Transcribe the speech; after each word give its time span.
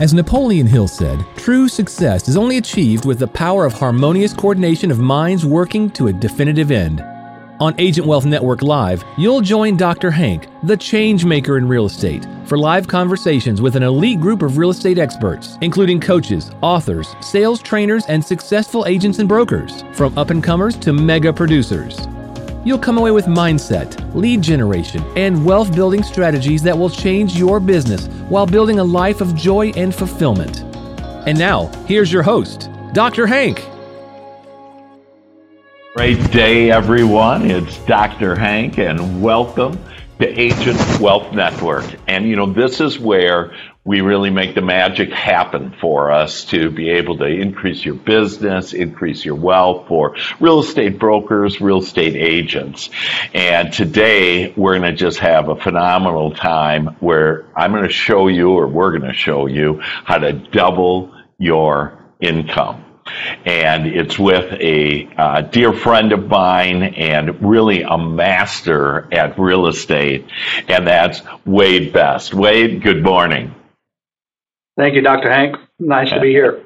As 0.00 0.12
Napoleon 0.12 0.66
Hill 0.66 0.88
said, 0.88 1.24
true 1.36 1.68
success 1.68 2.28
is 2.28 2.36
only 2.36 2.56
achieved 2.56 3.04
with 3.04 3.20
the 3.20 3.28
power 3.28 3.64
of 3.64 3.72
harmonious 3.72 4.32
coordination 4.32 4.90
of 4.90 4.98
minds 4.98 5.46
working 5.46 5.88
to 5.90 6.08
a 6.08 6.12
definitive 6.12 6.72
end. 6.72 7.00
On 7.60 7.72
Agent 7.78 8.04
Wealth 8.04 8.24
Network 8.24 8.60
Live, 8.62 9.04
you'll 9.16 9.40
join 9.40 9.76
Dr. 9.76 10.10
Hank, 10.10 10.48
the 10.64 10.76
change 10.76 11.24
maker 11.24 11.58
in 11.58 11.68
real 11.68 11.86
estate, 11.86 12.26
for 12.44 12.58
live 12.58 12.88
conversations 12.88 13.62
with 13.62 13.76
an 13.76 13.84
elite 13.84 14.20
group 14.20 14.42
of 14.42 14.58
real 14.58 14.70
estate 14.70 14.98
experts, 14.98 15.58
including 15.60 16.00
coaches, 16.00 16.50
authors, 16.60 17.14
sales 17.20 17.62
trainers, 17.62 18.04
and 18.06 18.24
successful 18.24 18.86
agents 18.86 19.20
and 19.20 19.28
brokers, 19.28 19.84
from 19.92 20.18
up 20.18 20.30
and 20.30 20.42
comers 20.42 20.76
to 20.78 20.92
mega 20.92 21.32
producers. 21.32 22.08
You'll 22.64 22.78
come 22.78 22.96
away 22.96 23.10
with 23.10 23.26
mindset, 23.26 24.14
lead 24.14 24.40
generation, 24.40 25.04
and 25.16 25.44
wealth 25.44 25.74
building 25.74 26.02
strategies 26.02 26.62
that 26.62 26.76
will 26.76 26.88
change 26.88 27.36
your 27.36 27.60
business 27.60 28.06
while 28.30 28.46
building 28.46 28.78
a 28.78 28.84
life 28.84 29.20
of 29.20 29.34
joy 29.34 29.68
and 29.76 29.94
fulfillment. 29.94 30.62
And 31.26 31.38
now, 31.38 31.66
here's 31.84 32.10
your 32.10 32.22
host, 32.22 32.70
Dr. 32.94 33.26
Hank. 33.26 33.62
Great 35.94 36.30
day, 36.30 36.70
everyone. 36.70 37.50
It's 37.50 37.76
Dr. 37.84 38.34
Hank, 38.34 38.78
and 38.78 39.22
welcome 39.22 39.78
to 40.18 40.40
Agent 40.40 40.80
Wealth 41.00 41.34
Network. 41.34 41.84
And 42.08 42.26
you 42.26 42.34
know, 42.34 42.50
this 42.50 42.80
is 42.80 42.98
where 42.98 43.54
we 43.86 44.00
really 44.00 44.30
make 44.30 44.54
the 44.54 44.62
magic 44.62 45.10
happen 45.10 45.74
for 45.78 46.10
us 46.10 46.44
to 46.46 46.70
be 46.70 46.88
able 46.88 47.18
to 47.18 47.26
increase 47.26 47.84
your 47.84 47.94
business, 47.94 48.72
increase 48.72 49.24
your 49.24 49.34
wealth 49.34 49.88
for 49.88 50.16
real 50.40 50.60
estate 50.60 50.98
brokers, 50.98 51.60
real 51.60 51.80
estate 51.80 52.16
agents. 52.16 52.88
And 53.34 53.72
today 53.72 54.54
we're 54.56 54.78
going 54.78 54.90
to 54.90 54.96
just 54.96 55.18
have 55.18 55.50
a 55.50 55.56
phenomenal 55.56 56.34
time 56.34 56.96
where 57.00 57.46
I'm 57.54 57.72
going 57.72 57.82
to 57.82 57.92
show 57.92 58.28
you, 58.28 58.52
or 58.52 58.66
we're 58.66 58.96
going 58.98 59.10
to 59.10 59.12
show 59.12 59.46
you, 59.46 59.80
how 59.82 60.16
to 60.16 60.32
double 60.32 61.12
your 61.38 61.98
income 62.20 62.84
and 63.44 63.86
it's 63.86 64.18
with 64.18 64.50
a 64.62 65.06
uh, 65.18 65.42
dear 65.42 65.74
friend 65.74 66.12
of 66.12 66.26
mine 66.26 66.82
and 66.82 67.42
really 67.42 67.82
a 67.82 67.98
master 67.98 69.06
at 69.12 69.38
real 69.38 69.66
estate, 69.66 70.24
and 70.68 70.86
that's 70.86 71.20
Wade 71.44 71.92
Best. 71.92 72.32
Wade, 72.32 72.82
good 72.82 73.02
morning. 73.02 73.54
Thank 74.76 74.94
you, 74.94 75.02
Dr. 75.02 75.30
Hank. 75.30 75.56
Nice 75.78 76.10
to 76.10 76.20
be 76.20 76.30
here. 76.30 76.64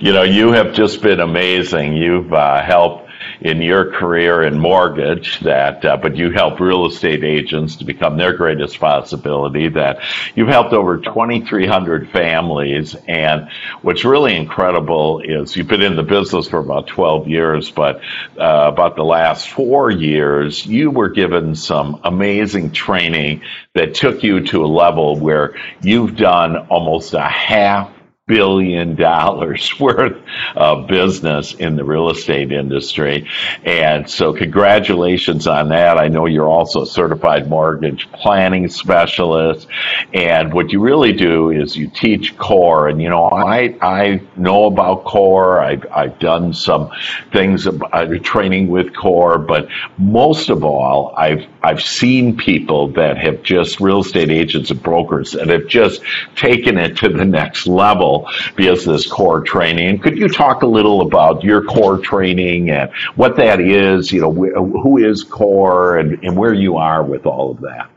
You 0.00 0.12
know, 0.12 0.22
you 0.22 0.52
have 0.52 0.74
just 0.74 1.00
been 1.00 1.20
amazing. 1.20 1.96
You've 1.96 2.32
uh, 2.32 2.62
helped 2.62 3.03
in 3.40 3.62
your 3.62 3.92
career 3.92 4.42
in 4.42 4.58
mortgage 4.58 5.40
that, 5.40 5.84
uh, 5.84 5.96
but 5.96 6.16
you 6.16 6.30
help 6.30 6.60
real 6.60 6.86
estate 6.86 7.24
agents 7.24 7.76
to 7.76 7.84
become 7.84 8.16
their 8.16 8.32
greatest 8.32 8.78
possibility. 8.78 9.68
That 9.68 10.02
you've 10.34 10.48
helped 10.48 10.72
over 10.72 10.98
2,300 10.98 12.10
families, 12.10 12.94
and 13.06 13.48
what's 13.82 14.04
really 14.04 14.36
incredible 14.36 15.20
is 15.20 15.56
you've 15.56 15.68
been 15.68 15.82
in 15.82 15.96
the 15.96 16.02
business 16.02 16.48
for 16.48 16.58
about 16.58 16.86
12 16.86 17.28
years, 17.28 17.70
but 17.70 18.00
uh, 18.38 18.70
about 18.72 18.96
the 18.96 19.04
last 19.04 19.48
four 19.48 19.90
years, 19.90 20.64
you 20.66 20.90
were 20.90 21.08
given 21.08 21.54
some 21.54 22.00
amazing 22.04 22.72
training 22.72 23.42
that 23.74 23.94
took 23.94 24.22
you 24.22 24.40
to 24.46 24.64
a 24.64 24.66
level 24.66 25.18
where 25.18 25.54
you've 25.82 26.16
done 26.16 26.56
almost 26.68 27.14
a 27.14 27.22
half 27.22 27.93
billion 28.26 28.94
dollars 28.94 29.78
worth 29.80 30.16
of 30.56 30.86
business 30.86 31.52
in 31.52 31.76
the 31.76 31.84
real 31.84 32.08
estate 32.08 32.52
industry. 32.52 33.28
And 33.64 34.08
so 34.08 34.32
congratulations 34.32 35.46
on 35.46 35.68
that. 35.68 35.98
I 35.98 36.08
know 36.08 36.24
you're 36.24 36.48
also 36.48 36.82
a 36.82 36.86
certified 36.86 37.50
mortgage 37.50 38.10
planning 38.12 38.68
specialist. 38.70 39.66
And 40.14 40.54
what 40.54 40.72
you 40.72 40.80
really 40.80 41.12
do 41.12 41.50
is 41.50 41.76
you 41.76 41.88
teach 41.88 42.38
core. 42.38 42.88
And, 42.88 43.02
you 43.02 43.10
know, 43.10 43.24
I, 43.24 43.76
I 43.82 44.22
know 44.36 44.66
about 44.66 45.04
core. 45.04 45.60
I've, 45.60 45.84
I've 45.92 46.18
done 46.18 46.54
some 46.54 46.90
things, 47.30 47.66
uh, 47.66 48.06
training 48.22 48.68
with 48.68 48.96
core, 48.96 49.36
but 49.36 49.68
most 49.98 50.48
of 50.48 50.64
all, 50.64 51.14
I've, 51.14 51.44
I've 51.62 51.82
seen 51.82 52.38
people 52.38 52.88
that 52.92 53.18
have 53.18 53.42
just 53.42 53.80
real 53.80 54.00
estate 54.00 54.30
agents 54.30 54.70
and 54.70 54.82
brokers 54.82 55.32
that 55.32 55.48
have 55.48 55.66
just 55.66 56.00
taken 56.36 56.78
it 56.78 56.96
to 56.98 57.10
the 57.10 57.26
next 57.26 57.66
level 57.66 58.13
business 58.56 59.06
core 59.06 59.40
training. 59.40 60.00
Could 60.00 60.18
you 60.18 60.28
talk 60.28 60.62
a 60.62 60.66
little 60.66 61.00
about 61.00 61.42
your 61.42 61.62
core 61.64 61.98
training 61.98 62.70
and 62.70 62.90
what 63.16 63.36
that 63.36 63.60
is? 63.60 64.12
You 64.12 64.20
know, 64.22 64.32
who 64.32 64.98
is 64.98 65.24
core 65.24 65.98
and, 65.98 66.22
and 66.24 66.36
where 66.36 66.54
you 66.54 66.76
are 66.76 67.02
with 67.02 67.26
all 67.26 67.50
of 67.50 67.60
that? 67.60 67.90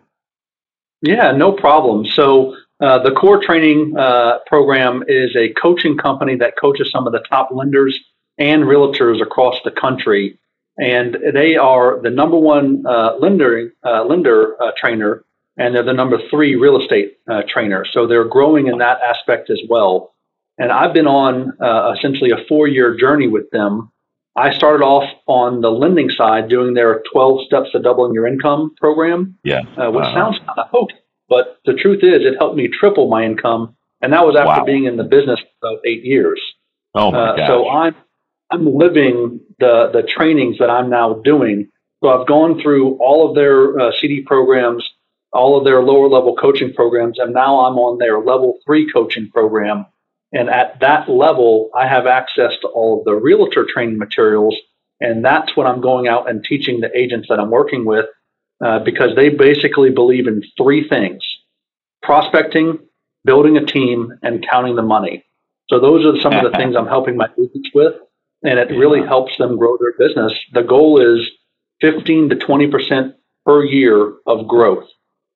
Yeah, 1.01 1.31
no 1.31 1.51
problem. 1.51 2.05
So 2.05 2.55
uh, 2.79 2.99
the 3.03 3.11
core 3.11 3.41
training 3.43 3.95
uh, 3.97 4.39
program 4.45 5.03
is 5.07 5.35
a 5.35 5.53
coaching 5.53 5.97
company 5.97 6.35
that 6.37 6.53
coaches 6.59 6.91
some 6.91 7.07
of 7.07 7.13
the 7.13 7.23
top 7.29 7.49
lenders 7.51 7.99
and 8.37 8.63
realtors 8.63 9.21
across 9.21 9.57
the 9.63 9.71
country. 9.71 10.39
And 10.79 11.17
they 11.33 11.55
are 11.55 11.99
the 12.01 12.11
number 12.11 12.37
one 12.37 12.85
uh, 12.85 13.15
lender, 13.19 13.73
uh, 13.83 14.03
lender 14.05 14.61
uh, 14.61 14.71
trainer 14.77 15.23
and 15.57 15.73
they're 15.73 15.83
the 15.83 15.93
number 15.93 16.19
three 16.29 16.55
real 16.55 16.79
estate 16.79 17.17
uh, 17.29 17.41
trainer. 17.47 17.85
So 17.91 18.07
they're 18.07 18.27
growing 18.27 18.67
in 18.67 18.77
that 18.77 18.99
aspect 19.01 19.49
as 19.49 19.59
well. 19.69 20.13
And 20.57 20.71
I've 20.71 20.93
been 20.93 21.07
on 21.07 21.53
uh, 21.61 21.93
essentially 21.97 22.31
a 22.31 22.43
four 22.47 22.67
year 22.67 22.95
journey 22.95 23.27
with 23.27 23.49
them. 23.51 23.91
I 24.35 24.53
started 24.53 24.83
off 24.83 25.09
on 25.25 25.61
the 25.61 25.71
lending 25.71 26.11
side 26.11 26.47
doing 26.47 26.75
their 26.75 27.01
12 27.11 27.45
steps 27.45 27.71
to 27.71 27.79
doubling 27.79 28.13
your 28.13 28.27
income 28.27 28.75
program, 28.79 29.35
yeah. 29.43 29.61
Uh, 29.75 29.89
which 29.89 30.05
sounds 30.05 30.37
kind 30.37 30.59
of 30.59 30.67
hokey, 30.69 30.93
but 31.27 31.57
the 31.65 31.73
truth 31.73 32.03
is 32.03 32.21
it 32.21 32.37
helped 32.37 32.55
me 32.55 32.67
triple 32.67 33.09
my 33.09 33.25
income. 33.25 33.75
And 33.99 34.13
that 34.13 34.23
was 34.25 34.35
after 34.35 34.61
wow. 34.61 34.65
being 34.65 34.85
in 34.85 34.95
the 34.95 35.03
business 35.03 35.39
about 35.61 35.79
eight 35.85 36.03
years. 36.03 36.39
Oh 36.93 37.11
my 37.11 37.29
uh, 37.29 37.47
So 37.47 37.67
I'm, 37.67 37.95
I'm 38.51 38.75
living 38.77 39.39
the, 39.59 39.89
the 39.91 40.03
trainings 40.03 40.59
that 40.59 40.69
I'm 40.69 40.89
now 40.91 41.15
doing. 41.23 41.69
So 42.03 42.09
I've 42.09 42.27
gone 42.27 42.61
through 42.61 42.97
all 42.97 43.27
of 43.27 43.35
their 43.35 43.79
uh, 43.79 43.91
CD 43.99 44.21
programs 44.21 44.87
all 45.37 45.57
of 45.57 45.63
their 45.63 45.81
lower 45.83 46.09
level 46.09 46.35
coaching 46.35 46.73
programs. 46.73 47.19
And 47.19 47.33
now 47.33 47.65
I'm 47.65 47.77
on 47.77 47.99
their 47.99 48.19
level 48.19 48.59
three 48.65 48.91
coaching 48.91 49.29
program. 49.29 49.85
And 50.33 50.49
at 50.49 50.79
that 50.81 51.07
level, 51.07 51.69
I 51.77 51.87
have 51.87 52.07
access 52.07 52.51
to 52.61 52.67
all 52.67 52.99
of 52.99 53.05
the 53.05 53.13
realtor 53.13 53.65
training 53.71 53.97
materials. 53.97 54.55
And 54.99 55.23
that's 55.23 55.55
what 55.55 55.67
I'm 55.67 55.79
going 55.79 56.07
out 56.07 56.29
and 56.29 56.43
teaching 56.43 56.81
the 56.81 56.89
agents 56.97 57.27
that 57.29 57.39
I'm 57.39 57.51
working 57.51 57.85
with 57.85 58.05
uh, 58.65 58.79
because 58.79 59.15
they 59.15 59.29
basically 59.29 59.91
believe 59.91 60.27
in 60.27 60.41
three 60.57 60.87
things 60.87 61.23
prospecting, 62.01 62.79
building 63.23 63.57
a 63.57 63.65
team, 63.65 64.13
and 64.23 64.45
counting 64.49 64.75
the 64.75 64.81
money. 64.81 65.23
So 65.69 65.79
those 65.79 66.05
are 66.05 66.19
some 66.21 66.33
of 66.33 66.51
the 66.51 66.57
things 66.57 66.75
I'm 66.75 66.87
helping 66.87 67.15
my 67.15 67.27
agents 67.39 67.69
with. 67.73 67.93
And 68.43 68.59
it 68.59 68.69
really 68.69 69.05
helps 69.05 69.37
them 69.37 69.57
grow 69.57 69.77
their 69.77 69.93
business. 69.97 70.33
The 70.53 70.63
goal 70.63 71.01
is 71.01 71.29
15 71.81 72.29
to 72.29 72.35
20% 72.35 73.13
per 73.45 73.63
year 73.63 74.13
of 74.25 74.47
growth. 74.47 74.87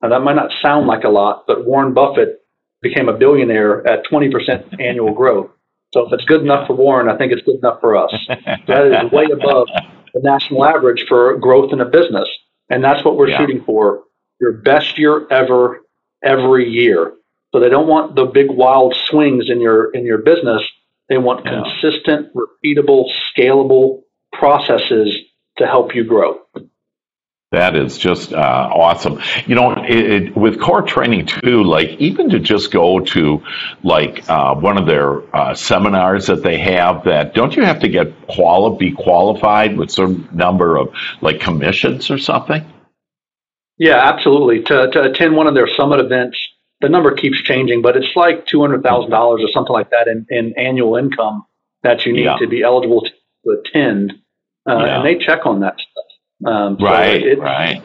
Now, 0.01 0.09
that 0.09 0.21
might 0.21 0.35
not 0.35 0.51
sound 0.61 0.87
like 0.87 1.03
a 1.03 1.09
lot, 1.09 1.45
but 1.47 1.65
Warren 1.65 1.93
Buffett 1.93 2.41
became 2.81 3.09
a 3.09 3.13
billionaire 3.13 3.85
at 3.87 4.05
20% 4.05 4.81
annual 4.81 5.13
growth. 5.13 5.51
So 5.93 6.07
if 6.07 6.13
it's 6.13 6.25
good 6.25 6.41
enough 6.41 6.67
for 6.67 6.75
Warren, 6.75 7.09
I 7.09 7.17
think 7.17 7.31
it's 7.31 7.43
good 7.43 7.57
enough 7.57 7.81
for 7.81 7.97
us. 7.97 8.11
that 8.67 9.05
is 9.05 9.11
way 9.11 9.25
above 9.25 9.67
the 10.13 10.21
national 10.21 10.65
average 10.65 11.05
for 11.07 11.37
growth 11.37 11.73
in 11.73 11.81
a 11.81 11.85
business. 11.85 12.27
And 12.69 12.83
that's 12.83 13.03
what 13.03 13.17
we're 13.17 13.29
yeah. 13.29 13.37
shooting 13.37 13.63
for 13.65 14.03
your 14.39 14.53
best 14.53 14.97
year 14.97 15.27
ever, 15.29 15.81
every 16.23 16.69
year. 16.69 17.13
So 17.51 17.59
they 17.59 17.69
don't 17.69 17.87
want 17.87 18.15
the 18.15 18.25
big 18.25 18.49
wild 18.49 18.95
swings 18.95 19.49
in 19.49 19.59
your 19.59 19.91
in 19.91 20.05
your 20.05 20.19
business. 20.19 20.63
They 21.09 21.17
want 21.17 21.45
yeah. 21.45 21.63
consistent, 21.63 22.29
repeatable, 22.33 23.11
scalable 23.35 24.03
processes 24.31 25.17
to 25.57 25.67
help 25.67 25.93
you 25.93 26.05
grow. 26.05 26.39
That 27.51 27.75
is 27.75 27.97
just 27.97 28.31
uh, 28.31 28.37
awesome. 28.73 29.19
You 29.45 29.55
know, 29.55 29.73
it, 29.73 29.89
it, 29.89 30.37
with 30.37 30.61
core 30.61 30.83
training 30.83 31.25
too, 31.25 31.63
like 31.63 31.89
even 31.99 32.29
to 32.29 32.39
just 32.39 32.71
go 32.71 33.01
to 33.01 33.43
like 33.83 34.29
uh, 34.29 34.55
one 34.55 34.77
of 34.77 34.85
their 34.85 35.35
uh, 35.35 35.53
seminars 35.53 36.27
that 36.27 36.43
they 36.43 36.57
have, 36.59 37.03
that 37.03 37.33
don't 37.33 37.53
you 37.53 37.63
have 37.63 37.81
to 37.81 37.89
get 37.89 38.27
quali- 38.27 38.77
be 38.77 38.93
qualified 38.93 39.77
with 39.77 39.91
some 39.91 40.29
number 40.31 40.77
of 40.77 40.93
like 41.19 41.41
commissions 41.41 42.09
or 42.09 42.17
something? 42.17 42.65
Yeah, 43.77 43.97
absolutely. 43.97 44.63
To, 44.63 44.89
to 44.89 45.03
attend 45.11 45.35
one 45.35 45.47
of 45.47 45.53
their 45.53 45.67
summit 45.67 45.99
events, 45.99 46.37
the 46.79 46.87
number 46.87 47.13
keeps 47.15 47.41
changing, 47.41 47.81
but 47.81 47.97
it's 47.97 48.15
like 48.15 48.45
two 48.45 48.61
hundred 48.61 48.81
thousand 48.81 49.11
dollars 49.11 49.41
or 49.43 49.49
something 49.51 49.73
like 49.73 49.89
that 49.89 50.07
in, 50.07 50.25
in 50.29 50.53
annual 50.57 50.95
income 50.95 51.45
that 51.83 52.05
you 52.05 52.13
need 52.13 52.23
yeah. 52.23 52.37
to 52.37 52.47
be 52.47 52.63
eligible 52.63 53.01
to 53.01 53.51
attend, 53.51 54.13
uh, 54.69 54.77
yeah. 54.77 54.95
and 54.95 55.05
they 55.05 55.23
check 55.23 55.45
on 55.45 55.59
that 55.59 55.73
stuff. 55.73 56.00
Um, 56.45 56.77
so 56.79 56.85
right, 56.85 57.21
it, 57.21 57.39
right. 57.39 57.83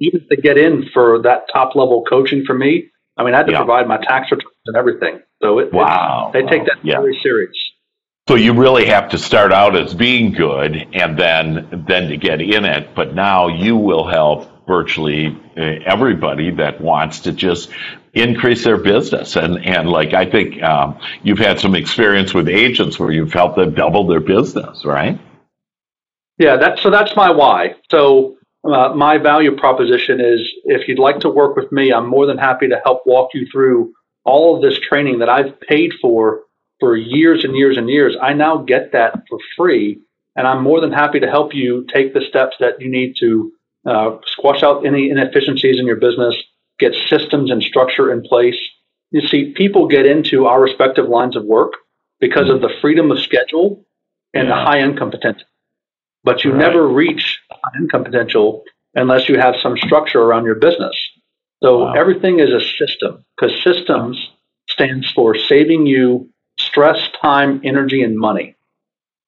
Even 0.00 0.26
to 0.28 0.36
get 0.36 0.58
in 0.58 0.88
for 0.92 1.22
that 1.22 1.46
top 1.52 1.74
level 1.74 2.04
coaching 2.08 2.44
for 2.44 2.54
me, 2.54 2.90
I 3.16 3.24
mean, 3.24 3.34
I 3.34 3.38
had 3.38 3.46
to 3.46 3.52
yeah. 3.52 3.58
provide 3.58 3.86
my 3.86 3.98
tax 3.98 4.30
returns 4.30 4.52
and 4.66 4.76
everything. 4.76 5.20
So 5.42 5.58
it, 5.60 5.72
wow, 5.72 6.30
they 6.32 6.42
wow. 6.42 6.48
take 6.48 6.64
that 6.66 6.78
yeah. 6.82 7.00
very 7.00 7.18
serious. 7.22 7.56
So 8.28 8.36
you 8.36 8.54
really 8.54 8.86
have 8.86 9.10
to 9.10 9.18
start 9.18 9.52
out 9.52 9.76
as 9.76 9.94
being 9.94 10.32
good, 10.32 10.74
and 10.94 11.18
then 11.18 11.84
then 11.86 12.08
to 12.08 12.16
get 12.16 12.40
in 12.40 12.64
it. 12.64 12.94
But 12.94 13.14
now 13.14 13.48
you 13.48 13.76
will 13.76 14.08
help 14.08 14.48
virtually 14.66 15.26
uh, 15.56 15.60
everybody 15.84 16.50
that 16.52 16.80
wants 16.80 17.20
to 17.20 17.32
just 17.32 17.70
increase 18.14 18.64
their 18.64 18.78
business. 18.78 19.36
And, 19.36 19.64
and 19.64 19.88
like, 19.90 20.14
I 20.14 20.24
think 20.24 20.62
um, 20.62 20.98
you've 21.22 21.38
had 21.38 21.60
some 21.60 21.74
experience 21.74 22.32
with 22.32 22.48
agents 22.48 22.98
where 22.98 23.10
you've 23.10 23.32
helped 23.32 23.56
them 23.56 23.74
double 23.74 24.06
their 24.06 24.20
business, 24.20 24.84
right? 24.84 25.20
Yeah, 26.38 26.56
that, 26.56 26.78
so 26.80 26.90
that's 26.90 27.14
my 27.16 27.30
why. 27.30 27.74
So 27.90 28.36
uh, 28.64 28.94
my 28.94 29.18
value 29.18 29.56
proposition 29.56 30.20
is 30.20 30.40
if 30.64 30.88
you'd 30.88 30.98
like 30.98 31.20
to 31.20 31.28
work 31.28 31.56
with 31.56 31.70
me, 31.70 31.92
I'm 31.92 32.08
more 32.08 32.26
than 32.26 32.38
happy 32.38 32.68
to 32.68 32.80
help 32.84 33.02
walk 33.06 33.30
you 33.34 33.46
through 33.50 33.92
all 34.24 34.56
of 34.56 34.62
this 34.62 34.78
training 34.80 35.18
that 35.18 35.28
I've 35.28 35.60
paid 35.60 35.92
for 36.00 36.42
for 36.80 36.96
years 36.96 37.44
and 37.44 37.54
years 37.54 37.76
and 37.76 37.88
years. 37.88 38.16
I 38.20 38.32
now 38.32 38.58
get 38.58 38.92
that 38.92 39.22
for 39.28 39.38
free, 39.56 40.00
and 40.34 40.46
I'm 40.46 40.62
more 40.62 40.80
than 40.80 40.92
happy 40.92 41.20
to 41.20 41.30
help 41.30 41.54
you 41.54 41.86
take 41.92 42.14
the 42.14 42.22
steps 42.28 42.56
that 42.58 42.80
you 42.80 42.90
need 42.90 43.14
to 43.20 43.52
uh, 43.86 44.16
squash 44.26 44.62
out 44.62 44.86
any 44.86 45.10
inefficiencies 45.10 45.78
in 45.78 45.86
your 45.86 45.96
business, 45.96 46.34
get 46.78 46.94
systems 47.08 47.50
and 47.50 47.62
structure 47.62 48.12
in 48.12 48.22
place. 48.22 48.56
You 49.10 49.26
see, 49.28 49.52
people 49.52 49.86
get 49.86 50.06
into 50.06 50.46
our 50.46 50.60
respective 50.60 51.08
lines 51.08 51.36
of 51.36 51.44
work 51.44 51.74
because 52.18 52.48
of 52.48 52.60
the 52.62 52.70
freedom 52.80 53.10
of 53.10 53.20
schedule 53.20 53.84
and 54.32 54.48
yeah. 54.48 54.54
the 54.54 54.64
high 54.64 54.80
income 54.80 55.10
potential. 55.10 55.46
But 56.24 56.44
you 56.44 56.52
right. 56.52 56.58
never 56.58 56.88
reach 56.88 57.40
high 57.50 57.78
income 57.78 58.04
potential 58.04 58.64
unless 58.94 59.28
you 59.28 59.38
have 59.38 59.54
some 59.62 59.76
structure 59.76 60.20
around 60.20 60.44
your 60.44 60.54
business. 60.54 60.96
So 61.62 61.84
wow. 61.84 61.92
everything 61.92 62.40
is 62.40 62.50
a 62.50 62.60
system 62.60 63.24
because 63.36 63.52
systems 63.62 64.18
stands 64.68 65.10
for 65.12 65.36
saving 65.36 65.86
you 65.86 66.28
stress, 66.58 66.98
time, 67.20 67.60
energy, 67.64 68.02
and 68.02 68.18
money. 68.18 68.56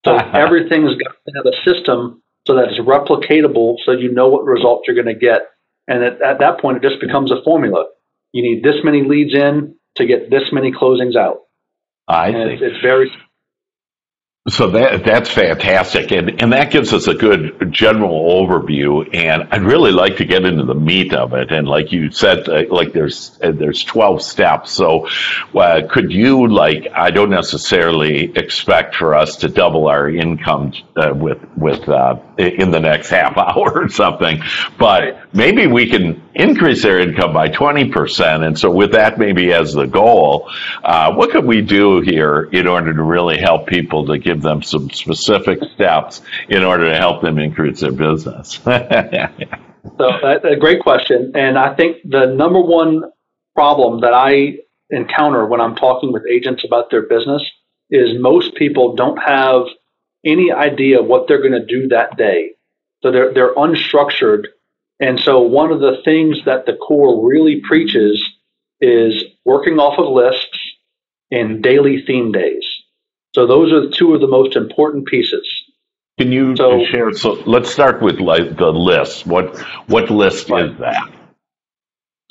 So 0.05 0.17
everything's 0.35 0.95
got 0.97 1.17
to 1.27 1.33
have 1.37 1.47
a 1.47 1.63
system 1.65 2.23
so 2.47 2.55
that 2.55 2.69
it's 2.69 2.79
replicatable 2.79 3.77
so 3.85 3.93
you 3.93 4.13
know 4.13 4.29
what 4.29 4.45
results 4.45 4.85
you're 4.87 4.95
going 4.95 5.13
to 5.13 5.21
get. 5.21 5.51
And 5.89 6.03
at, 6.03 6.23
at 6.23 6.39
that 6.39 6.61
point, 6.61 6.79
it 6.79 6.89
just 6.89 7.01
becomes 7.01 7.31
a 7.31 7.43
formula. 7.43 7.87
You 8.33 8.43
need 8.43 8.63
this 8.63 8.77
many 8.85 9.03
leads 9.03 9.35
in 9.35 9.77
to 9.97 10.07
get 10.07 10.31
this 10.31 10.53
many 10.53 10.73
closings 10.73 11.17
out. 11.17 11.41
I 12.09 12.29
and 12.29 12.51
think 12.51 12.61
it's, 12.61 12.75
it's 12.75 12.83
very 12.83 13.11
so 14.49 14.71
that 14.71 15.05
that's 15.05 15.31
fantastic, 15.31 16.13
and 16.13 16.41
and 16.41 16.53
that 16.53 16.71
gives 16.71 16.93
us 16.93 17.09
a 17.09 17.15
good 17.15 17.73
general 17.73 18.47
overview. 18.47 19.09
And 19.13 19.49
I'd 19.51 19.63
really 19.63 19.91
like 19.91 20.19
to 20.19 20.25
get 20.25 20.45
into 20.45 20.65
the 20.65 20.75
meat 20.75 21.15
of 21.15 21.33
it. 21.33 21.51
And 21.51 21.67
like 21.67 21.91
you 21.91 22.13
said, 22.13 22.49
uh, 22.49 22.63
like 22.71 22.93
there's 22.93 23.39
uh, 23.43 23.51
there's 23.51 23.83
twelve 23.83 24.23
steps. 24.23 24.71
So 24.73 25.09
uh, 25.55 25.83
could 25.91 26.13
you 26.13 26.47
like 26.47 26.87
I 26.95 27.11
don't 27.11 27.31
necessarily 27.31 28.33
expect 28.37 28.95
for 28.95 29.15
us 29.15 29.37
to 29.39 29.49
double 29.49 29.89
our 29.89 30.09
income 30.09 30.73
uh, 30.97 31.13
with 31.13 31.39
with 31.57 31.89
uh, 31.89 32.17
in 32.39 32.71
the 32.71 32.81
next 32.81 33.09
half 33.11 33.37
hour 33.37 33.85
or 33.85 33.89
something, 33.89 34.43
but 34.79 35.21
maybe 35.33 35.67
we 35.67 35.89
can 35.89 36.23
increase 36.35 36.83
their 36.83 37.01
income 37.01 37.33
by 37.33 37.49
twenty 37.49 37.91
percent. 37.91 38.45
And 38.45 38.59
so 38.59 38.71
with 38.71 38.93
that 38.93 39.19
maybe 39.19 39.53
as 39.53 39.73
the 39.73 39.87
goal, 39.87 40.51
uh, 40.85 41.15
what 41.15 41.31
could 41.31 41.45
we 41.45 41.63
do 41.63 42.01
here 42.01 42.43
in 42.53 42.67
order 42.67 42.93
to 42.93 43.03
really 43.03 43.39
help 43.39 43.67
people 43.67 44.07
to 44.07 44.19
give 44.19 44.43
them 44.43 44.63
some 44.63 44.91
specific 44.91 45.61
steps 45.75 46.23
in 46.49 46.63
order 46.63 46.91
to 46.91 46.97
help 46.97 47.23
them 47.23 47.39
increase 47.39 47.81
their 47.81 47.93
business? 47.93 48.55
so 48.65 48.71
that's 50.23 50.45
a 50.45 50.57
great 50.57 50.83
question. 50.83 51.33
And 51.35 51.59
I 51.59 51.75
think 51.75 51.99
the 52.05 52.27
number 52.27 52.61
one 52.61 53.05
problem 53.55 54.01
that 54.01 54.13
I 54.13 54.59
encounter 54.91 55.47
when 55.47 55.61
I'm 55.61 55.75
talking 55.75 56.13
with 56.13 56.25
agents 56.31 56.65
about 56.65 56.91
their 56.91 57.03
business 57.03 57.43
is 57.91 58.21
most 58.21 58.55
people 58.55 58.95
don't 58.95 59.17
have 59.17 59.63
any 60.25 60.53
idea 60.53 61.03
what 61.03 61.29
they're 61.29 61.41
going 61.41 61.53
to 61.53 61.65
do 61.65 61.89
that 61.89 62.17
day. 62.17 62.53
So 63.03 63.13
they're, 63.13 63.33
they're 63.33 63.55
unstructured. 63.55 64.47
And 64.99 65.21
so 65.21 65.41
one 65.41 65.71
of 65.71 65.81
the 65.81 66.01
things 66.05 66.39
that 66.47 66.67
the 66.67 66.75
core 66.75 67.29
really 67.29 67.61
preaches 67.67 68.25
is 68.81 69.25
working 69.45 69.79
off 69.79 69.99
of 69.99 70.13
lists 70.13 70.59
and 71.31 71.63
daily 71.63 72.03
theme 72.07 72.33
days. 72.33 72.65
So 73.35 73.47
those 73.47 73.73
are 73.73 73.91
two 73.91 74.15
of 74.15 74.21
the 74.21 74.27
most 74.27 74.57
important 74.57 75.07
pieces. 75.07 75.47
Can 76.19 76.33
you 76.33 76.57
so, 76.57 76.85
share? 76.87 77.13
So 77.13 77.33
let's 77.47 77.71
start 77.71 78.01
with 78.01 78.19
like 78.19 78.57
the 78.57 78.73
list. 78.73 79.27
What 79.27 79.59
what 79.87 80.09
list 80.09 80.49
right. 80.49 80.71
is 80.71 80.79
that? 80.79 81.13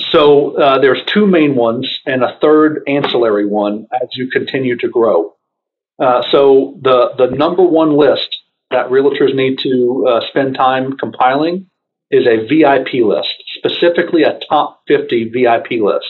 So 0.10 0.58
uh, 0.60 0.80
there's 0.80 1.04
two 1.06 1.28
main 1.28 1.56
ones 1.56 2.00
and 2.06 2.24
a 2.24 2.38
third 2.42 2.82
ancillary 2.88 3.46
one 3.46 3.86
as 3.94 4.10
you 4.14 4.30
continue 4.32 4.76
to 4.78 4.90
grow. 4.90 5.35
Uh, 6.00 6.22
so 6.30 6.78
the 6.82 7.12
the 7.18 7.28
number 7.36 7.64
one 7.64 7.96
list 7.96 8.36
that 8.72 8.90
realtors 8.90 9.34
need 9.34 9.60
to 9.60 10.06
uh, 10.08 10.22
spend 10.28 10.56
time 10.56 10.98
compiling 10.98 11.70
is 12.12 12.26
a 12.28 12.46
VIP 12.48 13.06
list, 13.06 13.34
specifically 13.58 14.24
a 14.24 14.40
top 14.50 14.82
50 14.88 15.30
VIP 15.30 15.82
list. 15.82 16.08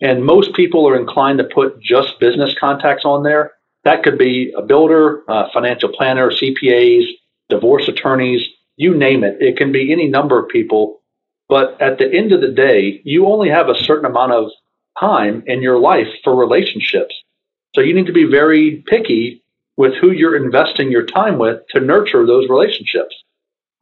And 0.00 0.24
most 0.24 0.54
people 0.54 0.86
are 0.88 0.98
inclined 0.98 1.38
to 1.38 1.44
put 1.44 1.80
just 1.80 2.20
business 2.20 2.54
contacts 2.58 3.04
on 3.04 3.22
there 3.22 3.52
that 3.84 4.02
could 4.02 4.18
be 4.18 4.52
a 4.56 4.62
builder, 4.62 5.22
a 5.28 5.50
financial 5.52 5.90
planner, 5.90 6.30
CPAs, 6.30 7.04
divorce 7.48 7.86
attorneys, 7.86 8.42
you 8.76 8.96
name 8.96 9.22
it. 9.22 9.36
It 9.40 9.56
can 9.56 9.72
be 9.72 9.92
any 9.92 10.08
number 10.08 10.42
of 10.42 10.48
people. 10.48 11.02
But 11.48 11.80
at 11.80 11.98
the 11.98 12.10
end 12.10 12.32
of 12.32 12.40
the 12.40 12.48
day, 12.48 13.02
you 13.04 13.26
only 13.26 13.50
have 13.50 13.68
a 13.68 13.76
certain 13.76 14.06
amount 14.06 14.32
of 14.32 14.50
time 14.98 15.44
in 15.46 15.62
your 15.62 15.78
life 15.78 16.08
for 16.24 16.34
relationships. 16.34 17.14
So 17.74 17.80
you 17.80 17.94
need 17.94 18.06
to 18.06 18.12
be 18.12 18.24
very 18.24 18.84
picky 18.86 19.42
with 19.76 19.94
who 19.94 20.12
you're 20.12 20.36
investing 20.36 20.90
your 20.90 21.04
time 21.04 21.38
with 21.38 21.66
to 21.70 21.80
nurture 21.80 22.26
those 22.26 22.48
relationships. 22.48 23.14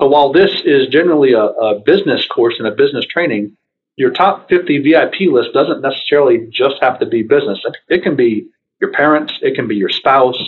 So 0.01 0.09
while 0.09 0.33
this 0.33 0.63
is 0.65 0.89
generally 0.89 1.33
a, 1.33 1.45
a 1.45 1.81
business 1.81 2.27
course 2.27 2.55
and 2.59 2.67
a 2.67 2.73
business 2.73 3.05
training, 3.07 3.57
your 3.97 4.11
top 4.11 4.49
50 4.49 4.79
VIP 4.79 5.31
list 5.31 5.53
doesn't 5.53 5.83
necessarily 5.83 6.49
just 6.51 6.77
have 6.81 6.99
to 7.01 7.07
be 7.07 7.23
business. 7.23 7.63
It 7.89 8.03
can 8.03 8.17
be 8.17 8.49
your 8.81 8.91
parents, 8.91 9.35
it 9.43 9.55
can 9.55 9.69
be 9.69 9.77
your 9.77 9.91
spouse. 9.91 10.39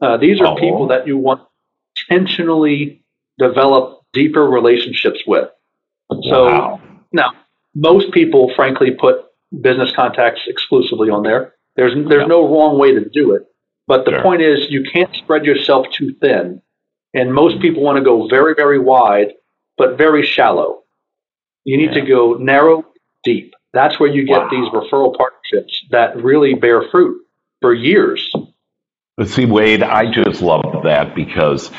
Uh, 0.00 0.16
these 0.16 0.40
are 0.40 0.48
oh. 0.48 0.56
people 0.56 0.88
that 0.88 1.06
you 1.06 1.16
want 1.16 1.40
to 1.40 2.14
intentionally 2.14 3.02
develop 3.38 4.04
deeper 4.12 4.46
relationships 4.46 5.20
with. 5.26 5.48
So 6.10 6.44
wow. 6.44 6.80
now, 7.12 7.32
most 7.74 8.12
people, 8.12 8.52
frankly, 8.56 8.90
put 8.90 9.24
business 9.60 9.92
contacts 9.92 10.42
exclusively 10.46 11.10
on 11.10 11.22
there. 11.22 11.54
There's 11.78 11.94
there's 11.94 12.22
yeah. 12.22 12.26
no 12.26 12.52
wrong 12.52 12.76
way 12.76 12.92
to 12.92 13.08
do 13.08 13.34
it, 13.34 13.46
but 13.86 14.04
the 14.04 14.10
sure. 14.10 14.22
point 14.22 14.42
is 14.42 14.68
you 14.68 14.82
can't 14.82 15.14
spread 15.14 15.44
yourself 15.44 15.86
too 15.92 16.12
thin, 16.20 16.60
and 17.14 17.32
most 17.32 17.60
people 17.60 17.84
want 17.84 17.98
to 17.98 18.02
go 18.02 18.26
very 18.26 18.54
very 18.56 18.80
wide, 18.80 19.34
but 19.76 19.96
very 19.96 20.26
shallow. 20.26 20.82
You 21.62 21.76
need 21.76 21.92
yeah. 21.92 22.00
to 22.00 22.06
go 22.06 22.34
narrow, 22.34 22.84
deep. 23.22 23.54
That's 23.72 24.00
where 24.00 24.10
you 24.10 24.26
get 24.26 24.40
wow. 24.40 24.48
these 24.50 24.68
referral 24.70 25.16
partnerships 25.16 25.84
that 25.90 26.16
really 26.16 26.54
bear 26.54 26.82
fruit 26.90 27.24
for 27.60 27.72
years. 27.72 28.28
See, 29.24 29.46
Wade, 29.46 29.84
I 29.84 30.10
just 30.10 30.42
love 30.42 30.82
that 30.82 31.14
because 31.14 31.70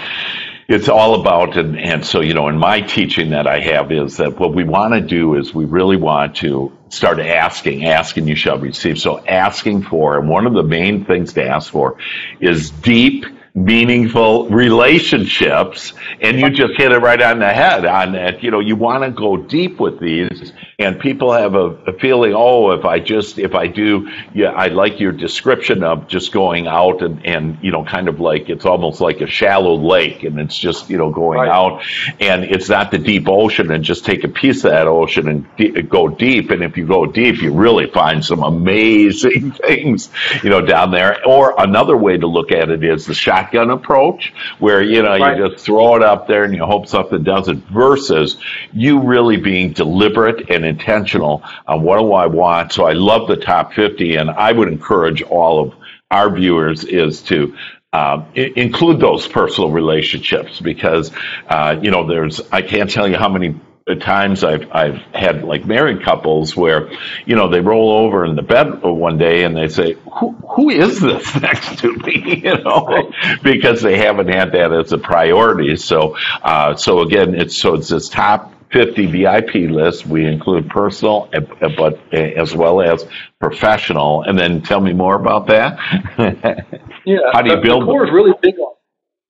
it's 0.70 0.88
all 0.88 1.20
about, 1.20 1.58
and, 1.58 1.80
and 1.80 2.06
so, 2.06 2.22
you 2.22 2.36
know, 2.36 2.48
in 2.48 2.56
my 2.56 2.82
teaching 2.82 3.32
that 3.32 3.48
I 3.48 3.60
have 3.60 3.92
is 3.92 4.18
that 4.18 4.40
what 4.40 4.54
we 4.54 4.64
want 4.64 4.94
to 4.94 5.02
do 5.02 5.34
is 5.34 5.52
we 5.52 5.66
really 5.66 5.98
want 5.98 6.36
to 6.38 6.72
start 6.90 7.20
asking, 7.20 7.86
asking 7.86 8.28
you 8.28 8.36
shall 8.36 8.60
receive. 8.60 9.00
So 9.00 9.18
asking 9.26 9.82
for, 9.82 10.20
and 10.20 10.30
one 10.30 10.46
of 10.46 10.54
the 10.54 10.62
main 10.62 11.06
things 11.06 11.34
to 11.34 11.44
ask 11.44 11.72
for 11.72 11.98
is 12.40 12.70
deep, 12.70 13.26
meaningful 13.56 14.48
relationships. 14.50 15.94
And 16.22 16.40
you 16.40 16.52
just 16.52 16.74
hit 16.78 16.92
it 16.92 17.00
right 17.00 17.20
on 17.20 17.40
the 17.40 17.52
head 17.52 17.84
on 17.86 18.12
that. 18.12 18.44
You 18.44 18.52
know, 18.52 18.60
you 18.60 18.76
want 18.76 19.04
to 19.04 19.10
go 19.10 19.38
deep 19.38 19.80
with 19.80 20.00
these 20.00 20.54
and 20.80 20.98
people 20.98 21.34
have 21.34 21.56
a, 21.56 21.76
a, 21.88 21.94
feeling, 22.00 22.34
oh, 22.34 22.72
if 22.72 22.86
I 22.86 23.00
just, 23.00 23.38
if 23.38 23.54
I 23.54 23.68
do, 23.68 24.10
yeah, 24.34 24.52
I 24.52 24.68
like 24.68 25.02
your 25.02 25.12
description 25.12 25.84
of 25.84 26.08
just 26.08 26.32
going 26.32 26.68
out 26.68 27.02
and, 27.04 27.26
and, 27.26 27.58
you 27.62 27.72
know, 27.72 27.84
kind 27.84 28.08
of 28.08 28.22
like, 28.22 28.50
it's 28.50 28.66
almost 28.66 29.02
like 29.02 29.20
a 29.20 29.28
shallow 29.28 29.76
lake 29.76 30.24
and 30.24 30.40
it's 30.40 30.58
just, 30.58 30.90
you 30.90 30.98
know, 30.98 31.12
going 31.12 31.40
right. 31.40 31.50
out 31.50 31.84
and 32.22 32.46
it's 32.46 32.70
not 32.70 32.92
the 32.92 32.98
deep 32.98 33.28
ocean 33.28 33.72
and 33.72 33.84
just 33.84 34.06
take 34.06 34.24
a 34.24 34.30
piece 34.30 34.64
of 34.64 34.72
that 34.72 34.88
ocean 34.88 35.28
and 35.28 35.58
de- 35.58 35.82
go 35.82 36.08
deep. 36.08 36.50
And 36.50 36.64
if 36.64 36.78
you 36.78 36.88
go 36.88 37.06
deep, 37.06 37.42
you 37.42 37.52
really 37.52 37.88
find 37.88 38.24
some 38.24 38.42
amazing 38.42 39.52
things, 39.66 40.10
you 40.44 40.50
know, 40.50 40.62
down 40.62 40.92
there. 40.92 41.26
Or 41.28 41.56
another 41.58 41.98
way 41.98 42.18
to 42.18 42.26
look 42.26 42.54
at 42.54 42.70
it 42.70 42.86
is 42.86 43.06
the 43.06 43.14
shotgun 43.14 43.70
approach 43.70 44.34
where, 44.60 44.82
you 44.82 45.04
know, 45.04 45.20
right. 45.20 45.38
you 45.38 45.50
just 45.50 45.66
throw 45.66 45.98
it 45.98 46.04
up 46.04 46.26
there 46.30 46.46
and 46.46 46.56
you 46.56 46.64
hope 46.64 46.88
something 46.88 47.22
does 47.22 47.50
it 47.50 47.58
versus 47.58 48.38
you 48.72 49.02
really 49.02 49.36
being 49.36 49.74
deliberate 49.74 50.50
and 50.50 50.69
intentional 50.70 51.44
on 51.68 51.84
what 51.84 52.00
do 52.00 52.14
I 52.14 52.28
want. 52.28 52.72
So 52.72 52.86
I 52.86 52.94
love 52.94 53.28
the 53.28 53.36
top 53.36 53.74
50, 53.74 54.16
and 54.16 54.30
I 54.30 54.52
would 54.52 54.70
encourage 54.70 55.22
all 55.22 55.60
of 55.62 55.74
our 56.10 56.34
viewers 56.34 56.84
is 56.86 57.22
to 57.24 57.56
uh, 57.92 58.24
include 58.36 59.00
those 59.00 59.28
personal 59.28 59.72
relationships 59.72 60.60
because 60.60 61.12
uh, 61.48 61.80
you 61.82 61.90
know 61.92 62.08
there's 62.08 62.40
I 62.52 62.62
can't 62.62 62.90
tell 62.90 63.08
you 63.08 63.18
how 63.18 63.30
many 63.30 63.60
times 63.96 64.44
I've 64.44 64.70
I've 64.72 64.98
had 65.14 65.44
like 65.44 65.66
married 65.66 66.04
couples 66.04 66.56
where, 66.56 66.92
you 67.26 67.36
know, 67.36 67.50
they 67.50 67.62
roll 67.62 67.92
over 67.92 68.26
in 68.26 68.36
the 68.36 68.42
bed 68.42 68.82
one 68.84 69.18
day 69.18 69.44
and 69.44 69.56
they 69.56 69.68
say, 69.68 69.94
"Who 70.20 70.32
who 70.34 70.70
is 70.70 71.00
this 71.00 71.36
next 71.42 71.80
to 71.80 71.94
me?" 71.94 72.44
You 72.50 72.58
know, 72.64 73.12
because 73.44 73.82
they 73.82 73.98
haven't 73.98 74.30
had 74.30 74.54
that 74.54 74.72
as 74.72 74.92
a 74.92 74.98
priority. 74.98 75.76
So, 75.76 76.16
uh, 76.42 76.76
so 76.76 77.02
again, 77.02 77.36
it's 77.36 77.60
so 77.60 77.76
it's 77.76 77.90
this 77.90 78.08
top 78.08 78.54
50 78.72 79.06
VIP 79.08 79.70
list. 79.72 80.06
We 80.06 80.26
include 80.26 80.70
personal, 80.70 81.30
eh, 81.34 81.42
eh, 81.62 81.70
but 81.76 82.00
eh, 82.12 82.34
as 82.36 82.56
well 82.56 82.82
as 82.82 83.06
professional. 83.40 84.24
And 84.24 84.38
then 84.38 84.62
tell 84.62 84.82
me 84.82 84.94
more 84.94 85.16
about 85.16 85.48
that. 85.48 85.78
yeah. 87.06 87.18
How 87.34 87.42
do 87.42 87.50
you 87.50 87.56
the, 87.56 87.62
build? 87.62 87.84
The 87.84 87.86
core 87.88 88.06
is 88.06 88.12
really 88.12 88.34
big 88.42 88.56
on. 88.60 88.76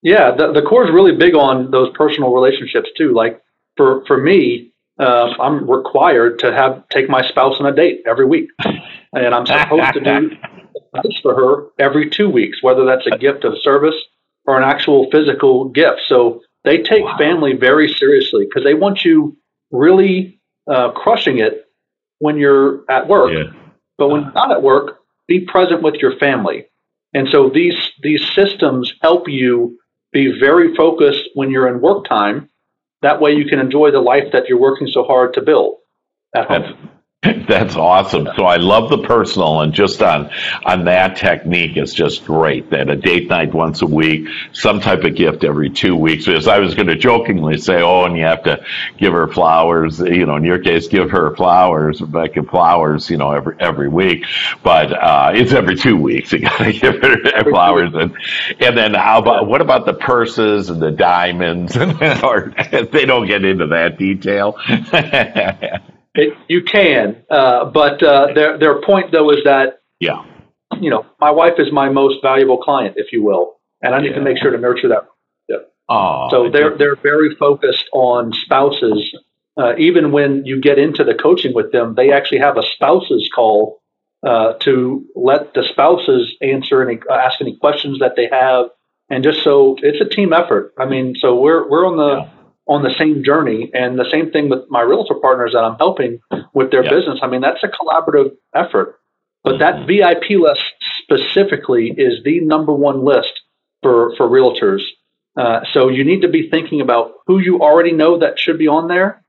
Yeah, 0.01 0.31
the, 0.31 0.53
the 0.53 0.61
core 0.61 0.85
is 0.85 0.91
really 0.93 1.15
big 1.15 1.35
on 1.35 1.71
those 1.71 1.91
personal 1.95 2.33
relationships 2.33 2.89
too. 2.97 3.13
Like 3.13 3.41
for 3.75 4.05
for 4.05 4.17
me, 4.17 4.71
uh, 4.97 5.33
I'm 5.39 5.69
required 5.69 6.39
to 6.39 6.53
have 6.53 6.87
take 6.89 7.09
my 7.09 7.27
spouse 7.27 7.59
on 7.59 7.65
a 7.65 7.73
date 7.73 8.03
every 8.05 8.25
week, 8.25 8.49
and 9.13 9.35
I'm 9.35 9.45
supposed 9.45 9.93
to 9.93 9.99
do 9.99 10.29
this 11.03 11.17
for 11.21 11.35
her 11.35 11.83
every 11.83 12.09
two 12.09 12.29
weeks, 12.29 12.63
whether 12.63 12.85
that's 12.85 13.07
a 13.07 13.17
gift 13.17 13.43
of 13.43 13.53
service 13.61 13.95
or 14.45 14.57
an 14.57 14.63
actual 14.63 15.09
physical 15.11 15.65
gift. 15.69 16.01
So 16.07 16.41
they 16.63 16.81
take 16.83 17.03
wow. 17.03 17.17
family 17.17 17.53
very 17.53 17.87
seriously 17.87 18.45
because 18.45 18.63
they 18.63 18.73
want 18.73 19.05
you 19.05 19.37
really 19.71 20.39
uh, 20.69 20.91
crushing 20.91 21.39
it 21.39 21.65
when 22.19 22.37
you're 22.37 22.83
at 22.89 23.07
work. 23.07 23.31
Yeah. 23.33 23.51
But 23.97 24.09
when 24.09 24.23
you're 24.23 24.33
not 24.33 24.51
at 24.51 24.61
work, 24.61 24.99
be 25.27 25.41
present 25.41 25.81
with 25.81 25.95
your 25.95 26.17
family. 26.17 26.65
And 27.13 27.27
so 27.29 27.49
these 27.49 27.75
these 28.01 28.27
systems 28.33 28.93
help 29.01 29.27
you 29.27 29.77
be 30.11 30.37
very 30.39 30.75
focused 30.75 31.29
when 31.33 31.49
you're 31.49 31.67
in 31.67 31.81
work 31.81 32.05
time. 32.05 32.49
That 33.01 33.21
way 33.21 33.33
you 33.33 33.45
can 33.45 33.59
enjoy 33.59 33.91
the 33.91 34.01
life 34.01 34.31
that 34.33 34.47
you're 34.47 34.59
working 34.59 34.87
so 34.87 35.03
hard 35.03 35.33
to 35.35 35.41
build 35.41 35.77
at 36.35 36.47
home. 36.47 36.89
That's 37.49 37.75
awesome. 37.75 38.29
So 38.37 38.45
I 38.45 38.55
love 38.57 38.89
the 38.89 38.99
personal 38.99 39.59
and 39.59 39.73
just 39.73 40.01
on 40.01 40.29
on 40.65 40.85
that 40.85 41.17
technique 41.17 41.75
is 41.75 41.93
just 41.93 42.25
great. 42.25 42.69
That 42.69 42.89
a 42.89 42.95
date 42.95 43.27
night 43.27 43.53
once 43.53 43.81
a 43.81 43.85
week, 43.85 44.25
some 44.53 44.79
type 44.79 45.03
of 45.03 45.15
gift 45.15 45.43
every 45.43 45.69
two 45.69 45.97
weeks. 45.97 46.25
Because 46.27 46.47
I 46.47 46.59
was 46.59 46.75
going 46.75 46.87
to 46.87 46.95
jokingly 46.95 47.57
say, 47.57 47.81
oh, 47.81 48.05
and 48.05 48.15
you 48.15 48.23
have 48.23 48.43
to 48.43 48.63
give 48.97 49.11
her 49.11 49.27
flowers. 49.27 49.99
You 49.99 50.25
know, 50.25 50.37
in 50.37 50.45
your 50.45 50.59
case, 50.59 50.87
give 50.87 51.11
her 51.11 51.35
flowers, 51.35 51.99
Rebecca 51.99 52.43
flowers. 52.43 53.09
You 53.09 53.17
know, 53.17 53.31
every 53.31 53.55
every 53.59 53.89
week, 53.89 54.25
but 54.63 54.93
uh, 54.93 55.31
it's 55.35 55.51
every 55.51 55.75
two 55.75 55.97
weeks. 55.97 56.33
You 56.39 56.45
got 56.45 56.59
to 56.59 56.71
give 56.71 57.01
her 57.01 57.43
flowers, 57.43 57.91
and 57.93 58.15
and 58.61 58.77
then 58.77 58.93
how 58.93 59.19
about 59.19 59.47
what 59.47 59.59
about 59.59 59.85
the 59.85 59.93
purses 59.93 60.69
and 60.69 60.81
the 60.81 60.91
diamonds? 60.91 61.75
or 61.75 62.53
they 62.93 63.05
don't 63.05 63.27
get 63.27 63.43
into 63.43 63.67
that 63.67 63.97
detail. 63.97 64.57
It, 66.15 66.33
you 66.47 66.63
can, 66.63 67.23
uh, 67.29 67.65
but 67.65 68.01
uh, 68.01 68.33
their 68.33 68.57
their 68.57 68.81
point 68.81 69.11
though 69.11 69.29
is 69.29 69.43
that 69.43 69.81
yeah, 69.99 70.23
you 70.79 70.89
know, 70.89 71.05
my 71.19 71.31
wife 71.31 71.53
is 71.59 71.71
my 71.71 71.89
most 71.89 72.21
valuable 72.21 72.57
client, 72.57 72.95
if 72.97 73.13
you 73.13 73.23
will, 73.23 73.59
and 73.81 73.93
I 73.93 74.01
need 74.01 74.09
yeah. 74.09 74.15
to 74.15 74.21
make 74.21 74.37
sure 74.37 74.51
to 74.51 74.57
nurture 74.57 74.89
that. 74.89 75.07
Oh, 75.89 76.27
so 76.29 76.49
they're 76.51 76.77
they're 76.77 76.95
very 76.95 77.35
focused 77.35 77.85
on 77.93 78.31
spouses. 78.33 79.15
Uh, 79.57 79.75
even 79.77 80.11
when 80.11 80.45
you 80.45 80.61
get 80.61 80.77
into 80.77 81.03
the 81.03 81.15
coaching 81.15 81.53
with 81.53 81.71
them, 81.71 81.95
they 81.95 82.11
actually 82.11 82.39
have 82.39 82.57
a 82.57 82.63
spouses 82.63 83.29
call 83.33 83.81
uh, 84.25 84.53
to 84.59 85.05
let 85.15 85.53
the 85.55 85.63
spouses 85.63 86.35
answer 86.41 86.87
any 86.87 86.99
ask 87.11 87.41
any 87.41 87.55
questions 87.57 87.99
that 87.99 88.15
they 88.15 88.27
have, 88.31 88.67
and 89.09 89.23
just 89.23 89.43
so 89.43 89.77
it's 89.81 89.99
a 89.99 90.07
team 90.07 90.31
effort. 90.31 90.73
I 90.77 90.85
mean, 90.85 91.15
so 91.19 91.39
we're 91.39 91.67
we're 91.67 91.87
on 91.87 91.97
the 91.97 92.23
yeah 92.23 92.29
on 92.69 92.83
the 92.83 92.93
same 92.97 93.23
journey. 93.23 93.71
And 93.73 93.99
the 93.99 94.09
same 94.09 94.31
thing 94.31 94.47
with 94.47 94.69
my 94.69 94.81
realtor 94.81 95.15
partners 95.15 95.51
that 95.53 95.63
I'm 95.63 95.75
helping 95.77 96.19
with 96.53 96.71
their 96.71 96.83
business. 96.83 97.19
I 97.21 97.27
mean, 97.27 97.41
that's 97.41 97.63
a 97.63 97.67
collaborative 97.67 98.37
effort. 98.55 98.99
But 99.43 99.57
that 99.59 99.75
mm-hmm. 99.75 99.87
VIP 99.87 100.39
list 100.39 100.61
specifically 101.01 101.91
is 101.97 102.23
the 102.23 102.39
number 102.41 102.73
one 102.73 103.03
list 103.03 103.41
for, 103.81 104.15
for 104.15 104.27
realtors. 104.27 104.83
Uh, 105.35 105.61
so 105.73 105.89
you 105.89 106.03
need 106.03 106.21
to 106.21 106.27
be 106.27 106.49
thinking 106.49 106.81
about 106.81 107.13
who 107.25 107.39
you 107.39 107.61
already 107.61 107.91
know 107.91 108.19
that 108.19 108.37
should 108.37 108.59
be 108.59 108.67
on 108.67 108.87
there 108.87 109.23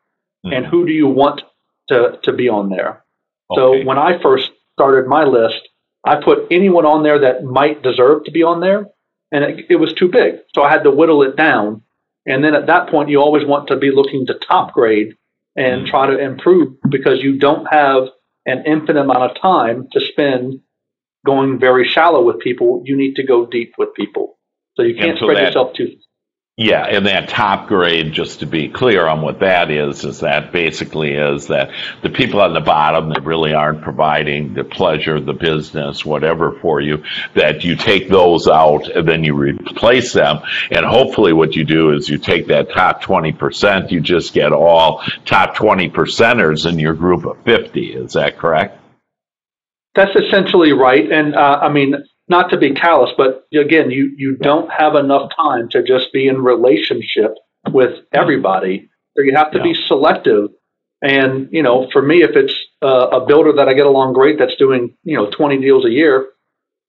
mm-hmm. 0.45 0.53
and 0.53 0.67
who 0.67 0.85
do 0.85 0.93
you 0.93 1.07
want 1.07 1.43
to, 1.89 2.19
to 2.23 2.33
be 2.33 2.49
on 2.49 2.69
there. 2.69 3.03
Okay. 3.51 3.61
So 3.61 3.85
when 3.85 3.99
I 3.99 4.21
first 4.21 4.51
started 4.75 5.07
my 5.09 5.25
list, 5.25 5.61
I 6.05 6.17
put 6.23 6.47
anyone 6.51 6.85
on 6.85 7.03
there 7.03 7.21
that 7.21 7.45
might 7.45 7.83
deserve 7.83 8.25
to 8.25 8.31
be 8.31 8.43
on 8.43 8.61
there, 8.61 8.87
and 9.33 9.45
it, 9.45 9.67
it 9.71 9.77
was 9.77 9.93
too 9.93 10.09
big. 10.09 10.37
So 10.55 10.63
I 10.63 10.71
had 10.71 10.85
to 10.85 10.91
whittle 10.91 11.23
it 11.23 11.37
down 11.37 11.83
and 12.27 12.45
then 12.45 12.55
at 12.55 12.67
that 12.67 12.89
point, 12.89 13.09
you 13.09 13.21
always 13.21 13.47
want 13.47 13.69
to 13.69 13.77
be 13.77 13.91
looking 13.91 14.27
to 14.27 14.35
top 14.35 14.73
grade 14.73 15.17
and 15.57 15.83
mm-hmm. 15.83 15.91
try 15.91 16.07
to 16.07 16.19
improve 16.19 16.75
because 16.89 17.23
you 17.23 17.39
don't 17.39 17.67
have 17.67 18.09
an 18.47 18.65
infinite 18.67 19.01
amount 19.01 19.31
of 19.31 19.41
time 19.41 19.89
to 19.93 20.01
spend 20.01 20.61
going 21.25 21.59
very 21.59 21.87
shallow 21.87 22.23
with 22.23 22.41
people. 22.41 22.83
You 22.85 22.97
need 22.97 23.17
to 23.17 23.23
go 23.23 23.47
deep 23.47 23.75
with 23.79 23.95
people. 23.95 24.39
So 24.77 24.83
you 24.83 24.95
can't 24.95 25.19
spread 25.19 25.37
that, 25.37 25.47
yourself 25.47 25.75
too 25.75 25.97
yeah, 26.61 26.85
and 26.85 27.07
that 27.07 27.31
top 27.31 27.69
grade, 27.69 28.13
just 28.13 28.41
to 28.41 28.47
be 28.47 28.69
clear 28.69 29.07
on 29.07 29.23
what 29.23 29.41
that 29.41 29.71
is, 29.71 30.05
is 30.05 30.21
that 30.21 30.53
basically 30.53 31.15
is 31.15 31.47
that 31.47 31.71
the 32.03 32.11
people 32.11 32.43
on 32.43 32.53
the 32.53 32.61
bottom 32.61 33.09
that 33.09 33.25
really 33.25 33.55
aren't 33.55 33.81
providing 33.81 34.53
the 34.53 34.63
pleasure, 34.63 35.19
the 35.19 35.33
business, 35.33 36.05
whatever 36.05 36.53
for 36.61 36.83
you, 36.83 37.03
that 37.35 37.65
you 37.65 37.77
take 37.77 38.11
those 38.11 38.47
out 38.47 38.91
and 38.91 39.09
then 39.09 39.25
you 39.25 39.35
replace 39.35 40.13
them. 40.13 40.41
And 40.71 40.85
hopefully 40.85 41.33
what 41.33 41.57
you 41.57 41.65
do 41.65 41.95
is 41.95 42.11
you 42.11 42.19
take 42.19 42.49
that 42.49 42.71
top 42.73 43.03
20%, 43.03 43.91
you 43.91 44.03
just 44.03 44.35
get 44.35 44.53
all 44.53 45.03
top 45.25 45.55
20 45.55 45.89
percenters 45.89 46.71
in 46.71 46.79
your 46.79 46.93
group 46.93 47.25
of 47.25 47.43
50. 47.45 47.95
Is 47.95 48.13
that 48.13 48.37
correct? 48.37 48.79
That's 49.95 50.15
essentially 50.15 50.73
right. 50.73 51.11
And 51.11 51.35
uh, 51.35 51.61
I 51.63 51.73
mean, 51.73 51.95
not 52.31 52.49
to 52.51 52.57
be 52.57 52.73
callous, 52.73 53.11
but 53.19 53.47
again, 53.53 53.91
you 53.91 54.15
you 54.17 54.37
don't 54.37 54.71
have 54.71 54.95
enough 54.95 55.31
time 55.37 55.69
to 55.71 55.83
just 55.83 56.13
be 56.13 56.29
in 56.29 56.43
relationship 56.43 57.35
with 57.73 57.99
everybody. 58.13 58.89
So 59.17 59.25
you 59.25 59.35
have 59.37 59.51
to 59.51 59.59
yeah. 59.59 59.65
be 59.65 59.75
selective. 59.75 60.49
And 61.03 61.49
you 61.51 61.63
know, 61.63 61.89
for 61.93 62.01
me, 62.01 62.23
if 62.23 62.37
it's 62.37 62.55
uh, 62.83 63.09
a 63.09 63.27
builder 63.27 63.53
that 63.55 63.69
I 63.69 63.75
get 63.75 63.87
along 63.87 64.13
great 64.15 64.39
that's 64.39 64.55
doing 64.57 64.97
you 65.03 65.17
know 65.17 65.29
20 65.31 65.61
deals 65.61 65.85
a 65.85 65.91
year, 65.91 66.29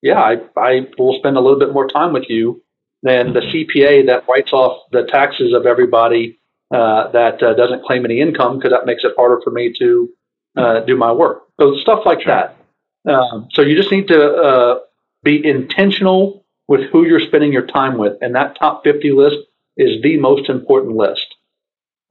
yeah, 0.03 0.21
I 0.21 0.37
I 0.55 0.87
will 0.99 1.17
spend 1.17 1.37
a 1.37 1.41
little 1.41 1.59
bit 1.59 1.73
more 1.73 1.87
time 1.87 2.13
with 2.13 2.29
you 2.29 2.61
than 3.01 3.33
the 3.33 3.41
CPA 3.41 4.05
that 4.05 4.25
writes 4.29 4.53
off 4.53 4.83
the 4.91 5.07
taxes 5.07 5.53
of 5.53 5.65
everybody 5.65 6.39
uh, 6.71 7.09
that 7.11 7.41
uh, 7.41 7.55
doesn't 7.55 7.83
claim 7.83 8.05
any 8.05 8.21
income 8.21 8.57
because 8.57 8.71
that 8.71 8.85
makes 8.85 9.03
it 9.03 9.13
harder 9.17 9.41
for 9.43 9.49
me 9.49 9.73
to 9.79 10.07
uh, 10.55 10.79
do 10.81 10.95
my 10.95 11.11
work. 11.11 11.47
So 11.59 11.75
stuff 11.77 12.01
like 12.05 12.21
sure. 12.21 12.35
that. 12.35 12.57
Um, 13.11 13.47
so 13.53 13.63
you 13.63 13.75
just 13.75 13.91
need 13.91 14.07
to 14.09 14.33
uh, 14.35 14.79
be 15.23 15.45
intentional 15.45 16.45
with 16.67 16.89
who 16.91 17.05
you're 17.05 17.19
spending 17.19 17.51
your 17.51 17.67
time 17.67 17.97
with. 17.97 18.13
And 18.21 18.35
that 18.35 18.57
top 18.57 18.83
50 18.83 19.11
list 19.11 19.37
is 19.77 20.01
the 20.01 20.17
most 20.17 20.49
important 20.49 20.95
list. 20.95 21.35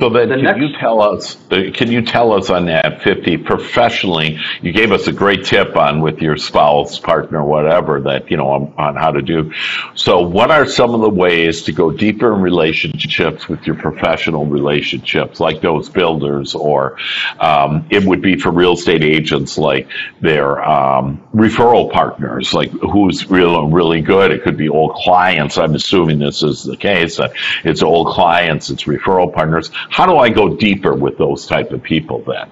So 0.00 0.08
then, 0.08 0.30
the 0.30 0.36
can 0.36 0.44
next, 0.44 0.60
you 0.60 0.78
tell 0.78 1.02
us? 1.02 1.36
Uh, 1.50 1.70
can 1.74 1.92
you 1.92 2.00
tell 2.00 2.32
us 2.32 2.48
on 2.48 2.66
that 2.66 3.02
fifty 3.02 3.36
professionally? 3.36 4.38
You 4.62 4.72
gave 4.72 4.92
us 4.92 5.06
a 5.08 5.12
great 5.12 5.44
tip 5.44 5.76
on 5.76 6.00
with 6.00 6.22
your 6.22 6.38
spouse, 6.38 6.98
partner, 6.98 7.44
whatever 7.44 8.00
that 8.02 8.30
you 8.30 8.38
know 8.38 8.48
on, 8.48 8.74
on, 8.78 8.96
how 8.96 9.10
to 9.10 9.20
do. 9.20 9.52
So, 9.94 10.22
what 10.22 10.50
are 10.50 10.64
some 10.64 10.94
of 10.94 11.02
the 11.02 11.10
ways 11.10 11.64
to 11.64 11.72
go 11.72 11.90
deeper 11.90 12.34
in 12.34 12.40
relationships 12.40 13.46
with 13.46 13.66
your 13.66 13.76
professional 13.76 14.46
relationships, 14.46 15.38
like 15.38 15.60
those 15.60 15.90
builders, 15.90 16.54
or 16.54 16.96
um, 17.38 17.86
it 17.90 18.02
would 18.02 18.22
be 18.22 18.38
for 18.38 18.50
real 18.50 18.72
estate 18.72 19.02
agents, 19.04 19.58
like 19.58 19.90
their 20.22 20.66
um, 20.66 21.22
referral 21.34 21.92
partners, 21.92 22.54
like 22.54 22.70
who's 22.70 23.28
real 23.30 23.68
really 23.68 24.00
good. 24.00 24.30
It 24.30 24.44
could 24.44 24.56
be 24.56 24.70
old 24.70 24.94
clients. 24.94 25.58
I'm 25.58 25.74
assuming 25.74 26.20
this 26.20 26.42
is 26.42 26.62
the 26.62 26.78
case. 26.78 27.20
It's 27.64 27.82
old 27.82 28.06
clients. 28.14 28.70
It's 28.70 28.84
referral 28.84 29.30
partners 29.30 29.70
how 29.90 30.06
do 30.06 30.16
I 30.16 30.30
go 30.30 30.56
deeper 30.56 30.94
with 30.94 31.18
those 31.18 31.46
type 31.46 31.72
of 31.72 31.82
people 31.82 32.24
then? 32.26 32.50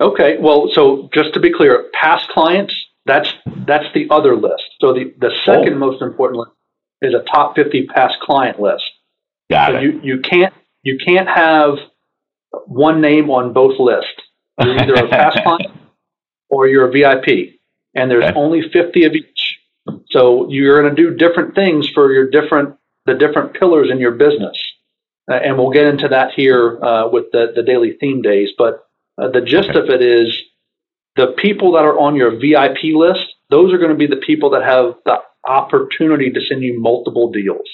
Okay, 0.00 0.38
well, 0.40 0.68
so 0.72 1.08
just 1.14 1.34
to 1.34 1.40
be 1.40 1.52
clear, 1.52 1.90
past 1.92 2.28
clients, 2.30 2.74
that's 3.06 3.32
that's 3.66 3.84
the 3.94 4.08
other 4.10 4.34
list. 4.34 4.64
So 4.80 4.92
the, 4.92 5.14
the 5.18 5.30
second 5.44 5.74
oh. 5.74 5.78
most 5.78 6.02
important 6.02 6.40
list 6.40 6.52
is 7.02 7.14
a 7.14 7.22
top 7.30 7.54
50 7.54 7.86
past 7.86 8.18
client 8.20 8.58
list. 8.58 8.84
Got 9.50 9.72
so 9.72 9.76
it. 9.76 9.82
You, 9.82 10.00
you 10.02 10.20
can't 10.20 10.54
you 10.82 10.98
can't 11.04 11.28
have 11.28 11.78
one 12.66 13.00
name 13.00 13.30
on 13.30 13.52
both 13.52 13.78
lists. 13.78 14.10
You're 14.60 14.80
either 14.80 14.94
a 14.94 15.08
past 15.08 15.38
client 15.42 15.72
or 16.48 16.66
you're 16.66 16.88
a 16.88 16.92
VIP, 16.92 17.60
and 17.94 18.10
there's 18.10 18.24
okay. 18.24 18.38
only 18.38 18.62
50 18.72 19.04
of 19.04 19.12
each. 19.12 19.58
So 20.10 20.48
you're 20.50 20.80
going 20.80 20.94
to 20.94 21.02
do 21.02 21.16
different 21.16 21.54
things 21.54 21.88
for 21.90 22.12
your 22.12 22.30
different 22.30 22.76
the 23.06 23.14
different 23.14 23.54
pillars 23.54 23.90
in 23.90 23.98
your 23.98 24.12
business. 24.12 24.56
Uh, 25.30 25.34
and 25.34 25.56
we'll 25.56 25.70
get 25.70 25.86
into 25.86 26.08
that 26.08 26.32
here 26.32 26.82
uh, 26.84 27.08
with 27.08 27.24
the, 27.32 27.52
the 27.54 27.62
daily 27.62 27.96
theme 27.98 28.20
days. 28.20 28.50
But 28.56 28.86
uh, 29.16 29.28
the 29.28 29.40
gist 29.40 29.70
okay. 29.70 29.78
of 29.78 29.88
it 29.88 30.02
is 30.02 30.36
the 31.16 31.28
people 31.28 31.72
that 31.72 31.84
are 31.84 31.98
on 31.98 32.16
your 32.16 32.32
VIP 32.32 32.94
list, 32.94 33.34
those 33.50 33.72
are 33.72 33.78
going 33.78 33.90
to 33.90 33.96
be 33.96 34.06
the 34.06 34.16
people 34.16 34.50
that 34.50 34.62
have 34.62 34.94
the 35.04 35.18
opportunity 35.46 36.30
to 36.30 36.40
send 36.40 36.62
you 36.62 36.78
multiple 36.80 37.30
deals. 37.30 37.68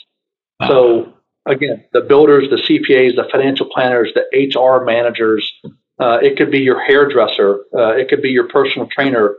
Uh-huh. 0.61 0.69
So, 0.69 1.13
again, 1.47 1.85
the 1.93 2.03
builders, 2.03 2.51
the 2.51 2.57
CPAs, 2.57 3.17
the 3.17 3.29
financial 3.31 3.67
planners, 3.67 4.13
the 4.15 4.55
HR 4.55 4.85
managers, 4.85 5.51
uh, 5.99 6.19
it 6.23 6.37
could 6.37 6.51
be 6.51 6.61
your 6.61 6.81
hairdresser, 6.81 7.61
uh, 7.75 7.93
it 7.93 8.09
could 8.09 8.23
be 8.23 8.31
your 8.31 8.49
personal 8.49 8.89
trainer. 8.89 9.37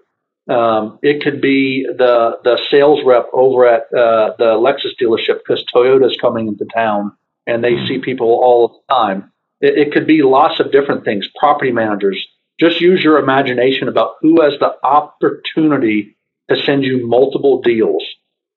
Um, 0.50 1.00
it 1.04 1.24
could 1.24 1.40
be 1.40 1.86
the 1.86 2.40
the 2.44 2.60
sales 2.72 3.02
rep 3.06 3.28
over 3.32 3.68
at 3.68 3.82
uh, 3.94 4.34
the 4.40 4.56
Lexus 4.58 4.96
dealership 5.00 5.38
because 5.38 5.64
Toyota 5.74 6.10
is 6.10 6.18
coming 6.20 6.48
into 6.48 6.66
town 6.66 7.16
and 7.48 7.64
they 7.64 7.86
see 7.88 8.00
people 8.00 8.28
all 8.28 8.68
the 8.88 8.94
time. 8.94 9.32
It, 9.60 9.78
it 9.78 9.94
could 9.94 10.08
be 10.08 10.24
lots 10.24 10.60
of 10.60 10.72
different 10.72 11.06
things. 11.06 11.28
Property 11.40 11.72
managers. 11.72 12.26
Just 12.60 12.82
use 12.82 13.04
your 13.04 13.18
imagination 13.18 13.88
about 13.88 14.16
who 14.22 14.42
has 14.42 14.54
the 14.60 14.74
opportunity 14.84 16.16
to 16.50 16.56
send 16.62 16.84
you 16.84 17.08
multiple 17.08 17.62
deals. 17.62 18.04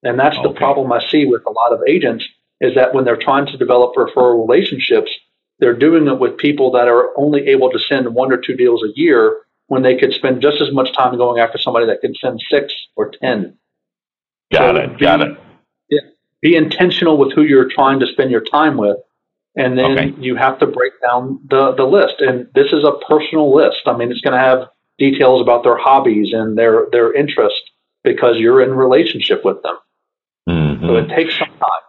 And 0.03 0.19
that's 0.19 0.37
okay. 0.37 0.47
the 0.47 0.53
problem 0.53 0.91
I 0.91 1.03
see 1.09 1.25
with 1.25 1.41
a 1.47 1.51
lot 1.51 1.73
of 1.73 1.79
agents 1.87 2.25
is 2.61 2.75
that 2.75 2.93
when 2.93 3.05
they're 3.05 3.17
trying 3.17 3.47
to 3.47 3.57
develop 3.57 3.95
referral 3.95 4.47
relationships, 4.47 5.11
they're 5.59 5.77
doing 5.77 6.07
it 6.07 6.19
with 6.19 6.37
people 6.37 6.71
that 6.71 6.87
are 6.87 7.17
only 7.17 7.47
able 7.47 7.71
to 7.71 7.79
send 7.79 8.13
one 8.13 8.31
or 8.31 8.37
two 8.37 8.55
deals 8.55 8.83
a 8.83 8.99
year 8.99 9.41
when 9.67 9.81
they 9.81 9.97
could 9.97 10.13
spend 10.13 10.41
just 10.41 10.61
as 10.61 10.71
much 10.71 10.93
time 10.93 11.17
going 11.17 11.39
after 11.39 11.57
somebody 11.57 11.85
that 11.87 12.01
can 12.01 12.13
send 12.15 12.41
six 12.49 12.73
or 12.95 13.09
ten. 13.09 13.57
Got 14.51 14.75
so 14.75 14.81
it. 14.81 14.99
Got 14.99 15.21
it. 15.21 15.37
Be 16.45 16.55
intentional 16.55 17.17
with 17.17 17.33
who 17.33 17.41
you're 17.41 17.67
trying 17.67 17.99
to 18.01 18.05
spend 18.05 18.29
your 18.29 18.43
time 18.43 18.77
with. 18.77 18.97
And 19.55 19.79
then 19.79 19.97
okay. 19.97 20.13
you 20.19 20.35
have 20.35 20.59
to 20.59 20.67
break 20.67 20.93
down 21.01 21.39
the, 21.49 21.73
the 21.73 21.85
list. 21.85 22.17
And 22.19 22.47
this 22.53 22.71
is 22.71 22.83
a 22.83 22.99
personal 23.09 23.51
list. 23.51 23.81
I 23.87 23.97
mean, 23.97 24.11
it's 24.11 24.21
going 24.21 24.39
to 24.39 24.45
have 24.45 24.67
details 24.99 25.41
about 25.41 25.63
their 25.63 25.75
hobbies 25.75 26.33
and 26.33 26.55
their, 26.55 26.85
their 26.91 27.11
interests 27.11 27.63
because 28.03 28.37
you're 28.37 28.61
in 28.61 28.75
relationship 28.75 29.43
with 29.43 29.63
them. 29.63 29.75
Mm-hmm. 30.47 30.85
So 30.85 30.97
it 30.97 31.07
takes 31.09 31.35
some 31.35 31.47
time. 31.47 31.84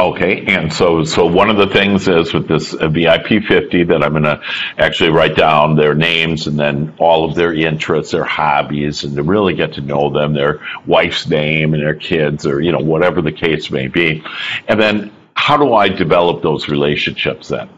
Okay, 0.00 0.46
and 0.46 0.72
so 0.72 1.04
so 1.04 1.26
one 1.26 1.50
of 1.50 1.58
the 1.58 1.66
things 1.66 2.08
is 2.08 2.32
with 2.32 2.48
this 2.48 2.72
uh, 2.72 2.88
VIP 2.88 3.44
50 3.46 3.84
that 3.84 4.02
I'm 4.02 4.12
going 4.12 4.22
to 4.22 4.40
actually 4.78 5.10
write 5.10 5.36
down 5.36 5.76
their 5.76 5.94
names 5.94 6.46
and 6.46 6.58
then 6.58 6.94
all 6.98 7.28
of 7.28 7.34
their 7.34 7.52
interests, 7.52 8.12
their 8.12 8.24
hobbies, 8.24 9.04
and 9.04 9.14
to 9.16 9.22
really 9.22 9.52
get 9.52 9.74
to 9.74 9.82
know 9.82 10.08
them, 10.08 10.32
their 10.32 10.62
wife's 10.86 11.28
name 11.28 11.74
and 11.74 11.82
their 11.82 11.94
kids, 11.94 12.46
or 12.46 12.62
you 12.62 12.72
know 12.72 12.78
whatever 12.78 13.20
the 13.20 13.30
case 13.30 13.70
may 13.70 13.88
be, 13.88 14.24
and 14.68 14.80
then 14.80 15.12
how 15.34 15.58
do 15.58 15.74
I 15.74 15.90
develop 15.90 16.42
those 16.42 16.66
relationships 16.70 17.48
then? 17.48 17.68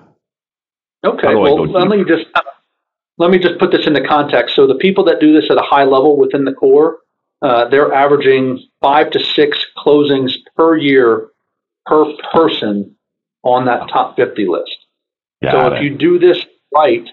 Okay, 1.05 1.35
well 1.35 1.67
let 1.67 1.89
me 1.89 2.05
just 2.05 2.27
let 3.19 3.33
me 3.33 3.41
just 3.41 3.59
put 3.59 3.73
this 3.73 3.89
into 3.89 4.07
context. 4.07 4.55
So 4.55 4.69
the 4.69 4.77
people 4.77 5.03
that 5.07 5.19
do 5.19 5.33
this 5.33 5.51
at 5.51 5.57
a 5.57 5.63
high 5.63 5.85
level 5.85 6.17
within 6.17 6.45
the 6.45 6.53
core, 6.53 6.99
uh, 7.43 7.69
they're 7.69 7.93
averaging 7.93 8.65
five 8.81 9.11
to 9.11 9.19
six 9.19 9.67
closings 9.77 10.35
per 10.57 10.77
year 10.77 11.32
per 11.87 12.05
person 12.33 12.97
on 13.43 13.65
that 13.67 13.89
top 13.89 14.17
50 14.17 14.47
list. 14.47 14.77
Got 15.43 15.53
so 15.53 15.75
if 15.75 15.83
you 15.83 15.97
do 15.97 16.19
this 16.19 16.45
right, 16.75 17.09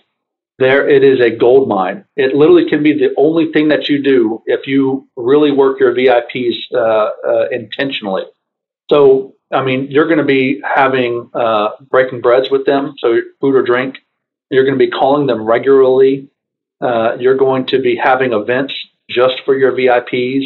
there 0.60 0.88
it 0.88 1.04
is 1.04 1.20
a 1.20 1.30
gold 1.36 1.68
mine. 1.68 2.06
It 2.16 2.36
literally 2.36 2.70
can 2.70 2.84
be 2.84 2.94
the 2.94 3.14
only 3.18 3.52
thing 3.52 3.70
that 3.70 3.90
you 3.90 4.04
do 4.04 4.44
if 4.46 4.68
you 4.68 5.08
really 5.16 5.52
work 5.52 5.80
your 5.80 5.94
VIPs 5.94 6.56
uh, 6.74 7.10
uh, 7.28 7.48
intentionally. 7.50 8.24
So, 8.90 9.36
I 9.52 9.64
mean, 9.64 9.88
you're 9.90 10.08
going 10.08 10.20
to 10.20 10.26
be 10.26 10.62
having 10.64 11.30
uh, 11.34 11.70
breaking 11.90 12.22
breads 12.22 12.50
with 12.52 12.66
them, 12.66 12.96
so 13.00 13.20
food 13.40 13.56
or 13.56 13.64
drink. 13.64 14.00
You're 14.52 14.66
going 14.66 14.78
to 14.78 14.86
be 14.86 14.92
calling 14.92 15.28
them 15.28 15.44
regularly. 15.44 16.30
Uh, 16.82 17.16
you're 17.20 17.38
going 17.38 17.68
to 17.68 17.82
be 17.82 17.96
having 17.96 18.34
events 18.34 18.74
just 19.10 19.36
for 19.46 19.58
your 19.58 19.72
VIPs. 19.72 20.46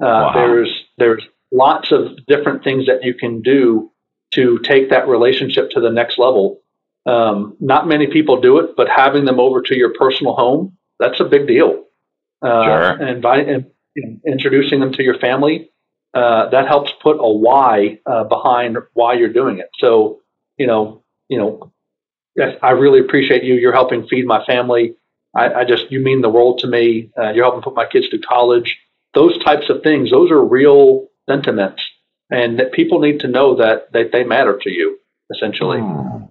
Uh, 0.00 0.06
wow. 0.06 0.32
There's 0.34 0.84
there's 0.98 1.22
lots 1.52 1.92
of 1.92 2.16
different 2.26 2.64
things 2.64 2.86
that 2.86 3.04
you 3.04 3.14
can 3.14 3.42
do 3.42 3.90
to 4.32 4.58
take 4.60 4.90
that 4.90 5.06
relationship 5.06 5.70
to 5.70 5.80
the 5.80 5.90
next 5.90 6.18
level. 6.18 6.60
Um, 7.04 7.56
not 7.60 7.86
many 7.86 8.06
people 8.06 8.40
do 8.40 8.58
it, 8.58 8.76
but 8.76 8.88
having 8.88 9.24
them 9.24 9.38
over 9.38 9.60
to 9.62 9.76
your 9.76 9.92
personal 9.92 10.34
home, 10.34 10.78
that's 10.98 11.20
a 11.20 11.24
big 11.24 11.46
deal. 11.46 11.84
Uh, 12.40 12.64
sure. 12.64 13.06
And, 13.06 13.22
by, 13.22 13.38
and 13.38 13.66
introducing 14.26 14.80
them 14.80 14.92
to 14.92 15.02
your 15.02 15.18
family, 15.18 15.70
uh, 16.14 16.48
that 16.50 16.66
helps 16.66 16.92
put 17.02 17.16
a 17.18 17.32
why 17.32 17.98
uh, 18.06 18.24
behind 18.24 18.78
why 18.94 19.14
you're 19.14 19.32
doing 19.32 19.58
it. 19.58 19.68
So, 19.78 20.20
you 20.56 20.66
know, 20.66 21.02
you 21.28 21.38
know, 21.38 21.72
I 22.62 22.70
really 22.70 23.00
appreciate 23.00 23.44
you. 23.44 23.54
You're 23.54 23.72
helping 23.72 24.06
feed 24.06 24.26
my 24.26 24.44
family. 24.44 24.94
I, 25.34 25.52
I 25.52 25.64
just, 25.64 25.90
you 25.90 26.00
mean 26.00 26.22
the 26.22 26.30
world 26.30 26.60
to 26.60 26.66
me. 26.66 27.10
Uh, 27.18 27.30
you're 27.30 27.44
helping 27.44 27.62
put 27.62 27.74
my 27.74 27.86
kids 27.86 28.08
through 28.08 28.20
college. 28.20 28.78
Those 29.14 29.42
types 29.44 29.68
of 29.68 29.82
things, 29.82 30.10
those 30.10 30.30
are 30.30 30.42
real 30.42 31.08
sentiments, 31.28 31.82
and 32.30 32.58
that 32.58 32.72
people 32.72 33.00
need 33.00 33.20
to 33.20 33.28
know 33.28 33.56
that, 33.56 33.92
that 33.92 34.10
they 34.12 34.24
matter 34.24 34.58
to 34.62 34.70
you, 34.70 34.98
essentially. 35.34 35.78
Hmm. 35.80 36.24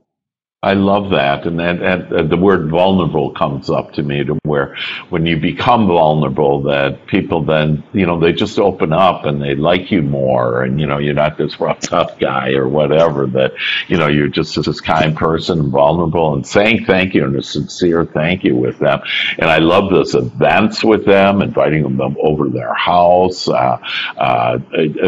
I 0.64 0.74
love 0.74 1.10
that, 1.10 1.48
and, 1.48 1.60
and, 1.60 2.30
the 2.30 2.38
word 2.38 2.70
vulnerable 2.70 3.32
comes 3.32 3.72
up 3.72 3.94
to 3.94 4.04
me, 4.04 4.24
to 4.24 4.38
where 4.44 4.78
when 5.10 5.26
you 5.26 5.38
become 5.38 5.88
vulnerable, 5.88 6.62
that 6.62 7.08
people 7.08 7.44
then 7.44 7.84
you 7.94 8.06
know 8.06 8.20
they 8.20 8.32
just 8.32 8.60
open 8.60 8.94
up 8.94 9.26
and 9.26 9.42
they 9.42 9.56
like 9.56 9.90
you 9.90 10.04
more, 10.04 10.62
and 10.62 10.80
you 10.80 10.86
know 10.86 11.00
you're 11.00 11.16
not 11.16 11.36
this 11.36 11.60
rough 11.60 11.80
tough 11.80 12.20
guy 12.20 12.52
or 12.52 12.68
whatever. 12.68 13.26
That 13.26 13.54
you 13.88 13.98
know 13.98 14.08
you're 14.08 14.28
just 14.28 14.56
this 14.64 14.80
kind 14.80 15.18
person, 15.18 15.72
vulnerable, 15.72 16.36
and 16.36 16.46
saying 16.46 16.86
thank 16.86 17.16
you 17.16 17.26
and 17.26 17.36
a 17.36 17.42
sincere 17.42 18.06
thank 18.06 18.44
you 18.44 18.56
with 18.56 18.78
them. 18.78 19.02
And 19.40 19.50
I 19.50 19.58
love 19.58 19.90
this 19.90 20.14
events 20.14 20.84
with 20.84 21.08
them, 21.08 21.42
inviting 21.42 21.98
them 21.98 22.18
over 22.22 22.44
to 22.44 22.52
their 22.52 22.76
house. 22.76 23.48
Uh, 23.48 23.80
uh, 24.16 24.60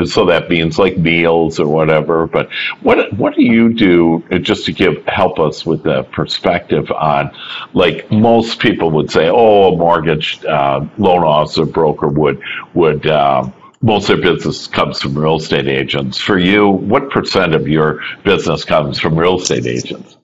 so 0.06 0.26
that 0.26 0.50
means 0.50 0.80
like 0.80 0.98
meals 0.98 1.60
or 1.60 1.68
whatever. 1.68 2.26
But 2.26 2.50
what 2.82 3.13
what 3.13 3.36
do 3.36 3.44
you 3.44 3.72
do 3.72 4.24
just 4.42 4.66
to 4.66 4.74
give 4.74 5.06
help? 5.06 5.43
Us 5.46 5.66
with 5.66 5.86
a 5.86 6.04
perspective 6.12 6.90
on, 6.92 7.32
like 7.74 8.12
most 8.12 8.60
people 8.60 8.92
would 8.92 9.12
say, 9.12 9.30
oh, 9.30 9.74
a 9.74 9.78
mortgage 9.78 10.44
uh, 10.46 10.86
loan 10.98 11.24
officer 11.24 11.66
broker 11.66 12.08
would 12.08 12.42
would. 12.74 13.06
Uh, 13.08 13.50
most 13.82 14.10
of 14.10 14.22
their 14.22 14.34
business 14.36 14.66
comes 14.68 15.02
from 15.02 15.18
real 15.18 15.36
estate 15.36 15.68
agents. 15.68 16.18
For 16.18 16.38
you, 16.38 16.70
what 16.70 17.10
percent 17.10 17.54
of 17.54 17.68
your 17.68 18.00
business 18.24 18.64
comes 18.64 18.98
from 18.98 19.20
real 19.20 19.42
estate 19.42 19.66
agents? 19.66 20.16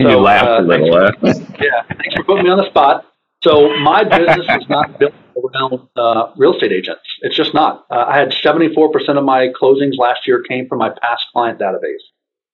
So, 0.00 0.08
you 0.08 0.16
laugh 0.16 0.46
uh, 0.46 0.60
a 0.60 0.62
little. 0.62 1.10
Thanks 1.20 1.40
yeah, 1.60 1.82
thanks 1.88 2.14
for 2.14 2.24
putting 2.24 2.44
me 2.44 2.50
on 2.50 2.56
the 2.56 2.70
spot. 2.70 3.04
So 3.42 3.76
my 3.78 4.02
business 4.02 4.46
is 4.48 4.68
not 4.68 4.98
built 4.98 5.14
around 5.36 5.88
uh, 5.96 6.32
real 6.36 6.54
estate 6.54 6.72
agents. 6.72 7.02
It's 7.20 7.36
just 7.36 7.54
not. 7.54 7.86
Uh, 7.90 8.04
I 8.08 8.18
had 8.18 8.30
74% 8.32 9.16
of 9.16 9.24
my 9.24 9.48
closings 9.60 9.96
last 9.96 10.26
year 10.26 10.42
came 10.42 10.68
from 10.68 10.78
my 10.78 10.90
past 10.90 11.26
client 11.32 11.60
database. 11.60 12.02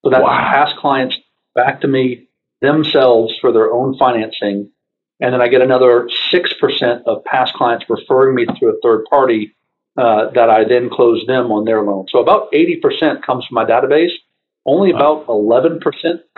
So 0.05 0.11
that's 0.11 0.23
wow. 0.23 0.39
past 0.39 0.77
clients 0.77 1.17
back 1.55 1.81
to 1.83 1.89
me 1.89 2.29
themselves 2.61 3.35
for 3.41 3.53
their 3.53 3.73
own 3.73 3.97
financing. 3.97 4.71
And 5.21 5.33
then 5.33 5.41
I 5.41 5.49
get 5.49 5.63
another 5.63 6.09
6% 6.33 7.03
of 7.07 7.25
past 7.25 7.55
clients 7.55 7.85
referring 7.89 8.35
me 8.35 8.47
through 8.59 8.77
a 8.77 8.81
third 8.83 9.05
party 9.09 9.55
uh, 9.97 10.31
that 10.31 10.51
I 10.51 10.65
then 10.65 10.91
close 10.91 11.25
them 11.27 11.53
on 11.53 11.65
their 11.65 11.83
loan. 11.83 12.07
So 12.11 12.19
about 12.19 12.51
80% 12.53 13.23
comes 13.23 13.47
from 13.47 13.55
my 13.55 13.65
database. 13.65 14.13
Only 14.67 14.91
about 14.91 15.27
11% 15.27 15.81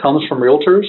comes 0.01 0.27
from 0.27 0.41
realtors. 0.41 0.87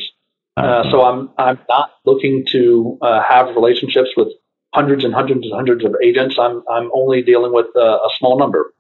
Uh, 0.58 0.62
uh-huh. 0.62 0.92
so 0.92 1.06
I'm 1.06 1.30
I'm 1.38 1.60
not 1.70 1.92
looking 2.04 2.44
to 2.48 2.98
uh, 3.00 3.22
have 3.22 3.56
relationships 3.56 4.10
with 4.18 4.30
hundreds 4.74 5.04
and 5.06 5.14
hundreds 5.14 5.46
and 5.46 5.54
hundreds 5.54 5.86
of 5.86 5.94
agents. 6.04 6.36
I'm 6.40 6.64
I'm 6.68 6.90
only 6.96 7.22
dealing 7.22 7.54
with 7.54 7.68
uh, 7.76 7.80
a 7.80 8.10
small 8.18 8.40
number. 8.40 8.74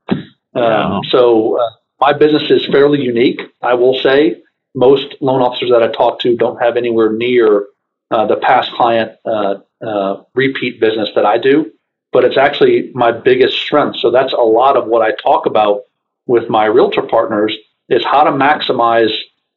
Um, 0.55 1.01
So 1.11 1.59
uh, 1.59 1.69
my 2.01 2.13
business 2.13 2.49
is 2.49 2.65
fairly 2.65 2.99
unique, 2.99 3.41
I 3.61 3.75
will 3.75 3.99
say 4.01 4.41
most 4.77 5.15
loan 5.21 5.41
officers 5.41 5.71
that 5.71 5.81
I 5.81 5.87
talk 5.87 6.19
to 6.19 6.37
don't 6.37 6.61
have 6.61 6.77
anywhere 6.77 7.11
near 7.11 7.65
uh, 8.11 8.27
the 8.27 8.35
past 8.35 8.71
client 8.73 9.11
uh, 9.25 9.55
uh, 9.83 10.21
repeat 10.35 10.79
business 10.79 11.09
that 11.15 11.25
I 11.25 11.39
do, 11.39 11.71
but 12.11 12.23
it's 12.23 12.37
actually 12.37 12.91
my 12.93 13.11
biggest 13.11 13.57
strength. 13.57 13.97
So 13.97 14.11
that's 14.11 14.33
a 14.33 14.37
lot 14.37 14.77
of 14.77 14.85
what 14.85 15.01
I 15.01 15.13
talk 15.21 15.47
about 15.47 15.81
with 16.27 16.47
my 16.47 16.65
realtor 16.65 17.01
partners 17.01 17.57
is 17.89 18.05
how 18.05 18.23
to 18.23 18.31
maximize 18.31 19.11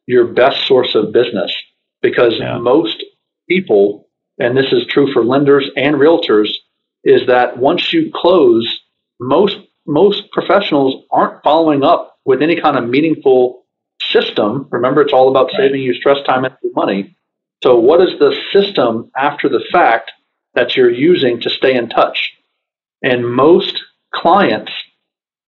your 0.07 0.27
best 0.27 0.67
source 0.67 0.95
of 0.95 1.13
business 1.13 1.55
because 2.01 2.39
yeah. 2.39 2.57
most 2.57 3.05
people, 3.47 4.09
and 4.39 4.57
this 4.57 4.73
is 4.73 4.87
true 4.87 5.13
for 5.13 5.23
lenders 5.23 5.69
and 5.77 5.97
realtors, 5.97 6.49
is 7.05 7.27
that 7.27 7.59
once 7.59 7.93
you 7.93 8.11
close, 8.15 8.81
most 9.21 9.59
most 9.87 10.31
professionals 10.33 11.05
aren't 11.11 11.43
following 11.43 11.83
up 11.83 12.19
with 12.25 12.41
any 12.41 12.59
kind 12.59 12.79
of 12.79 12.89
meaningful 12.89 13.60
system, 14.01 14.67
remember, 14.71 15.03
it's 15.03 15.13
all 15.13 15.29
about 15.29 15.51
saving 15.57 15.83
you 15.83 15.95
stress, 15.95 16.19
time, 16.27 16.45
and 16.45 16.55
money. 16.75 17.17
So, 17.63 17.79
what 17.79 18.01
is 18.01 18.19
the 18.19 18.35
system 18.53 19.11
after 19.17 19.49
the 19.49 19.65
fact 19.73 20.13
that 20.55 20.77
you're 20.77 20.91
using 20.91 21.41
to 21.41 21.51
stay 21.51 21.75
in 21.75 21.89
touch? 21.89 22.33
And 23.03 23.35
most 23.35 23.83
clients, 24.15 24.73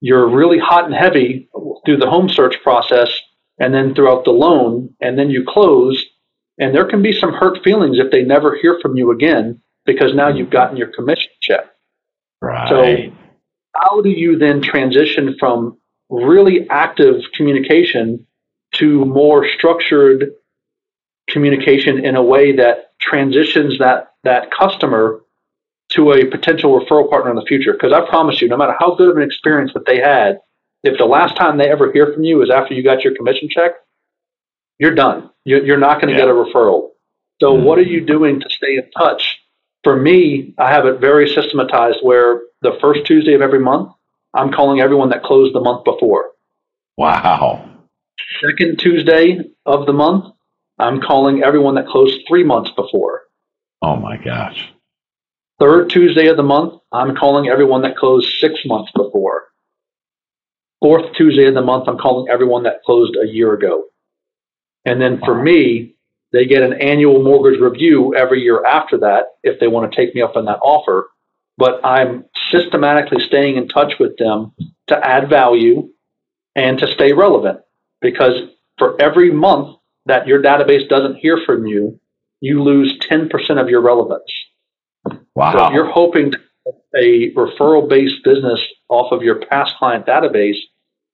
you're 0.01 0.29
really 0.29 0.59
hot 0.59 0.85
and 0.85 0.95
heavy 0.95 1.49
through 1.85 1.99
the 1.99 2.11
home 2.11 2.29
search 2.29 2.57
process 2.63 3.11
and 3.59 3.75
then 3.75 3.95
throughout 3.95 4.25
the 4.25 4.31
loan, 4.31 4.95
and 5.01 5.19
then 5.19 5.31
you 5.31 5.45
close. 5.47 6.05
And 6.59 6.75
there 6.75 6.87
can 6.87 7.03
be 7.03 7.13
some 7.13 7.33
hurt 7.33 7.63
feelings 7.63 7.99
if 7.99 8.11
they 8.11 8.23
never 8.23 8.57
hear 8.57 8.79
from 8.81 8.97
you 8.97 9.11
again 9.11 9.61
because 9.85 10.15
now 10.15 10.29
you've 10.29 10.51
gotten 10.51 10.77
your 10.77 10.89
commission 10.89 11.31
check. 11.41 11.67
Right. 12.41 12.69
So, 12.69 13.13
how 13.75 14.01
do 14.03 14.11
you 14.11 14.37
then 14.37 14.61
transition 14.61 15.37
from 15.39 15.79
really 16.11 16.69
active 16.69 17.23
communication 17.35 18.27
to 18.73 19.05
more 19.05 19.47
structured 19.49 20.33
communication 21.29 22.05
in 22.05 22.17
a 22.17 22.23
way 22.23 22.57
that 22.57 22.99
transitions 23.01 23.79
that 23.79 24.15
that 24.25 24.51
customer 24.51 25.21
to 25.91 26.13
a 26.13 26.25
potential 26.25 26.79
referral 26.79 27.09
partner 27.09 27.31
in 27.31 27.37
the 27.37 27.45
future. 27.47 27.73
Because 27.73 27.93
I 27.93 28.09
promise 28.09 28.41
you, 28.41 28.49
no 28.49 28.57
matter 28.57 28.75
how 28.79 28.95
good 28.95 29.11
of 29.11 29.17
an 29.17 29.23
experience 29.23 29.73
that 29.75 29.85
they 29.87 29.99
had, 29.99 30.41
if 30.83 30.99
the 30.99 31.05
last 31.05 31.37
time 31.37 31.59
they 31.59 31.71
ever 31.71 31.93
hear 31.93 32.13
from 32.13 32.25
you 32.25 32.43
is 32.43 32.51
after 32.51 32.75
you 32.75 32.83
got 32.83 33.05
your 33.05 33.15
commission 33.15 33.49
check, 33.51 33.73
you're 34.79 34.95
done. 34.95 35.31
You're 35.45 35.79
not 35.79 36.01
going 36.01 36.13
to 36.13 36.19
yeah. 36.19 36.27
get 36.27 36.29
a 36.29 36.33
referral. 36.33 36.91
So, 37.41 37.55
mm-hmm. 37.55 37.65
what 37.65 37.79
are 37.79 37.83
you 37.83 38.01
doing 38.01 38.41
to 38.41 38.49
stay 38.49 38.77
in 38.77 38.91
touch? 38.97 39.41
For 39.85 39.97
me, 39.97 40.55
I 40.59 40.73
have 40.73 40.87
it 40.87 41.01
very 41.01 41.29
systematized 41.29 41.99
where 42.03 42.41
the 42.63 42.79
first 42.81 43.05
Tuesday 43.05 43.35
of 43.35 43.43
every 43.43 43.59
month, 43.59 43.93
I'm 44.35 44.53
calling 44.53 44.81
everyone 44.81 45.11
that 45.11 45.25
closed 45.25 45.55
the 45.55 45.61
month 45.61 45.85
before. 45.85 46.31
Wow. 46.97 47.69
Second 48.45 48.79
Tuesday 48.79 49.39
of 49.67 49.87
the 49.87 49.93
month, 49.93 50.35
I'm 50.79 51.01
calling 51.01 51.43
everyone 51.43 51.77
that 51.77 51.87
closed 51.87 52.21
three 52.27 52.45
months 52.45 52.71
before. 52.75 53.23
Oh 53.81 53.97
my 53.97 54.17
gosh. 54.17 54.73
Third 55.61 55.91
Tuesday 55.91 56.27
of 56.27 56.37
the 56.37 56.43
month, 56.43 56.81
I'm 56.91 57.15
calling 57.15 57.49
everyone 57.49 57.83
that 57.83 57.97
closed 57.97 58.39
six 58.39 58.61
months 58.65 58.91
before. 58.93 59.45
Fourth 60.81 61.15
Tuesday 61.15 61.47
of 61.47 61.55
the 61.55 61.63
month, 61.63 61.89
I'm 61.89 61.99
calling 61.99 62.29
everyone 62.29 62.65
that 62.65 62.83
closed 62.85 63.17
a 63.17 63.29
year 63.29 63.53
ago. 63.53 63.85
And 64.85 65.01
then 65.01 65.21
for 65.25 65.37
wow. 65.37 65.43
me, 65.45 65.95
they 66.33 66.47
get 66.47 66.63
an 66.63 66.73
annual 66.81 67.23
mortgage 67.23 67.61
review 67.61 68.15
every 68.17 68.43
year 68.43 68.65
after 68.65 68.99
that 68.99 69.27
if 69.45 69.61
they 69.61 69.69
want 69.69 69.91
to 69.91 69.97
take 69.97 70.15
me 70.15 70.23
up 70.23 70.35
on 70.35 70.47
that 70.47 70.59
offer. 70.63 71.11
But 71.59 71.85
I'm 71.85 72.25
systematically 72.51 73.25
staying 73.25 73.57
in 73.57 73.69
touch 73.69 73.95
with 74.01 74.17
them 74.17 74.53
to 74.89 74.97
add 74.99 75.29
value 75.29 75.91
and 76.57 76.79
to 76.79 76.93
stay 76.93 77.13
relevant 77.13 77.61
because 78.03 78.51
for 78.79 79.01
every 79.01 79.31
month 79.31 79.77
that 80.07 80.27
your 80.27 80.43
database 80.43 80.89
doesn't 80.89 81.17
hear 81.17 81.39
from 81.47 81.67
you, 81.67 81.99
you 82.41 82.63
lose 82.63 82.99
10% 82.99 83.31
of 83.61 83.69
your 83.69 83.81
relevance. 83.81 84.31
Wow. 85.35 85.53
So 85.57 85.67
if 85.67 85.73
you're 85.73 85.91
hoping 85.91 86.33
a 86.97 87.31
referral 87.33 87.89
based 87.89 88.23
business 88.25 88.61
off 88.89 89.13
of 89.13 89.23
your 89.23 89.41
past 89.47 89.77
client 89.79 90.07
database 90.07 90.59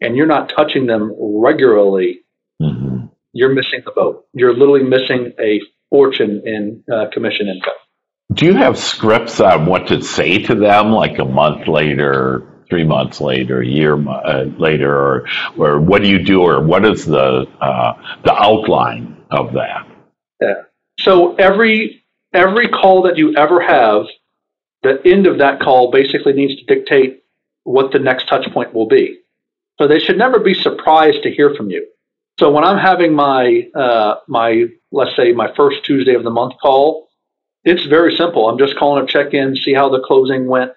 and 0.01 0.17
you're 0.17 0.27
not 0.27 0.49
touching 0.49 0.87
them 0.87 1.15
regularly, 1.19 2.21
mm-hmm. 2.61 3.07
you're 3.33 3.55
missing 3.55 3.83
the 3.85 3.93
boat. 3.93 4.25
You're 4.33 4.55
literally 4.55 4.83
missing 4.83 5.33
a 5.39 5.61
fortune 5.91 6.43
in 6.45 6.83
uh, 6.93 7.07
commission 7.13 7.49
income. 7.49 7.75
Do 8.33 8.47
you 8.47 8.55
have 8.55 8.79
scripts 8.79 9.41
on 9.41 9.67
what 9.67 9.87
to 9.89 10.03
say 10.03 10.39
to 10.39 10.55
them, 10.55 10.93
like 10.93 11.19
a 11.19 11.25
month 11.25 11.67
later, 11.67 12.58
three 12.69 12.85
months 12.85 13.21
later, 13.21 13.61
a 13.61 13.67
year 13.67 13.95
uh, 14.09 14.45
later, 14.59 14.95
or 14.95 15.29
or 15.57 15.81
what 15.81 16.03
do 16.03 16.09
you 16.09 16.23
do, 16.23 16.43
or 16.43 16.63
what 16.63 16.85
is 16.85 17.07
the 17.07 17.47
uh, 17.61 18.19
the 18.25 18.35
outline 18.35 19.17
of 19.31 19.53
that? 19.55 19.87
Yeah. 20.41 20.63
So 21.01 21.35
every 21.37 22.03
every 22.33 22.69
call 22.69 23.03
that 23.03 23.17
you 23.17 23.35
ever 23.37 23.61
have, 23.61 24.07
the 24.83 25.01
end 25.05 25.27
of 25.27 25.39
that 25.39 25.61
call 25.61 25.91
basically 25.91 26.33
needs 26.33 26.57
to 26.61 26.65
dictate 26.67 27.25
what 27.65 27.93
the 27.93 27.99
next 27.99 28.29
touch 28.29 28.51
point 28.53 28.73
will 28.73 28.87
be. 28.87 29.21
So 29.79 29.87
they 29.87 29.99
should 30.01 30.19
never 30.19 30.41
be 30.41 30.55
surprised 30.55 31.23
to 31.23 31.31
hear 31.31 31.55
from 31.55 31.71
you. 31.71 31.87
So 32.39 32.51
when 32.51 32.65
I'm 32.65 32.79
having 32.79 33.15
my 33.15 33.69
uh, 33.75 34.17
my 34.27 34.67
let's 34.93 35.17
say 35.17 35.33
my 35.33 35.53
first 35.55 35.85
Tuesday 35.85 36.15
of 36.15 36.25
the 36.25 36.31
month 36.31 36.55
call, 36.61 37.09
it's 37.65 37.85
very 37.87 38.17
simple. 38.17 38.49
I'm 38.49 38.59
just 38.59 38.77
calling 38.77 39.07
to 39.07 39.13
check 39.13 39.35
in, 39.35 39.57
see 39.57 39.75
how 39.75 39.89
the 39.89 40.01
closing 40.01 40.47
went, 40.47 40.73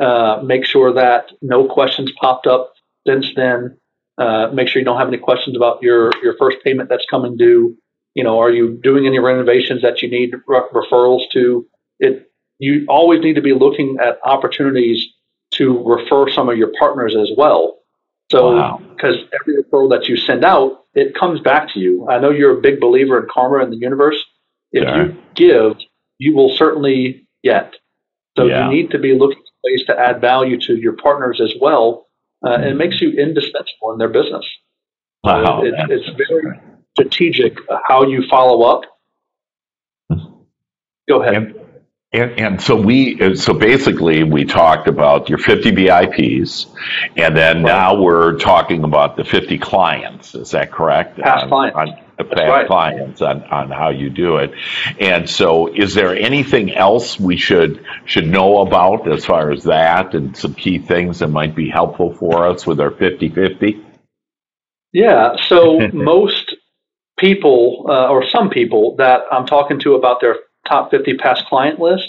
uh, 0.00 0.40
make 0.44 0.64
sure 0.64 0.92
that 0.92 1.30
no 1.42 1.66
questions 1.66 2.12
popped 2.20 2.46
up 2.46 2.74
since 3.06 3.32
then. 3.34 3.76
Uh, 4.18 4.48
make 4.52 4.68
sure 4.68 4.80
you 4.80 4.84
don't 4.84 4.98
have 4.98 5.08
any 5.08 5.18
questions 5.18 5.56
about 5.56 5.82
your 5.82 6.10
your 6.22 6.36
first 6.38 6.58
payment 6.64 6.88
that's 6.88 7.04
coming 7.10 7.36
due. 7.36 7.76
You 8.14 8.24
know, 8.24 8.38
are 8.40 8.50
you 8.50 8.78
doing 8.82 9.06
any 9.06 9.18
renovations 9.18 9.82
that 9.82 10.00
you 10.00 10.10
need 10.10 10.34
re- 10.46 10.62
referrals 10.72 11.24
to? 11.32 11.66
It 11.98 12.30
you 12.58 12.86
always 12.88 13.20
need 13.20 13.34
to 13.34 13.42
be 13.42 13.52
looking 13.52 13.98
at 14.00 14.18
opportunities 14.24 15.06
to 15.52 15.82
refer 15.84 16.30
some 16.30 16.48
of 16.48 16.56
your 16.56 16.72
partners 16.78 17.14
as 17.14 17.30
well. 17.36 17.78
So, 18.30 18.80
because 18.96 19.16
wow. 19.16 19.28
every 19.40 19.62
referral 19.62 19.90
that 19.90 20.08
you 20.08 20.16
send 20.16 20.44
out, 20.44 20.84
it 20.94 21.14
comes 21.14 21.40
back 21.40 21.72
to 21.74 21.80
you. 21.80 22.08
I 22.08 22.18
know 22.18 22.30
you're 22.30 22.58
a 22.58 22.60
big 22.60 22.80
believer 22.80 23.20
in 23.22 23.28
karma 23.30 23.62
and 23.62 23.72
the 23.72 23.76
universe. 23.76 24.22
If 24.72 24.82
yeah. 24.82 24.96
you 24.96 25.16
give, 25.34 25.76
you 26.18 26.34
will 26.34 26.54
certainly 26.56 27.26
get. 27.44 27.74
So 28.36 28.46
yeah. 28.46 28.64
you 28.64 28.74
need 28.74 28.90
to 28.90 28.98
be 28.98 29.14
looking 29.14 29.42
ways 29.66 29.84
to 29.86 29.98
add 29.98 30.20
value 30.20 30.58
to 30.60 30.76
your 30.76 30.94
partners 30.94 31.40
as 31.42 31.52
well. 31.60 32.06
Uh, 32.44 32.50
and 32.50 32.64
it 32.64 32.74
makes 32.74 33.00
you 33.00 33.10
indispensable 33.10 33.92
in 33.92 33.98
their 33.98 34.08
business. 34.08 34.44
Wow. 35.24 35.62
it, 35.64 35.74
it's 35.90 36.08
very 36.30 36.60
strategic 36.92 37.58
how 37.86 38.04
you 38.04 38.24
follow 38.28 38.62
up. 38.62 38.82
Go 41.08 41.22
ahead. 41.22 41.34
And, 41.34 41.60
and, 42.12 42.40
and, 42.40 42.62
so 42.62 42.80
we, 42.80 43.36
so 43.36 43.52
basically, 43.52 44.22
we 44.22 44.44
talked 44.44 44.88
about 44.88 45.28
your 45.28 45.38
50 45.38 45.72
VIPs, 45.72 46.66
and 47.16 47.36
then 47.36 47.56
right. 47.56 47.64
now 47.64 48.00
we're 48.00 48.38
talking 48.38 48.84
about 48.84 49.16
the 49.16 49.24
50 49.24 49.58
clients. 49.58 50.34
Is 50.34 50.50
that 50.52 50.72
correct? 50.72 51.18
Past 51.18 51.44
on, 51.44 51.48
clients. 51.48 51.76
On, 51.78 52.05
past 52.24 52.48
right. 52.48 52.66
clients 52.66 53.22
on, 53.22 53.42
on 53.44 53.70
how 53.70 53.90
you 53.90 54.10
do 54.10 54.36
it. 54.36 54.52
And 54.98 55.28
so, 55.28 55.72
is 55.74 55.94
there 55.94 56.14
anything 56.14 56.74
else 56.74 57.20
we 57.20 57.36
should 57.36 57.84
should 58.04 58.26
know 58.26 58.60
about 58.60 59.10
as 59.10 59.24
far 59.24 59.50
as 59.50 59.64
that, 59.64 60.14
and 60.14 60.36
some 60.36 60.54
key 60.54 60.78
things 60.78 61.18
that 61.18 61.28
might 61.28 61.54
be 61.54 61.68
helpful 61.68 62.14
for 62.14 62.46
us 62.46 62.66
with 62.66 62.80
our 62.80 62.90
50-50? 62.90 63.84
Yeah. 64.92 65.36
So 65.48 65.88
most 65.92 66.56
people, 67.18 67.86
uh, 67.88 68.08
or 68.08 68.28
some 68.28 68.50
people 68.50 68.96
that 68.96 69.22
I'm 69.30 69.46
talking 69.46 69.78
to 69.80 69.94
about 69.94 70.20
their 70.20 70.36
top 70.68 70.90
50 70.90 71.16
past 71.18 71.44
client 71.46 71.78
list, 71.78 72.08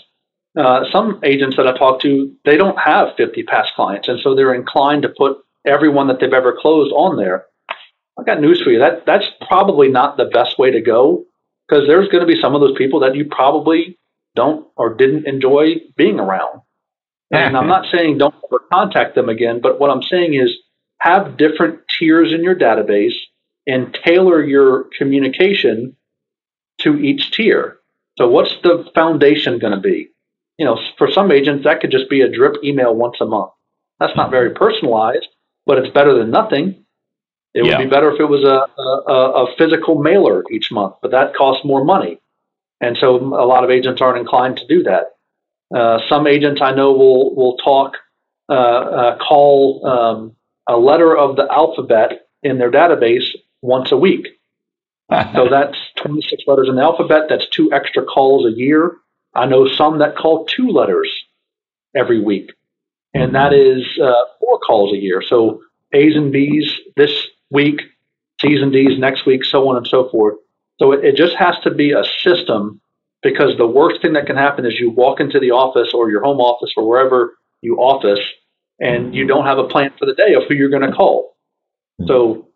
uh, 0.57 0.85
some 0.91 1.19
agents 1.23 1.57
that 1.57 1.67
I 1.67 1.77
talk 1.77 2.01
to, 2.01 2.33
they 2.45 2.57
don't 2.57 2.79
have 2.79 3.15
50 3.17 3.43
past 3.43 3.73
clients. 3.75 4.07
And 4.07 4.19
so 4.21 4.35
they're 4.35 4.53
inclined 4.53 5.03
to 5.03 5.09
put 5.09 5.37
everyone 5.65 6.07
that 6.07 6.19
they've 6.19 6.33
ever 6.33 6.57
closed 6.59 6.91
on 6.93 7.17
there. 7.17 7.45
I 8.19 8.23
got 8.23 8.41
news 8.41 8.61
for 8.61 8.71
you. 8.71 8.79
That 8.79 9.05
that's 9.05 9.27
probably 9.47 9.89
not 9.89 10.17
the 10.17 10.25
best 10.25 10.57
way 10.57 10.71
to 10.71 10.81
go 10.81 11.25
because 11.67 11.87
there's 11.87 12.07
going 12.09 12.25
to 12.25 12.33
be 12.33 12.39
some 12.39 12.55
of 12.55 12.61
those 12.61 12.77
people 12.77 12.99
that 13.01 13.15
you 13.15 13.25
probably 13.25 13.97
don't 14.35 14.67
or 14.75 14.93
didn't 14.93 15.27
enjoy 15.27 15.75
being 15.95 16.19
around. 16.19 16.61
And 17.29 17.57
I'm 17.57 17.67
not 17.67 17.85
saying 17.91 18.17
don't 18.17 18.35
ever 18.45 18.63
contact 18.71 19.15
them 19.15 19.27
again, 19.27 19.59
but 19.61 19.79
what 19.79 19.89
I'm 19.89 20.01
saying 20.01 20.35
is 20.35 20.55
have 20.99 21.37
different 21.37 21.79
tiers 21.89 22.31
in 22.31 22.43
your 22.43 22.55
database 22.55 23.15
and 23.67 23.97
tailor 24.05 24.41
your 24.43 24.85
communication 24.97 25.95
to 26.79 26.95
each 26.95 27.31
tier. 27.31 27.79
So, 28.17 28.27
what's 28.29 28.55
the 28.63 28.89
foundation 28.95 29.59
going 29.59 29.73
to 29.73 29.79
be? 29.79 30.09
You 30.57 30.65
know, 30.65 30.79
for 30.97 31.11
some 31.11 31.31
agents, 31.31 31.65
that 31.65 31.81
could 31.81 31.91
just 31.91 32.09
be 32.09 32.21
a 32.21 32.31
drip 32.31 32.55
email 32.63 32.95
once 32.95 33.17
a 33.21 33.25
month. 33.25 33.51
That's 33.99 34.15
not 34.15 34.31
very 34.31 34.53
personalized, 34.53 35.27
but 35.65 35.77
it's 35.77 35.93
better 35.93 36.17
than 36.17 36.31
nothing. 36.31 36.85
It 37.57 37.65
yeah. 37.65 37.79
would 37.79 37.85
be 37.85 37.89
better 37.89 38.11
if 38.13 38.19
it 38.19 38.25
was 38.25 38.43
a, 38.43 38.69
a, 39.11 39.45
a, 39.45 39.55
physical 39.57 39.99
mailer 39.99 40.43
each 40.51 40.71
month, 40.71 40.93
but 41.01 41.09
that 41.09 41.33
costs 41.33 41.65
more 41.65 41.83
money. 41.83 42.21
And 42.79 42.95
so 43.01 43.15
a 43.15 43.47
lot 43.47 43.63
of 43.63 43.71
agents 43.71 43.99
aren't 43.99 44.19
inclined 44.19 44.57
to 44.57 44.67
do 44.67 44.83
that. 44.83 45.15
Uh, 45.75 45.97
some 46.07 46.27
agents 46.27 46.61
I 46.61 46.75
know 46.75 46.91
will, 46.91 47.33
will 47.33 47.57
talk, 47.57 47.93
uh, 48.47 48.53
uh, 48.53 49.17
call 49.17 49.83
um, 49.87 50.35
a 50.67 50.77
letter 50.77 51.17
of 51.17 51.35
the 51.35 51.51
alphabet 51.51 52.27
in 52.43 52.59
their 52.59 52.69
database 52.69 53.25
once 53.63 53.91
a 53.91 53.97
week. 53.97 54.27
so 55.09 55.47
that's 55.49 55.77
26 55.95 56.43
letters 56.45 56.69
in 56.69 56.75
the 56.75 56.83
alphabet. 56.83 57.23
That's 57.27 57.47
two 57.49 57.73
extra 57.73 58.05
calls 58.05 58.45
a 58.45 58.55
year. 58.55 58.97
I 59.33 59.47
know 59.47 59.67
some 59.67 59.97
that 59.97 60.15
call 60.15 60.45
two 60.45 60.67
letters 60.69 61.09
every 61.95 62.21
week, 62.21 62.51
and 63.15 63.33
that 63.33 63.51
is 63.51 63.83
uh, 63.99 64.13
four 64.39 64.59
calls 64.59 64.93
a 64.93 64.97
year. 64.97 65.23
So 65.27 65.61
A's 65.91 66.15
and 66.15 66.31
B's 66.31 66.71
this 66.95 67.27
week, 67.51 67.81
C's 68.41 68.61
and 68.61 68.71
D's 68.71 68.99
next 68.99 69.25
week, 69.25 69.43
so 69.43 69.67
on 69.69 69.77
and 69.77 69.87
so 69.87 70.09
forth. 70.09 70.35
So 70.79 70.91
it, 70.91 71.03
it 71.03 71.15
just 71.15 71.35
has 71.35 71.55
to 71.63 71.71
be 71.71 71.91
a 71.91 72.03
system 72.21 72.81
because 73.23 73.57
the 73.57 73.67
worst 73.67 74.01
thing 74.01 74.13
that 74.13 74.27
can 74.27 74.35
happen 74.35 74.65
is 74.65 74.79
you 74.79 74.91
walk 74.91 75.19
into 75.19 75.39
the 75.39 75.51
office 75.51 75.91
or 75.93 76.09
your 76.09 76.23
home 76.23 76.39
office 76.39 76.71
or 76.77 76.87
wherever 76.87 77.33
you 77.61 77.77
office 77.77 78.19
and 78.79 79.15
you 79.15 79.25
don't 79.25 79.45
have 79.45 79.57
a 79.57 79.67
plan 79.67 79.91
for 79.97 80.05
the 80.05 80.13
day 80.13 80.35
of 80.35 80.43
who 80.47 80.53
you're 80.53 80.69
going 80.69 80.87
to 80.87 80.91
call. 80.91 81.35
So 82.05 82.49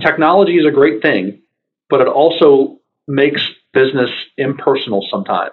technology 0.00 0.56
is 0.56 0.66
a 0.66 0.70
great 0.70 1.02
thing, 1.02 1.42
but 1.90 2.00
it 2.00 2.08
also 2.08 2.78
makes 3.06 3.46
business 3.74 4.10
impersonal 4.38 5.06
sometimes. 5.10 5.52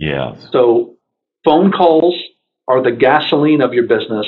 Yes. 0.00 0.48
So 0.50 0.96
phone 1.44 1.70
calls 1.70 2.20
are 2.66 2.82
the 2.82 2.90
gasoline 2.90 3.60
of 3.60 3.72
your 3.72 3.86
business, 3.86 4.26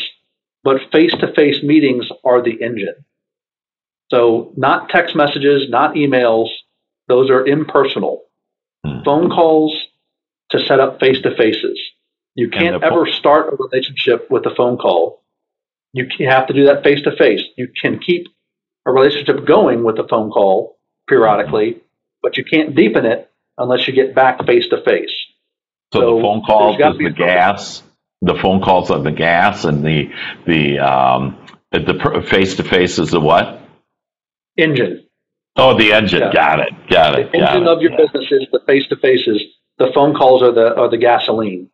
but 0.63 0.81
face 0.93 1.13
to 1.21 1.33
face 1.35 1.63
meetings 1.63 2.09
are 2.25 2.43
the 2.43 2.63
engine. 2.63 3.05
So, 4.11 4.53
not 4.57 4.89
text 4.89 5.15
messages, 5.15 5.69
not 5.69 5.95
emails, 5.95 6.49
those 7.09 7.31
are 7.31 7.47
impersonal. 7.47 8.23
Hmm. 8.85 9.03
Phone 9.05 9.31
calls 9.31 9.77
to 10.51 10.65
set 10.65 10.81
up 10.81 11.01
face 11.01 11.21
to 11.23 11.35
faces. 11.37 11.79
You 12.35 12.49
can't 12.49 12.83
ever 12.83 13.07
start 13.07 13.53
a 13.53 13.57
relationship 13.57 14.31
with 14.31 14.47
a 14.47 14.55
phone 14.55 14.79
call. 14.79 15.23
You 15.93 16.07
have 16.29 16.47
to 16.47 16.55
do 16.55 16.67
that 16.67 16.85
face 16.85 17.03
to 17.03 17.15
face. 17.17 17.43
You 17.57 17.69
can 17.81 17.99
keep 17.99 18.29
a 18.87 18.93
relationship 18.93 19.45
going 19.45 19.83
with 19.85 19.99
a 19.99 20.07
phone 20.09 20.31
call 20.31 20.79
periodically, 21.09 21.83
but 22.23 22.37
you 22.37 22.45
can't 22.45 22.75
deepen 22.75 23.05
it 23.05 23.31
unless 23.59 23.87
you 23.89 23.95
get 23.95 24.15
back 24.15 24.45
face 24.47 24.69
to 24.69 24.83
face. 24.83 25.11
So 25.93 26.17
the 26.17 26.23
phone 26.23 26.43
calls 26.43 26.77
is 26.77 26.99
the 26.99 27.11
gas. 27.11 27.83
The 28.23 28.35
phone 28.35 28.63
calls 28.63 28.91
are 28.91 29.03
the 29.03 29.11
gas, 29.11 29.65
and 29.65 29.85
the 29.85 30.13
the 30.47 30.79
um, 30.79 31.45
the 31.73 32.25
face 32.29 32.57
to 32.57 32.63
face 32.63 32.99
is 32.99 33.11
the 33.11 33.21
what? 33.21 33.60
Engine. 34.61 35.07
Oh, 35.57 35.77
the 35.77 35.93
engine. 35.93 36.21
Yeah. 36.21 36.33
Got 36.33 36.61
it. 36.61 36.73
Got 36.89 37.19
it. 37.19 37.33
The 37.33 37.39
engine 37.39 37.63
it. 37.63 37.69
of 37.69 37.83
your 37.83 37.93
yeah. 37.93 37.99
business 37.99 38.27
is 38.31 38.47
the 38.53 38.61
face 38.67 38.87
to 38.89 38.97
faces. 38.97 39.43
The 39.79 39.91
phone 39.95 40.15
calls 40.15 40.43
are 40.43 40.53
the 40.53 40.75
are 40.77 40.89
the 40.89 40.99
gasoline. 40.99 41.71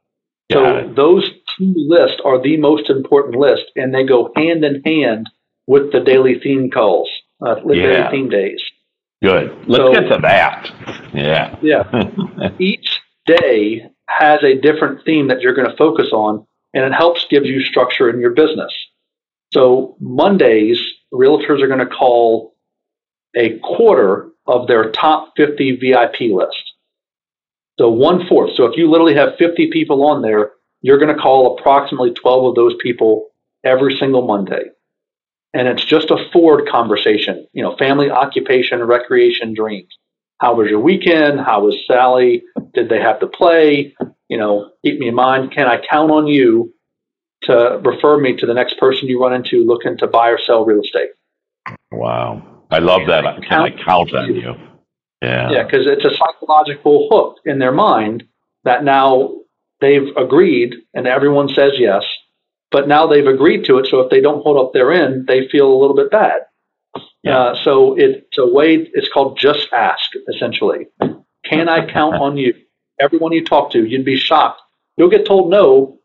Got 0.53 0.59
so 0.59 0.77
it. 0.77 0.97
those 0.97 1.31
two 1.59 1.75
lists 1.77 2.21
are 2.25 2.41
the 2.41 2.57
most 2.57 2.89
important 2.89 3.37
list, 3.37 3.65
and 3.75 3.95
they 3.95 4.05
go 4.05 4.33
hand 4.37 4.65
in 4.65 4.83
hand 4.85 5.29
with 5.67 5.93
the 5.93 6.01
daily 6.01 6.39
theme 6.41 6.71
calls, 6.71 7.11
uh, 7.45 7.57
yeah. 7.67 7.75
daily 7.75 8.11
theme 8.11 8.29
days. 8.29 8.63
Good. 9.23 9.51
Let's 9.67 9.85
so, 9.85 9.93
get 9.93 10.09
to 10.09 10.19
that. 10.23 10.71
Yeah. 11.13 11.57
Yeah. 11.63 12.51
Each 12.59 13.01
day 13.27 13.91
has 14.09 14.43
a 14.43 14.55
different 14.61 15.05
theme 15.05 15.29
that 15.29 15.41
you're 15.41 15.55
going 15.55 15.69
to 15.69 15.77
focus 15.77 16.09
on, 16.13 16.47
and 16.75 16.85
it 16.85 16.93
helps 16.93 17.27
give 17.29 17.45
you 17.45 17.63
structure 17.63 18.09
in 18.09 18.21
your 18.21 18.31
business. 18.31 18.73
So 19.53 19.97
Mondays, 20.01 20.81
realtors 21.13 21.63
are 21.63 21.67
going 21.67 21.81
to 21.81 21.87
call 21.87 22.56
a 23.37 23.59
quarter 23.59 24.31
of 24.47 24.67
their 24.67 24.91
top 24.91 25.35
50 25.37 25.77
VIP 25.77 26.33
list. 26.33 26.75
So 27.79 27.91
one 27.91 28.27
fourth. 28.27 28.53
So 28.57 28.65
if 28.65 28.77
you 28.77 28.91
literally 28.91 29.15
have 29.15 29.37
50 29.39 29.71
people 29.71 30.05
on 30.07 30.23
there, 30.23 30.53
you're 30.81 30.99
going 30.99 31.15
to 31.15 31.21
call 31.21 31.59
approximately 31.59 32.13
12 32.13 32.47
of 32.47 32.55
those 32.55 32.75
people 32.81 33.29
every 33.65 33.95
single 33.97 34.27
Monday. 34.27 34.63
And 35.53 35.69
it's 35.69 35.85
just 35.85 36.11
a 36.11 36.29
forward 36.33 36.69
conversation, 36.69 37.47
you 37.53 37.63
know, 37.63 37.77
family, 37.77 38.11
occupation, 38.11 38.83
recreation, 38.83 39.55
dreams. 39.55 39.97
How 40.39 40.55
was 40.55 40.69
your 40.69 40.81
weekend? 40.81 41.41
How 41.41 41.65
was 41.65 41.77
Sally? 41.87 42.43
Did 42.75 42.89
they 42.89 43.01
have 43.01 43.21
to 43.21 43.27
play? 43.27 43.95
You 44.29 44.39
know, 44.39 44.71
keep 44.85 44.99
me 44.99 45.09
in 45.09 45.15
mind. 45.15 45.53
Can 45.53 45.67
I 45.67 45.81
count 45.91 46.11
on 46.11 46.27
you 46.27 46.75
to 47.43 47.81
refer 47.85 48.19
me 48.19 48.37
to 48.37 48.47
the 48.47 48.55
next 48.55 48.79
person 48.79 49.09
you 49.09 49.21
run 49.21 49.33
into 49.33 49.65
looking 49.65 49.97
to 49.99 50.07
buy 50.07 50.29
or 50.29 50.39
sell 50.39 50.65
real 50.65 50.81
estate? 50.81 51.11
Wow. 51.91 52.56
I 52.71 52.79
love 52.79 53.03
that. 53.07 53.43
Can 53.49 53.61
I 53.61 53.71
count 53.85 54.15
on 54.15 54.35
you? 54.35 54.55
Yeah. 55.23 55.51
Yeah, 55.51 55.65
because 55.65 55.87
it's 55.87 56.05
a 56.05 56.17
psychological 56.17 57.09
hook 57.11 57.37
in 57.45 57.59
their 57.59 57.73
mind 57.73 58.25
that 58.65 58.85
now 58.85 59.35
they've 59.81 60.15
agreed 60.17 60.75
and 60.95 61.07
everyone 61.07 61.49
says 61.49 61.73
yes, 61.79 62.05
but 62.71 62.89
now 62.89 63.07
they've 63.07 63.27
agreed 63.27 63.65
to 63.67 63.79
it. 63.79 63.87
So 63.87 64.01
if 64.01 64.11
they 64.11 64.21
don't 64.21 64.43
hold 64.43 64.59
up 64.59 64.73
their 64.73 64.93
end, 64.93 65.27
they 65.27 65.49
feel 65.49 65.73
a 65.73 65.79
little 65.79 65.97
bit 65.97 66.11
bad. 66.11 66.43
Yeah. 67.23 67.39
Uh, 67.39 67.65
so 67.65 67.97
it's 67.97 68.39
a 68.39 68.47
way, 68.47 68.89
it's 68.95 69.09
called 69.09 69.39
just 69.39 69.73
ask, 69.73 70.11
essentially. 70.29 70.87
Can 71.45 71.69
I 71.69 71.91
count 71.91 72.17
on 72.21 72.37
you? 72.37 72.55
Everyone 72.99 73.33
you 73.33 73.45
talk 73.45 73.73
to, 73.73 73.85
you'd 73.85 74.05
be 74.05 74.17
shocked. 74.17 74.61
You'll 74.97 75.11
get 75.11 75.27
told 75.27 75.51
no 75.51 75.99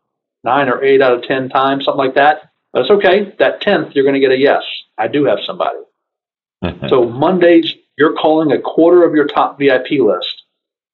nine 0.44 0.68
or 0.68 0.82
eight 0.82 1.00
out 1.00 1.14
of 1.14 1.22
10 1.22 1.48
times, 1.48 1.84
something 1.84 1.98
like 1.98 2.14
that. 2.14 2.50
But 2.72 2.82
it's 2.82 2.90
okay. 2.90 3.34
That 3.38 3.62
10th, 3.62 3.94
you're 3.94 4.04
going 4.04 4.14
to 4.14 4.20
get 4.20 4.32
a 4.32 4.38
yes. 4.38 4.62
I 4.98 5.08
do 5.08 5.24
have 5.24 5.38
somebody. 5.46 5.78
so 6.88 7.08
Mondays, 7.08 7.74
you're 7.98 8.14
calling 8.14 8.52
a 8.52 8.60
quarter 8.60 9.04
of 9.04 9.14
your 9.14 9.26
top 9.26 9.58
VIP 9.58 10.00
list. 10.00 10.42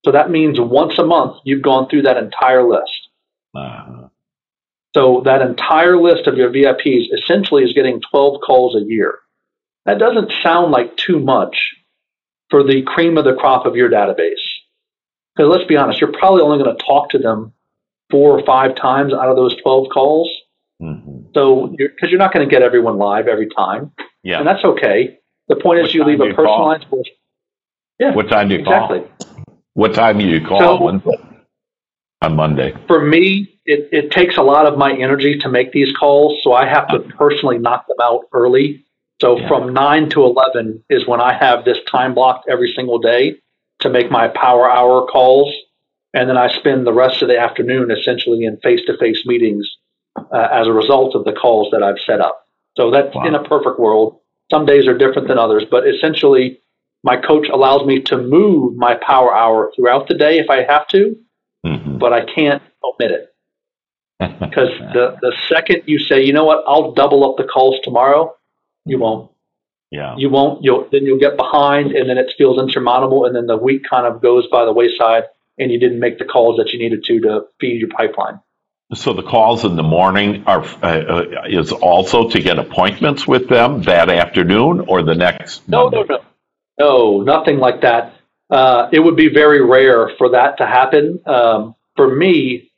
So 0.04 0.12
that 0.12 0.30
means 0.30 0.58
once 0.60 0.98
a 0.98 1.04
month, 1.04 1.36
you've 1.44 1.62
gone 1.62 1.88
through 1.88 2.02
that 2.02 2.16
entire 2.16 2.66
list. 2.66 3.08
Uh-huh. 3.54 4.08
So 4.94 5.22
that 5.24 5.42
entire 5.42 6.00
list 6.00 6.26
of 6.26 6.36
your 6.36 6.50
VIPs 6.50 7.12
essentially 7.12 7.64
is 7.64 7.72
getting 7.72 8.00
12 8.10 8.40
calls 8.40 8.74
a 8.74 8.84
year. 8.84 9.18
That 9.84 9.98
doesn't 9.98 10.32
sound 10.42 10.70
like 10.70 10.96
too 10.96 11.18
much 11.18 11.74
for 12.50 12.62
the 12.62 12.82
cream 12.82 13.18
of 13.18 13.24
the 13.24 13.34
crop 13.34 13.66
of 13.66 13.76
your 13.76 13.90
database. 13.90 14.42
Because 15.36 15.50
let's 15.50 15.64
be 15.64 15.76
honest, 15.76 16.00
you're 16.00 16.12
probably 16.12 16.42
only 16.42 16.62
going 16.62 16.76
to 16.76 16.84
talk 16.84 17.10
to 17.10 17.18
them 17.18 17.52
four 18.10 18.38
or 18.38 18.44
five 18.44 18.74
times 18.74 19.12
out 19.12 19.28
of 19.28 19.36
those 19.36 19.54
12 19.62 19.88
calls. 19.92 20.30
Mm-hmm. 20.80 21.30
So, 21.34 21.68
because 21.68 21.78
you're, 21.78 22.10
you're, 22.10 22.18
not 22.18 22.32
going 22.32 22.48
to 22.48 22.50
get 22.50 22.62
everyone 22.62 22.98
live 22.98 23.28
every 23.28 23.48
time. 23.48 23.92
Yeah. 24.22 24.38
And 24.38 24.46
that's 24.46 24.64
okay. 24.64 25.17
The 25.48 25.56
point 25.56 25.80
what 25.80 25.86
is 25.86 25.94
you 25.94 26.04
leave 26.04 26.20
a 26.20 26.34
personalized 26.34 26.88
voice. 26.88 27.06
Yeah. 27.98 28.14
What 28.14 28.28
time 28.28 28.48
do 28.48 28.54
you 28.54 28.60
exactly. 28.60 29.00
call? 29.00 29.64
What 29.74 29.94
time 29.94 30.18
do 30.18 30.24
you 30.24 30.44
call 30.44 30.78
so, 30.78 31.12
on 32.22 32.36
Monday? 32.36 32.74
For 32.86 33.04
me, 33.04 33.58
it, 33.64 33.88
it 33.92 34.10
takes 34.10 34.36
a 34.36 34.42
lot 34.42 34.66
of 34.66 34.78
my 34.78 34.92
energy 34.92 35.38
to 35.38 35.48
make 35.48 35.72
these 35.72 35.94
calls. 35.96 36.40
So 36.42 36.52
I 36.52 36.68
have 36.68 36.88
to 36.88 37.00
personally 37.16 37.58
knock 37.58 37.86
them 37.86 37.96
out 38.02 38.22
early. 38.32 38.84
So 39.20 39.38
yeah. 39.38 39.48
from 39.48 39.72
9 39.72 40.10
to 40.10 40.24
11 40.24 40.84
is 40.90 41.06
when 41.06 41.20
I 41.20 41.36
have 41.36 41.64
this 41.64 41.78
time 41.90 42.14
blocked 42.14 42.48
every 42.48 42.72
single 42.74 42.98
day 42.98 43.36
to 43.80 43.88
make 43.88 44.10
my 44.10 44.28
power 44.28 44.70
hour 44.70 45.06
calls. 45.06 45.52
And 46.14 46.28
then 46.28 46.36
I 46.36 46.48
spend 46.48 46.86
the 46.86 46.92
rest 46.92 47.22
of 47.22 47.28
the 47.28 47.38
afternoon 47.38 47.90
essentially 47.90 48.44
in 48.44 48.56
face 48.58 48.80
to 48.86 48.96
face 48.96 49.24
meetings 49.26 49.68
uh, 50.32 50.48
as 50.52 50.66
a 50.66 50.72
result 50.72 51.14
of 51.14 51.24
the 51.24 51.32
calls 51.32 51.70
that 51.72 51.82
I've 51.82 51.98
set 52.04 52.20
up. 52.20 52.46
So 52.76 52.90
that's 52.90 53.14
wow. 53.14 53.26
in 53.26 53.34
a 53.34 53.42
perfect 53.42 53.78
world. 53.78 54.20
Some 54.50 54.66
days 54.66 54.86
are 54.86 54.96
different 54.96 55.28
than 55.28 55.38
others, 55.38 55.64
but 55.70 55.86
essentially, 55.86 56.60
my 57.02 57.16
coach 57.16 57.48
allows 57.48 57.86
me 57.86 58.00
to 58.02 58.16
move 58.16 58.76
my 58.76 58.94
power 58.94 59.34
hour 59.34 59.70
throughout 59.76 60.08
the 60.08 60.14
day 60.14 60.38
if 60.38 60.48
I 60.50 60.64
have 60.64 60.86
to, 60.88 61.16
mm-hmm. 61.64 61.98
but 61.98 62.12
I 62.12 62.24
can't 62.24 62.62
omit 62.84 63.10
it. 63.12 63.34
Because 64.40 64.70
the, 64.94 65.16
the 65.20 65.32
second 65.48 65.82
you 65.86 65.98
say, 65.98 66.24
you 66.24 66.32
know 66.32 66.44
what, 66.44 66.64
I'll 66.66 66.92
double 66.92 67.28
up 67.28 67.36
the 67.36 67.44
calls 67.44 67.78
tomorrow, 67.84 68.34
you 68.84 68.98
won't. 68.98 69.30
Yeah. 69.90 70.16
You 70.16 70.28
won't. 70.28 70.62
You'll 70.64 70.88
then 70.90 71.04
you'll 71.04 71.18
get 71.18 71.36
behind, 71.36 71.92
and 71.92 72.08
then 72.10 72.18
it 72.18 72.32
feels 72.36 72.58
insurmountable, 72.58 73.24
and 73.24 73.34
then 73.34 73.46
the 73.46 73.56
week 73.56 73.82
kind 73.88 74.06
of 74.06 74.20
goes 74.20 74.46
by 74.48 74.64
the 74.64 74.72
wayside, 74.72 75.24
and 75.58 75.70
you 75.70 75.78
didn't 75.78 76.00
make 76.00 76.18
the 76.18 76.24
calls 76.24 76.56
that 76.58 76.72
you 76.72 76.78
needed 76.78 77.04
to 77.04 77.20
to 77.20 77.46
feed 77.60 77.80
your 77.80 77.88
pipeline. 77.90 78.40
So 78.94 79.12
the 79.12 79.22
calls 79.22 79.64
in 79.64 79.76
the 79.76 79.82
morning 79.82 80.44
are 80.46 80.64
uh, 80.82 81.44
is 81.46 81.72
also 81.72 82.30
to 82.30 82.40
get 82.40 82.58
appointments 82.58 83.26
with 83.26 83.48
them 83.48 83.82
that 83.82 84.08
afternoon 84.08 84.80
or 84.88 85.02
the 85.02 85.14
next. 85.14 85.68
No, 85.68 85.90
Monday? 85.90 86.04
no, 86.08 86.16
no, 86.16 86.22
no, 86.78 87.20
nothing 87.20 87.58
like 87.58 87.82
that. 87.82 88.14
Uh, 88.48 88.88
it 88.90 89.00
would 89.00 89.16
be 89.16 89.28
very 89.28 89.62
rare 89.62 90.10
for 90.16 90.30
that 90.30 90.56
to 90.58 90.66
happen. 90.66 91.20
Um, 91.26 91.74
for 91.96 92.16
me, 92.16 92.72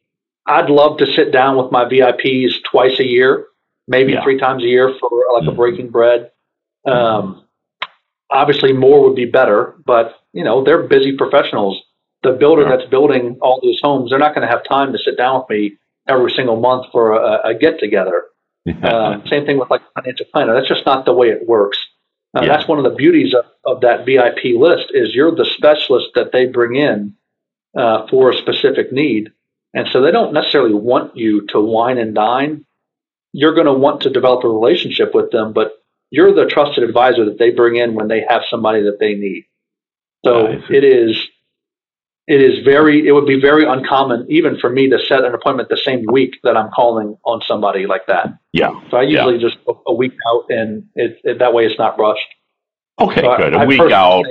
I'd 0.46 0.68
love 0.68 0.98
to 0.98 1.06
sit 1.06 1.30
down 1.30 1.56
with 1.56 1.70
my 1.70 1.84
VIPs 1.84 2.54
twice 2.68 2.98
a 2.98 3.06
year, 3.06 3.46
maybe 3.86 4.14
yeah. 4.14 4.24
three 4.24 4.38
times 4.38 4.64
a 4.64 4.66
year 4.66 4.92
for 4.98 5.10
like 5.32 5.42
mm-hmm. 5.42 5.50
a 5.50 5.54
breaking 5.54 5.90
bread. 5.90 6.32
Um, 6.84 7.44
obviously, 8.28 8.72
more 8.72 9.04
would 9.04 9.14
be 9.14 9.26
better, 9.26 9.76
but 9.86 10.16
you 10.32 10.42
know 10.42 10.64
they're 10.64 10.82
busy 10.82 11.16
professionals. 11.16 11.80
The 12.24 12.32
builder 12.32 12.62
yeah. 12.62 12.76
that's 12.76 12.90
building 12.90 13.38
all 13.40 13.60
those 13.62 13.78
homes, 13.80 14.10
they're 14.10 14.18
not 14.18 14.34
going 14.34 14.46
to 14.46 14.52
have 14.52 14.64
time 14.64 14.92
to 14.92 14.98
sit 14.98 15.16
down 15.16 15.42
with 15.42 15.50
me 15.50 15.76
every 16.10 16.30
single 16.32 16.60
month 16.60 16.86
for 16.92 17.12
a, 17.12 17.50
a 17.50 17.54
get 17.54 17.78
together. 17.78 18.24
um, 18.82 19.22
same 19.26 19.46
thing 19.46 19.58
with 19.58 19.70
like 19.70 19.82
financial 19.94 20.26
planner. 20.32 20.54
That's 20.54 20.68
just 20.68 20.84
not 20.84 21.04
the 21.04 21.14
way 21.14 21.28
it 21.28 21.48
works. 21.48 21.78
Uh, 22.36 22.42
yeah. 22.42 22.48
That's 22.48 22.68
one 22.68 22.78
of 22.78 22.84
the 22.84 22.96
beauties 22.96 23.34
of, 23.34 23.44
of 23.64 23.80
that 23.80 24.04
VIP 24.04 24.56
list 24.58 24.86
is 24.90 25.14
you're 25.14 25.34
the 25.34 25.44
specialist 25.44 26.08
that 26.14 26.32
they 26.32 26.46
bring 26.46 26.76
in 26.76 27.14
uh, 27.76 28.06
for 28.08 28.30
a 28.30 28.36
specific 28.36 28.92
need, 28.92 29.30
and 29.74 29.88
so 29.90 30.00
they 30.00 30.10
don't 30.10 30.32
necessarily 30.32 30.74
want 30.74 31.16
you 31.16 31.46
to 31.48 31.60
wine 31.60 31.98
and 31.98 32.14
dine. 32.14 32.64
You're 33.32 33.54
going 33.54 33.66
to 33.66 33.72
want 33.72 34.02
to 34.02 34.10
develop 34.10 34.44
a 34.44 34.48
relationship 34.48 35.14
with 35.14 35.30
them, 35.30 35.52
but 35.52 35.72
you're 36.10 36.34
the 36.34 36.46
trusted 36.46 36.84
advisor 36.84 37.24
that 37.24 37.38
they 37.38 37.50
bring 37.50 37.76
in 37.76 37.94
when 37.94 38.08
they 38.08 38.24
have 38.28 38.42
somebody 38.50 38.82
that 38.82 38.98
they 38.98 39.14
need. 39.14 39.44
So 40.24 40.60
it 40.68 40.84
is 40.84 41.16
it 42.30 42.40
is 42.40 42.64
very 42.64 43.08
it 43.08 43.10
would 43.10 43.26
be 43.26 43.40
very 43.40 43.64
uncommon 43.66 44.24
even 44.30 44.56
for 44.60 44.70
me 44.70 44.88
to 44.88 44.98
set 45.00 45.24
an 45.24 45.34
appointment 45.34 45.68
the 45.68 45.76
same 45.76 46.04
week 46.12 46.36
that 46.44 46.56
I'm 46.56 46.70
calling 46.70 47.18
on 47.24 47.42
somebody 47.42 47.86
like 47.86 48.06
that. 48.06 48.38
Yeah. 48.52 48.70
So 48.88 48.98
I 48.98 49.02
usually 49.02 49.38
yeah. 49.38 49.48
just 49.48 49.58
a 49.86 49.92
week 49.92 50.12
out 50.28 50.44
and 50.48 50.86
it, 50.94 51.18
it, 51.24 51.38
that 51.40 51.52
way 51.52 51.66
it's 51.66 51.78
not 51.78 51.98
rushed. 51.98 52.28
Okay, 53.00 53.22
so 53.22 53.36
good. 53.36 53.54
I, 53.54 53.62
a 53.62 53.64
I 53.64 53.66
week 53.66 53.80
out. 53.80 54.26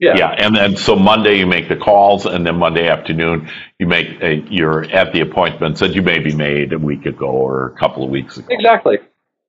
Yeah. 0.00 0.16
Yeah, 0.16 0.30
and 0.30 0.56
then 0.56 0.76
so 0.76 0.94
Monday 0.96 1.38
you 1.38 1.46
make 1.46 1.68
the 1.68 1.74
calls, 1.74 2.24
and 2.24 2.46
then 2.46 2.54
Monday 2.54 2.88
afternoon 2.88 3.50
you 3.80 3.88
make 3.88 4.06
a, 4.22 4.36
you're 4.48 4.84
at 4.84 5.12
the 5.12 5.20
appointments 5.20 5.80
that 5.80 5.92
you 5.92 6.02
maybe 6.02 6.32
made 6.32 6.72
a 6.72 6.78
week 6.78 7.04
ago 7.04 7.26
or 7.26 7.66
a 7.66 7.76
couple 7.76 8.04
of 8.04 8.10
weeks 8.10 8.36
ago. 8.36 8.46
Exactly. 8.48 8.98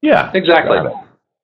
Yeah. 0.01 0.31
Exactly. 0.33 0.77
Got 0.77 0.85
it. 0.87 0.93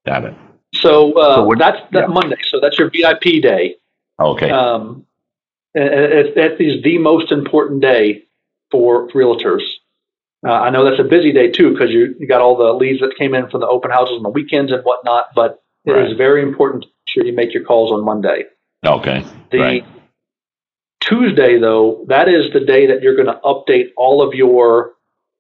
Got 0.08 0.26
it. 0.26 0.34
So, 0.74 1.14
uh, 1.14 1.36
so 1.36 1.56
that's 1.58 1.78
that 1.92 2.00
yeah. 2.00 2.08
Monday. 2.08 2.38
So 2.50 2.60
that's 2.60 2.80
your 2.80 2.90
VIP 2.90 3.44
day. 3.44 3.76
Okay. 4.20 4.50
Um, 4.50 5.05
that 5.76 6.56
is 6.60 6.84
the 6.84 6.98
most 6.98 7.32
important 7.32 7.82
day 7.82 8.24
for 8.72 9.08
realtors. 9.10 9.64
Uh, 10.46 10.52
I 10.52 10.70
know 10.70 10.86
that's 10.86 11.00
a 11.00 11.04
busy 11.04 11.32
day 11.32 11.50
too 11.50 11.72
because 11.72 11.90
you, 11.90 12.16
you 12.20 12.28
got 12.28 12.42
all 12.42 12.56
the 12.56 12.74
leads 12.74 13.00
that 13.00 13.16
came 13.18 13.34
in 13.34 13.50
from 13.50 13.62
the 13.62 13.68
open 13.68 13.92
houses 13.92 14.18
on 14.18 14.24
the 14.24 14.30
weekends 14.30 14.72
and 14.72 14.84
whatnot. 14.84 15.28
But 15.36 15.64
it 15.86 15.92
right. 15.92 16.10
is 16.10 16.18
very 16.18 16.44
important 16.44 16.84
to 16.84 16.88
make 16.88 17.08
sure 17.08 17.26
you 17.26 17.34
make 17.34 17.54
your 17.54 17.64
calls 17.64 17.92
on 17.92 18.06
Monday. 18.06 18.44
Okay. 18.86 19.26
The 19.52 19.60
right. 19.60 19.86
Tuesday, 21.02 21.60
though, 21.60 22.06
that 22.10 22.30
is 22.30 22.52
the 22.54 22.60
day 22.60 22.88
that 22.88 23.02
you're 23.02 23.16
going 23.16 23.28
to 23.28 23.40
update 23.44 23.90
all 23.96 24.28
of 24.28 24.34
your 24.34 24.94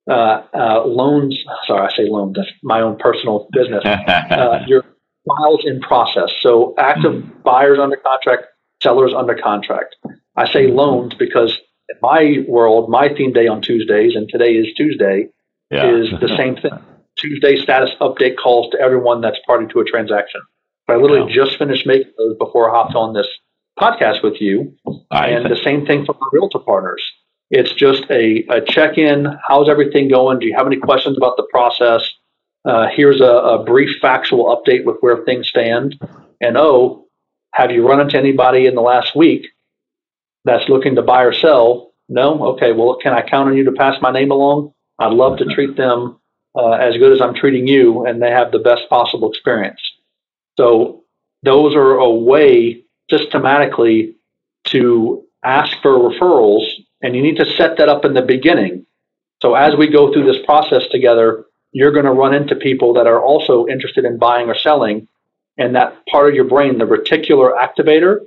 uh, 0.09 0.43
uh, 0.53 0.85
loans. 0.85 1.43
Sorry, 1.65 1.87
I 1.87 1.95
say 1.95 2.07
loans. 2.07 2.35
That's 2.35 2.49
my 2.61 2.81
own 2.81 2.97
personal 2.97 3.47
business. 3.51 3.83
Uh, 4.07 4.63
your 4.67 4.83
files 5.27 5.61
in 5.65 5.79
process. 5.81 6.33
So 6.41 6.75
active 6.77 7.13
mm. 7.13 7.43
buyers 7.43 7.79
under 7.79 7.97
contract, 7.97 8.45
sellers 8.81 9.13
under 9.15 9.35
contract. 9.35 9.95
I 10.35 10.51
say 10.51 10.67
loans 10.67 11.13
because 11.13 11.57
in 11.89 11.95
my 12.01 12.43
world, 12.47 12.89
my 12.89 13.09
theme 13.09 13.33
day 13.33 13.47
on 13.47 13.61
Tuesdays, 13.61 14.15
and 14.15 14.27
today 14.27 14.53
is 14.53 14.73
Tuesday, 14.75 15.29
yeah. 15.71 15.95
is 15.95 16.09
the 16.19 16.27
same 16.37 16.55
thing. 16.55 16.71
Tuesday 17.17 17.55
status 17.55 17.91
update 18.01 18.35
calls 18.37 18.69
to 18.71 18.79
everyone 18.79 19.21
that's 19.21 19.39
party 19.45 19.65
to 19.67 19.79
a 19.79 19.85
transaction. 19.85 20.41
I 20.87 20.95
literally 20.97 21.33
just 21.33 21.57
finished 21.57 21.87
making 21.87 22.11
those 22.17 22.37
before 22.37 22.69
I 22.69 22.73
hopped 22.73 22.95
on 22.95 23.13
this 23.13 23.27
podcast 23.79 24.21
with 24.21 24.39
you. 24.41 24.75
I 25.09 25.29
and 25.29 25.43
think- 25.45 25.57
the 25.57 25.63
same 25.63 25.85
thing 25.85 26.05
for 26.05 26.15
my 26.19 26.27
realtor 26.31 26.59
partners. 26.59 27.01
It's 27.51 27.71
just 27.71 28.03
a, 28.09 28.43
a 28.49 28.61
check 28.61 28.97
in. 28.97 29.27
How's 29.47 29.69
everything 29.69 30.09
going? 30.09 30.39
Do 30.39 30.47
you 30.47 30.55
have 30.57 30.65
any 30.65 30.77
questions 30.77 31.15
about 31.15 31.37
the 31.37 31.47
process? 31.51 32.09
Uh, 32.65 32.87
here's 32.91 33.21
a, 33.21 33.25
a 33.25 33.63
brief 33.63 33.99
factual 34.01 34.45
update 34.45 34.83
with 34.83 34.97
where 35.01 35.23
things 35.23 35.47
stand. 35.47 35.95
And 36.41 36.57
oh, 36.57 37.05
have 37.53 37.71
you 37.71 37.87
run 37.87 38.01
into 38.01 38.17
anybody 38.17 38.65
in 38.65 38.73
the 38.73 38.81
last 38.81 39.15
week 39.15 39.45
that's 40.45 40.69
looking 40.69 40.95
to 40.95 41.01
buy 41.01 41.23
or 41.23 41.33
sell? 41.33 41.91
No? 42.07 42.53
Okay, 42.53 42.71
well, 42.71 42.97
can 43.01 43.13
I 43.13 43.27
count 43.27 43.49
on 43.49 43.57
you 43.57 43.65
to 43.65 43.71
pass 43.71 44.01
my 44.01 44.11
name 44.11 44.31
along? 44.31 44.73
I'd 44.99 45.11
love 45.11 45.37
to 45.39 45.45
treat 45.45 45.75
them 45.75 46.19
uh, 46.55 46.71
as 46.71 46.97
good 46.97 47.11
as 47.11 47.21
I'm 47.21 47.35
treating 47.35 47.67
you, 47.67 48.05
and 48.05 48.21
they 48.21 48.31
have 48.31 48.51
the 48.51 48.59
best 48.59 48.83
possible 48.89 49.29
experience. 49.29 49.81
So, 50.57 51.03
those 51.43 51.75
are 51.75 51.95
a 51.95 52.09
way 52.09 52.83
systematically 53.09 54.15
to 54.65 55.23
ask 55.43 55.77
for 55.81 55.91
referrals, 55.91 56.65
and 57.01 57.15
you 57.15 57.21
need 57.21 57.37
to 57.37 57.45
set 57.45 57.77
that 57.77 57.89
up 57.89 58.05
in 58.05 58.13
the 58.13 58.21
beginning. 58.21 58.85
So, 59.41 59.55
as 59.55 59.75
we 59.75 59.87
go 59.87 60.13
through 60.13 60.31
this 60.31 60.43
process 60.45 60.87
together, 60.91 61.45
you're 61.71 61.91
going 61.91 62.05
to 62.05 62.11
run 62.11 62.33
into 62.33 62.55
people 62.55 62.93
that 62.93 63.05
are 63.05 63.21
also 63.21 63.67
interested 63.67 64.05
in 64.05 64.17
buying 64.17 64.47
or 64.47 64.55
selling. 64.55 65.07
And 65.57 65.75
that 65.75 66.05
part 66.07 66.29
of 66.29 66.35
your 66.35 66.45
brain, 66.45 66.77
the 66.77 66.85
reticular 66.85 67.51
activator, 67.53 68.19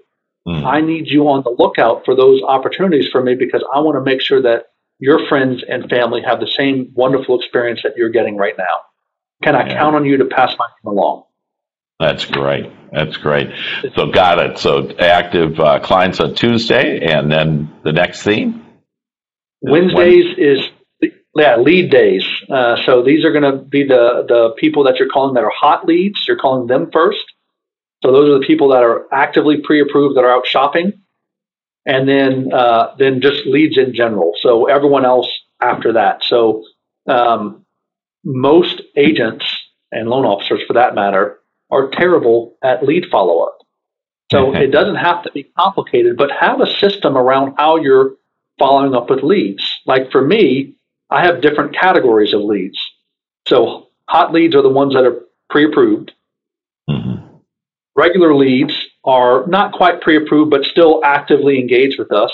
Mm. 0.49 0.65
I 0.65 0.81
need 0.81 1.09
you 1.09 1.29
on 1.29 1.43
the 1.43 1.51
lookout 1.51 2.07
for 2.07 2.17
those 2.17 2.41
opportunities 2.43 3.07
for 3.13 3.23
me 3.23 3.35
because 3.35 3.63
I 3.75 3.81
want 3.81 3.97
to 3.97 4.03
make 4.03 4.23
sure 4.23 4.41
that 4.43 4.69
your 4.99 5.29
friends 5.29 5.63
and 5.69 5.89
family 5.91 6.23
have 6.23 6.41
the 6.41 6.51
same 6.57 6.91
wonderful 6.95 7.39
experience 7.39 7.81
that 7.85 7.99
you're 7.99 8.09
getting 8.09 8.37
right 8.37 8.55
now. 8.57 8.79
Can 9.43 9.55
I 9.55 9.69
Yeah. 9.69 9.79
count 9.79 9.95
on 9.95 10.07
you 10.07 10.17
to 10.17 10.25
pass 10.25 10.55
my 10.59 10.67
name 10.83 10.97
along? 10.97 11.25
That's 12.01 12.25
great. 12.25 12.71
That's 12.93 13.17
great. 13.19 13.51
So 13.95 14.07
got 14.07 14.39
it. 14.39 14.59
So 14.59 14.91
active 14.99 15.61
uh, 15.61 15.81
clients 15.81 16.19
on 16.21 16.35
Tuesday, 16.35 17.01
and 17.01 17.31
then 17.31 17.71
the 17.83 17.93
next 17.93 18.23
theme. 18.23 18.65
Wednesdays 19.61 20.39
is 20.39 20.61
yeah 21.35 21.57
lead 21.57 21.91
days. 21.91 22.25
Uh, 22.49 22.77
so 22.87 23.03
these 23.03 23.25
are 23.25 23.33
going 23.33 23.53
to 23.53 23.59
be 23.59 23.85
the 23.85 24.25
the 24.27 24.55
people 24.59 24.85
that 24.85 24.97
you're 24.99 25.09
calling 25.09 25.35
that 25.35 25.45
are 25.45 25.53
hot 25.55 25.87
leads. 25.87 26.27
You're 26.27 26.39
calling 26.39 26.69
them 26.69 26.91
first. 26.91 27.25
So 28.03 28.13
those 28.13 28.29
are 28.29 28.39
the 28.39 28.47
people 28.47 28.69
that 28.69 28.83
are 28.83 29.07
actively 29.13 29.59
pre-approved 29.59 30.17
that 30.17 30.25
are 30.25 30.31
out 30.31 30.47
shopping, 30.47 30.93
and 31.87 32.09
then 32.09 32.53
uh, 32.53 32.95
then 32.99 33.21
just 33.21 33.47
leads 33.47 33.77
in 33.77 33.95
general. 33.95 34.35
So 34.41 34.67
everyone 34.67 35.05
else 35.05 35.29
after 35.61 35.93
that. 35.95 36.23
So 36.23 36.65
um, 37.09 37.65
most 38.25 38.83
agents 38.97 39.45
and 39.91 40.09
loan 40.09 40.25
officers, 40.25 40.61
for 40.67 40.75
that 40.75 40.95
matter, 40.95 41.39
are 41.71 41.91
terrible 41.91 42.57
at 42.63 42.85
lead 42.85 43.07
follow-up. 43.11 43.59
So 44.31 44.51
Okay. 44.51 44.65
it 44.65 44.71
doesn't 44.71 44.97
have 44.97 45.23
to 45.25 45.33
be 45.33 45.45
complicated, 45.59 46.17
but 46.17 46.31
have 46.31 46.61
a 46.61 46.67
system 46.67 47.17
around 47.17 47.55
how 47.57 47.77
you're 47.77 48.15
following 48.59 48.95
up 48.95 49.09
with 49.11 49.23
leads. 49.23 49.65
Like 49.87 50.11
for 50.13 50.23
me, 50.23 50.75
I 51.11 51.25
have 51.25 51.41
different 51.41 51.75
categories 51.75 52.35
of 52.35 52.43
leads. 52.43 52.79
So 53.47 53.89
hot 54.09 54.33
leads 54.33 54.55
are 54.55 54.63
the 54.63 54.69
ones 54.69 54.93
that 54.95 55.05
are 55.05 55.23
pre-approved. 55.49 56.13
Regular 57.99 58.33
leads 58.33 58.73
are 59.03 59.45
not 59.49 59.73
quite 59.73 60.01
pre-approved, 60.01 60.53
but 60.53 60.65
still 60.65 61.01
actively 61.05 61.59
engaged 61.59 61.99
with 61.99 62.13
us. 62.13 62.31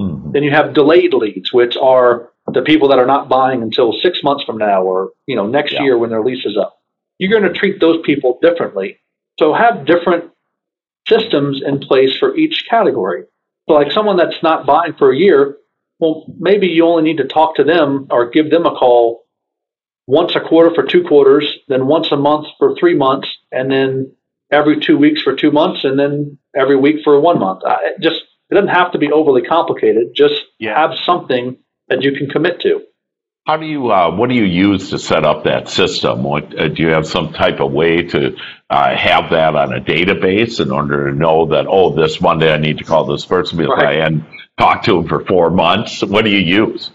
Mhm. 0.00 0.32
Then 0.32 0.42
you 0.42 0.50
have 0.52 0.72
delayed 0.72 1.12
leads, 1.12 1.52
which 1.52 1.76
are 1.76 2.30
the 2.50 2.62
people 2.62 2.88
that 2.88 2.98
are 2.98 3.04
not 3.04 3.28
buying 3.28 3.60
until 3.60 3.92
six 3.92 4.22
months 4.22 4.42
from 4.44 4.56
now 4.56 4.82
or 4.82 5.10
you 5.26 5.36
know 5.36 5.46
next 5.46 5.72
Yeah. 5.72 5.82
year 5.82 5.98
when 5.98 6.08
their 6.08 6.22
lease 6.24 6.46
is 6.46 6.56
up. 6.56 6.78
You're 7.18 7.30
going 7.30 7.50
to 7.52 7.58
treat 7.58 7.78
those 7.78 8.00
people 8.04 8.38
differently. 8.40 8.98
So 9.38 9.52
have 9.52 9.84
different 9.84 10.30
systems 11.06 11.62
in 11.62 11.78
place 11.80 12.16
for 12.16 12.34
each 12.34 12.66
category. 12.66 13.24
So 13.68 13.74
like 13.74 13.92
someone 13.92 14.16
that's 14.16 14.42
not 14.42 14.64
buying 14.64 14.94
for 14.94 15.10
a 15.10 15.16
year, 15.16 15.58
well, 15.98 16.24
maybe 16.38 16.68
you 16.68 16.86
only 16.86 17.02
need 17.02 17.18
to 17.18 17.24
talk 17.24 17.54
to 17.56 17.64
them 17.64 18.06
or 18.10 18.30
give 18.30 18.50
them 18.50 18.64
a 18.64 18.74
call 18.74 19.24
once 20.06 20.34
a 20.36 20.40
quarter 20.40 20.74
for 20.74 20.84
two 20.84 21.02
quarters, 21.04 21.58
then 21.68 21.86
once 21.86 22.12
a 22.12 22.16
month 22.16 22.46
for 22.58 22.74
three 22.76 22.94
months, 22.94 23.28
and 23.52 23.70
then 23.70 24.10
every 24.50 24.80
two 24.80 24.96
weeks 24.96 25.22
for 25.22 25.34
two 25.34 25.50
months, 25.50 25.84
and 25.84 25.98
then 25.98 26.38
every 26.56 26.76
week 26.76 26.96
for 27.04 27.20
one 27.20 27.38
month. 27.38 27.62
I, 27.66 27.92
just 28.00 28.22
it 28.50 28.54
doesn't 28.54 28.68
have 28.68 28.92
to 28.92 28.98
be 28.98 29.10
overly 29.10 29.42
complicated. 29.42 30.08
Just 30.14 30.42
Yeah. 30.58 30.78
have 30.78 30.96
something 31.04 31.56
that 31.88 32.02
you 32.02 32.12
can 32.12 32.28
commit 32.28 32.60
to. 32.60 32.82
How 33.46 33.56
do 33.56 33.66
you? 33.66 33.90
Uh, 33.92 34.14
what 34.14 34.28
do 34.28 34.34
you 34.34 34.44
use 34.44 34.90
to 34.90 34.98
set 34.98 35.24
up 35.24 35.44
that 35.44 35.68
system? 35.68 36.24
What 36.24 36.58
uh, 36.58 36.68
do 36.68 36.82
you 36.82 36.88
have 36.88 37.06
some 37.06 37.32
type 37.32 37.60
of 37.60 37.72
way 37.72 38.02
to 38.02 38.36
uh, 38.70 38.96
have 38.96 39.30
that 39.30 39.54
on 39.54 39.72
a 39.72 39.80
database 39.80 40.60
in 40.60 40.72
order 40.72 41.10
to 41.10 41.16
know 41.16 41.46
that 41.46 41.66
oh, 41.68 41.94
this 41.94 42.20
Monday 42.20 42.52
I 42.52 42.56
need 42.58 42.78
to 42.78 42.84
call 42.84 43.04
this 43.04 43.24
person 43.24 43.58
Right. 43.58 43.98
I 43.98 44.02
hadn't 44.02 44.24
to 44.58 44.98
him 44.98 45.08
for 45.08 45.24
four 45.24 45.50
months? 45.50 46.02
What 46.02 46.24
do 46.24 46.30
you 46.30 46.38
use? 46.38 46.90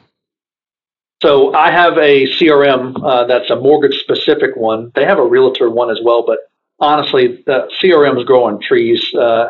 So 1.21 1.53
I 1.53 1.71
have 1.71 1.97
a 1.97 2.25
CRM 2.25 2.95
uh, 3.03 3.25
that's 3.27 3.49
a 3.51 3.55
mortgage 3.55 3.99
specific 3.99 4.55
one. 4.55 4.91
They 4.95 5.05
have 5.05 5.19
a 5.19 5.25
realtor 5.25 5.69
one 5.69 5.91
as 5.91 5.99
well, 6.03 6.23
but 6.25 6.39
honestly, 6.81 7.41
the 7.45 7.69
CRM 7.81 8.17
is 8.19 8.25
growing 8.25 8.59
trees. 8.61 9.13
Uh, 9.13 9.49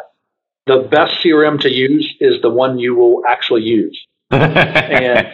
the 0.67 0.80
best 0.91 1.15
CRM 1.24 1.60
to 1.62 1.72
use 1.72 2.13
is 2.20 2.41
the 2.41 2.50
one 2.50 2.78
you 2.78 2.94
will 2.96 3.24
actually 3.28 3.63
use. 3.63 4.00
And 4.30 5.28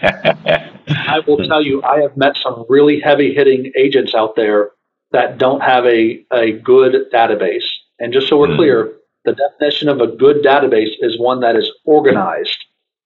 I 0.87 1.19
will 1.27 1.37
tell 1.45 1.61
you, 1.61 1.83
I 1.83 2.01
have 2.01 2.15
met 2.15 2.37
some 2.37 2.65
really 2.69 2.99
heavy 2.99 3.33
hitting 3.33 3.71
agents 3.77 4.15
out 4.15 4.35
there 4.35 4.71
that 5.11 5.37
don't 5.37 5.61
have 5.61 5.85
a, 5.85 6.23
a 6.31 6.53
good 6.53 7.11
database. 7.13 7.65
And 7.99 8.13
just 8.13 8.27
so 8.27 8.37
we're 8.37 8.47
Hmm. 8.47 8.55
clear, 8.55 8.93
the 9.25 9.33
definition 9.33 9.89
of 9.89 9.99
a 9.99 10.07
good 10.07 10.37
database 10.43 10.93
is 10.99 11.19
one 11.19 11.41
that 11.41 11.55
is 11.55 11.69
organized. 11.85 12.57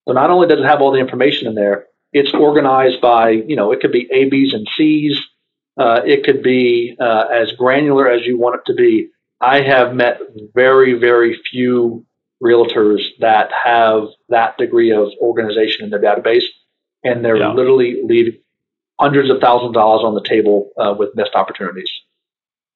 So 0.08 0.14
not 0.14 0.30
only 0.30 0.48
does 0.48 0.60
it 0.60 0.66
have 0.66 0.82
all 0.82 0.92
the 0.92 1.00
information 1.00 1.48
in 1.48 1.56
there, 1.56 1.86
it's 2.14 2.34
organized 2.34 3.02
by, 3.02 3.30
you 3.30 3.56
know, 3.56 3.72
it 3.72 3.80
could 3.82 3.92
be 3.92 4.08
A, 4.12 4.26
B's, 4.26 4.54
and 4.54 4.68
C's. 4.76 5.20
Uh, 5.78 6.02
it 6.06 6.24
could 6.24 6.44
be 6.44 6.96
uh, 7.00 7.26
as 7.32 7.52
granular 7.54 8.10
as 8.10 8.26
you 8.26 8.38
want 8.38 8.56
it 8.56 8.62
to 8.72 8.74
be. 8.76 9.10
I 9.40 9.62
have 9.62 9.96
met 9.96 10.20
very, 10.54 10.94
very 10.94 11.40
few 11.50 12.06
realtors 12.44 13.02
that 13.20 13.50
have 13.52 14.08
that 14.30 14.58
degree 14.58 14.92
of 14.92 15.10
organization 15.22 15.86
in 15.86 15.92
their 15.92 16.02
database, 16.02 16.44
and 17.04 17.24
they're 17.24 17.38
Yeah. 17.38 17.54
literally 17.54 18.02
leaving 18.04 18.40
hundreds 19.00 19.30
of 19.30 19.40
thousands 19.40 19.70
of 19.70 19.74
dollars 19.74 20.04
on 20.04 20.14
the 20.14 20.22
table 20.24 20.72
uh, 20.78 20.94
with 20.98 21.16
missed 21.16 21.36
opportunities. 21.36 21.90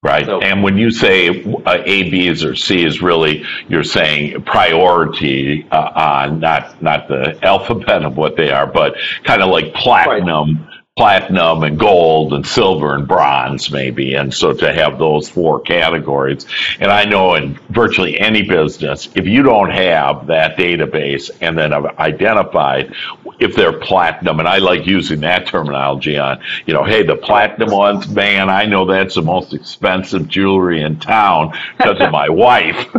Right. 0.03 0.25
So- 0.25 0.39
and 0.39 0.62
when 0.63 0.77
you 0.77 0.91
say 0.91 1.43
uh, 1.65 1.77
A, 1.84 2.10
B's, 2.10 2.45
or 2.45 2.55
C 2.55 2.84
is 2.86 3.01
really, 3.01 3.43
you're 3.67 3.84
saying 3.84 4.41
priority 4.43 5.67
uh, 5.71 5.91
on 5.95 6.39
not 6.39 6.79
not 6.81 7.08
the 7.08 7.38
alphabet 7.43 8.03
of 8.03 8.15
what 8.15 8.38
they 8.38 8.51
are, 8.51 8.67
but 8.67 8.95
kind 9.23 9.41
of 9.41 9.49
like 9.49 9.73
platinum, 9.73 10.67
platinum 10.97 11.63
and 11.63 11.77
gold 11.77 12.34
and 12.34 12.47
silver 12.47 12.95
and 12.95 13.05
bronze 13.05 13.69
maybe. 13.69 14.13
And 14.13 14.34
so 14.34 14.53
to 14.53 14.73
have 14.73 14.97
those 14.97 15.27
four 15.27 15.60
categories. 15.60 16.45
And 16.79 16.89
I 16.89 17.03
know 17.03 17.36
in 17.36 17.55
virtually 17.69 18.17
any 18.17 18.43
business, 18.43 19.10
if 19.13 19.27
you 19.27 19.43
don't 19.43 19.71
have 19.71 20.27
that 20.27 20.55
database 20.55 21.29
and 21.41 21.58
then 21.58 21.73
have 21.73 21.99
identified 21.99 22.93
if 23.39 23.53
they're 23.55 23.77
platinum, 23.77 24.39
and 24.39 24.47
I 24.47 24.60
like 24.60 24.88
using 24.88 25.19
that 25.19 25.47
terminology 25.47 26.17
on, 26.17 26.39
you 26.65 26.73
know, 26.73 26.86
hey, 26.86 27.03
the 27.03 27.17
platinum 27.17 27.71
ones, 27.71 28.08
man, 28.08 28.49
I 28.49 28.65
know 28.65 28.86
that's 28.86 29.15
the 29.15 29.21
most 29.21 29.53
expensive 29.53 30.29
jewelry 30.29 30.81
in 30.81 30.99
town 31.01 31.51
because 31.77 31.99
of 31.99 32.12
my 32.12 32.29
wife. 32.29 32.88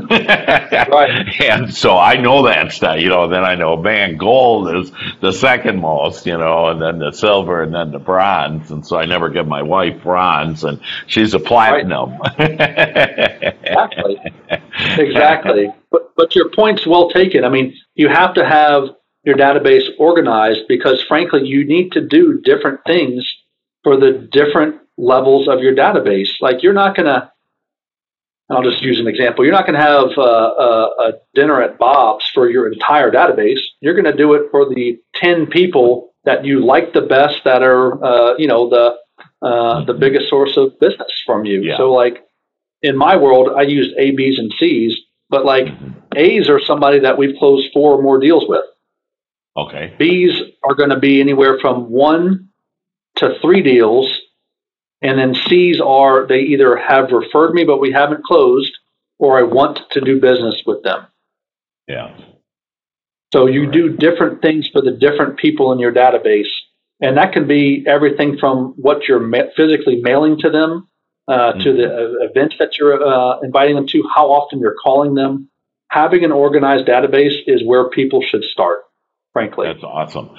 Right. 0.86 1.40
And 1.40 1.74
so 1.74 1.96
I 1.98 2.16
know 2.16 2.44
that 2.44 2.72
stuff, 2.72 3.00
you 3.00 3.08
know, 3.08 3.28
then 3.28 3.44
I 3.44 3.54
know, 3.54 3.76
man, 3.76 4.16
gold 4.16 4.74
is 4.76 4.92
the 5.20 5.32
second 5.32 5.80
most, 5.80 6.26
you 6.26 6.36
know, 6.36 6.68
and 6.68 6.80
then 6.80 6.98
the 6.98 7.12
silver 7.12 7.62
and 7.62 7.74
then 7.74 7.85
the 7.90 7.98
bronze. 7.98 8.70
And 8.70 8.86
so 8.86 8.96
I 8.98 9.06
never 9.06 9.28
give 9.28 9.46
my 9.46 9.62
wife 9.62 10.02
bronze 10.02 10.64
and 10.64 10.80
she's 11.06 11.34
a 11.34 11.38
platinum. 11.38 12.18
Exactly. 12.38 14.16
exactly. 14.98 15.74
But 15.90 16.12
but 16.16 16.34
your 16.34 16.50
point's 16.50 16.86
well 16.86 17.10
taken. 17.10 17.44
I 17.44 17.48
mean, 17.48 17.74
you 17.94 18.08
have 18.08 18.34
to 18.34 18.44
have 18.44 18.84
your 19.24 19.36
database 19.36 19.88
organized 19.98 20.68
because 20.68 21.02
frankly, 21.02 21.46
you 21.46 21.64
need 21.64 21.92
to 21.92 22.00
do 22.00 22.40
different 22.42 22.80
things 22.86 23.26
for 23.82 23.96
the 23.96 24.28
different 24.32 24.76
levels 24.96 25.48
of 25.48 25.60
your 25.60 25.74
database. 25.74 26.30
Like 26.40 26.62
you're 26.62 26.72
not 26.72 26.96
going 26.96 27.06
to 27.06 27.30
I'll 28.48 28.62
just 28.62 28.82
use 28.82 29.00
an 29.00 29.08
example. 29.08 29.44
You're 29.44 29.54
not 29.54 29.66
going 29.66 29.78
to 29.78 29.84
have 29.84 30.16
uh, 30.16 30.22
a, 30.22 31.08
a 31.08 31.12
dinner 31.34 31.60
at 31.62 31.78
Bob's 31.78 32.30
for 32.32 32.48
your 32.48 32.70
entire 32.70 33.10
database. 33.10 33.58
You're 33.80 33.94
going 33.94 34.04
to 34.04 34.16
do 34.16 34.34
it 34.34 34.50
for 34.52 34.68
the 34.68 35.00
10 35.16 35.46
people 35.46 36.05
that 36.26 36.44
you 36.44 36.64
like 36.64 36.92
the 36.92 37.00
best 37.00 37.42
that 37.44 37.62
are, 37.62 38.04
uh, 38.04 38.36
you 38.36 38.46
know, 38.46 38.68
the, 38.68 38.96
uh, 39.40 39.84
the 39.84 39.94
biggest 39.94 40.28
source 40.28 40.56
of 40.56 40.78
business 40.78 41.22
from 41.24 41.44
you. 41.46 41.62
Yeah. 41.62 41.78
So 41.78 41.92
like 41.92 42.26
in 42.82 42.96
my 42.96 43.16
world, 43.16 43.48
I 43.56 43.62
use 43.62 43.94
A, 43.96 44.10
B's 44.10 44.38
and 44.38 44.52
C's, 44.58 44.94
but 45.30 45.44
like 45.44 45.68
A's 46.14 46.48
are 46.50 46.60
somebody 46.60 47.00
that 47.00 47.16
we've 47.16 47.36
closed 47.38 47.68
four 47.72 47.96
or 47.96 48.02
more 48.02 48.18
deals 48.20 48.44
with. 48.46 48.64
okay. 49.56 49.94
B's 49.98 50.42
are 50.62 50.74
going 50.74 50.90
to 50.90 50.98
be 50.98 51.20
anywhere 51.20 51.58
from 51.60 51.90
one 51.90 52.50
to 53.16 53.38
three 53.40 53.62
deals. 53.62 54.20
And 55.02 55.18
then 55.18 55.34
C's 55.34 55.80
are 55.80 56.26
they 56.26 56.40
either 56.40 56.76
have 56.76 57.10
referred 57.10 57.52
me, 57.54 57.64
but 57.64 57.80
we 57.80 57.92
haven't 57.92 58.24
closed, 58.24 58.72
or 59.18 59.38
I 59.38 59.42
want 59.42 59.80
to 59.92 60.00
do 60.00 60.20
business 60.20 60.62
with 60.66 60.82
them. 60.82 61.06
Yeah. 61.86 62.16
So 63.36 63.44
you 63.44 63.70
do 63.70 63.90
different 63.90 64.40
things 64.40 64.66
for 64.66 64.80
the 64.80 64.92
different 64.92 65.36
people 65.36 65.70
in 65.70 65.78
your 65.78 65.92
database. 65.92 66.48
And 67.02 67.18
that 67.18 67.34
can 67.34 67.46
be 67.46 67.84
everything 67.86 68.38
from 68.38 68.72
what 68.78 69.06
you're 69.06 69.20
ma- 69.20 69.50
physically 69.54 70.00
mailing 70.00 70.38
to 70.38 70.48
them, 70.48 70.88
uh, 71.28 71.52
mm-hmm. 71.52 71.60
to 71.60 71.72
the 71.74 71.84
uh, 71.84 72.28
events 72.30 72.54
that 72.58 72.78
you're 72.78 73.06
uh, 73.06 73.40
inviting 73.40 73.74
them 73.74 73.86
to, 73.88 74.02
how 74.14 74.30
often 74.30 74.58
you're 74.58 74.76
calling 74.82 75.14
them. 75.14 75.50
Having 75.90 76.24
an 76.24 76.32
organized 76.32 76.86
database 76.86 77.36
is 77.46 77.62
where 77.62 77.90
people 77.90 78.22
should 78.22 78.42
start 78.42 78.85
frankly. 79.36 79.66
That's 79.70 79.84
awesome. 79.84 80.30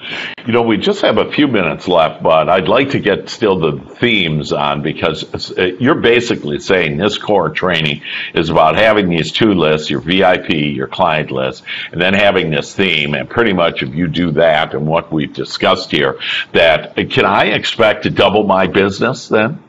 You 0.44 0.52
know, 0.52 0.62
we 0.62 0.76
just 0.76 1.02
have 1.02 1.18
a 1.18 1.30
few 1.30 1.46
minutes 1.46 1.86
left, 1.86 2.20
but 2.20 2.48
I'd 2.48 2.66
like 2.66 2.90
to 2.90 2.98
get 2.98 3.28
still 3.28 3.56
the 3.60 3.78
themes 3.94 4.52
on 4.52 4.82
because 4.82 5.56
uh, 5.56 5.76
you're 5.78 6.00
basically 6.00 6.58
saying 6.58 6.96
this 6.96 7.16
core 7.16 7.50
training 7.50 8.02
is 8.34 8.50
about 8.50 8.74
having 8.74 9.08
these 9.08 9.30
two 9.30 9.54
lists, 9.54 9.88
your 9.88 10.00
VIP, 10.00 10.50
your 10.50 10.88
client 10.88 11.30
list, 11.30 11.62
and 11.92 12.02
then 12.02 12.12
having 12.12 12.50
this 12.50 12.74
theme. 12.74 13.14
And 13.14 13.30
pretty 13.30 13.52
much 13.52 13.84
if 13.84 13.94
you 13.94 14.08
do 14.08 14.32
that 14.32 14.74
and 14.74 14.84
what 14.84 15.12
we've 15.12 15.32
discussed 15.32 15.92
here, 15.92 16.18
that 16.50 16.96
can 16.96 17.24
I 17.24 17.44
expect 17.44 18.02
to 18.02 18.10
double 18.10 18.42
my 18.42 18.66
business 18.66 19.28
then? 19.28 19.62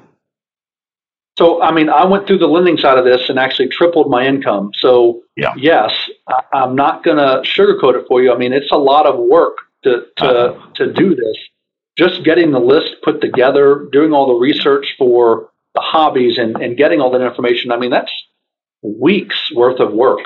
So, 1.40 1.62
I 1.62 1.72
mean, 1.72 1.90
I 1.90 2.04
went 2.04 2.28
through 2.28 2.40
the 2.40 2.50
lending 2.50 2.78
side 2.78 2.98
of 2.98 3.06
this 3.06 3.30
and 3.30 3.40
actually 3.40 3.70
tripled 3.70 4.10
my 4.10 4.28
income. 4.28 4.72
So, 4.78 5.22
yeah. 5.38 5.54
yes, 5.56 5.94
I, 6.28 6.64
am 6.64 6.76
not 6.76 7.02
going 7.02 7.16
to 7.16 7.50
sugarcoat 7.50 7.96
it 7.96 8.06
for 8.10 8.22
you. 8.22 8.34
I 8.34 8.38
mean, 8.38 8.52
it's 8.52 8.74
a 8.74 8.78
lot 8.78 9.06
of 9.06 9.18
work 9.18 9.56
to 9.84 10.06
to 10.18 10.26
uh-huh. 10.26 10.72
to 10.76 10.92
do 10.92 11.16
this. 11.16 11.38
Just 11.98 12.26
getting 12.26 12.52
the 12.52 12.60
list 12.60 12.98
put 13.04 13.22
together, 13.22 13.88
doing 13.90 14.12
all 14.12 14.28
the 14.28 14.34
research 14.34 14.96
for 14.98 15.50
the 15.76 15.80
hobbies, 15.80 16.38
and 16.38 16.58
and 16.58 16.76
getting 16.76 17.00
all 17.00 17.10
that 17.12 17.22
information. 17.26 17.72
I 17.72 17.78
mean, 17.78 17.92
that's 17.92 18.12
weeks 18.82 19.50
worth 19.56 19.80
of 19.80 19.94
work, 19.94 20.20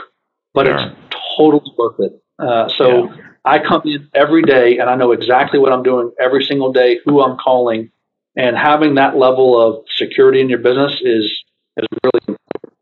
but 0.55 0.65
sure. 0.65 0.77
it's 0.79 0.95
totally 1.37 1.71
worth 1.77 1.99
it. 1.99 2.23
Uh, 2.39 2.67
so. 2.69 3.05
Yeah. 3.05 3.15
I 3.45 3.59
come 3.59 3.81
in 3.83 4.07
every 4.13 4.41
day 4.41 4.77
and 4.77 4.89
I 4.89 4.95
know 4.95 5.11
exactly 5.11 5.59
what 5.59 5.73
I'm 5.73 5.83
doing 5.83 6.13
every 6.17 6.45
single 6.45 6.71
day, 6.71 7.01
who 7.03 7.21
I'm 7.21 7.37
calling, 7.37 7.91
and 8.35 8.57
having 8.57 8.95
that 8.95 9.17
level 9.17 9.59
of 9.59 9.85
security 9.95 10.41
in 10.41 10.49
your 10.49 10.59
business 10.59 10.99
is 11.03 11.43
is 11.77 11.87
really 12.03 12.21
important. 12.27 12.73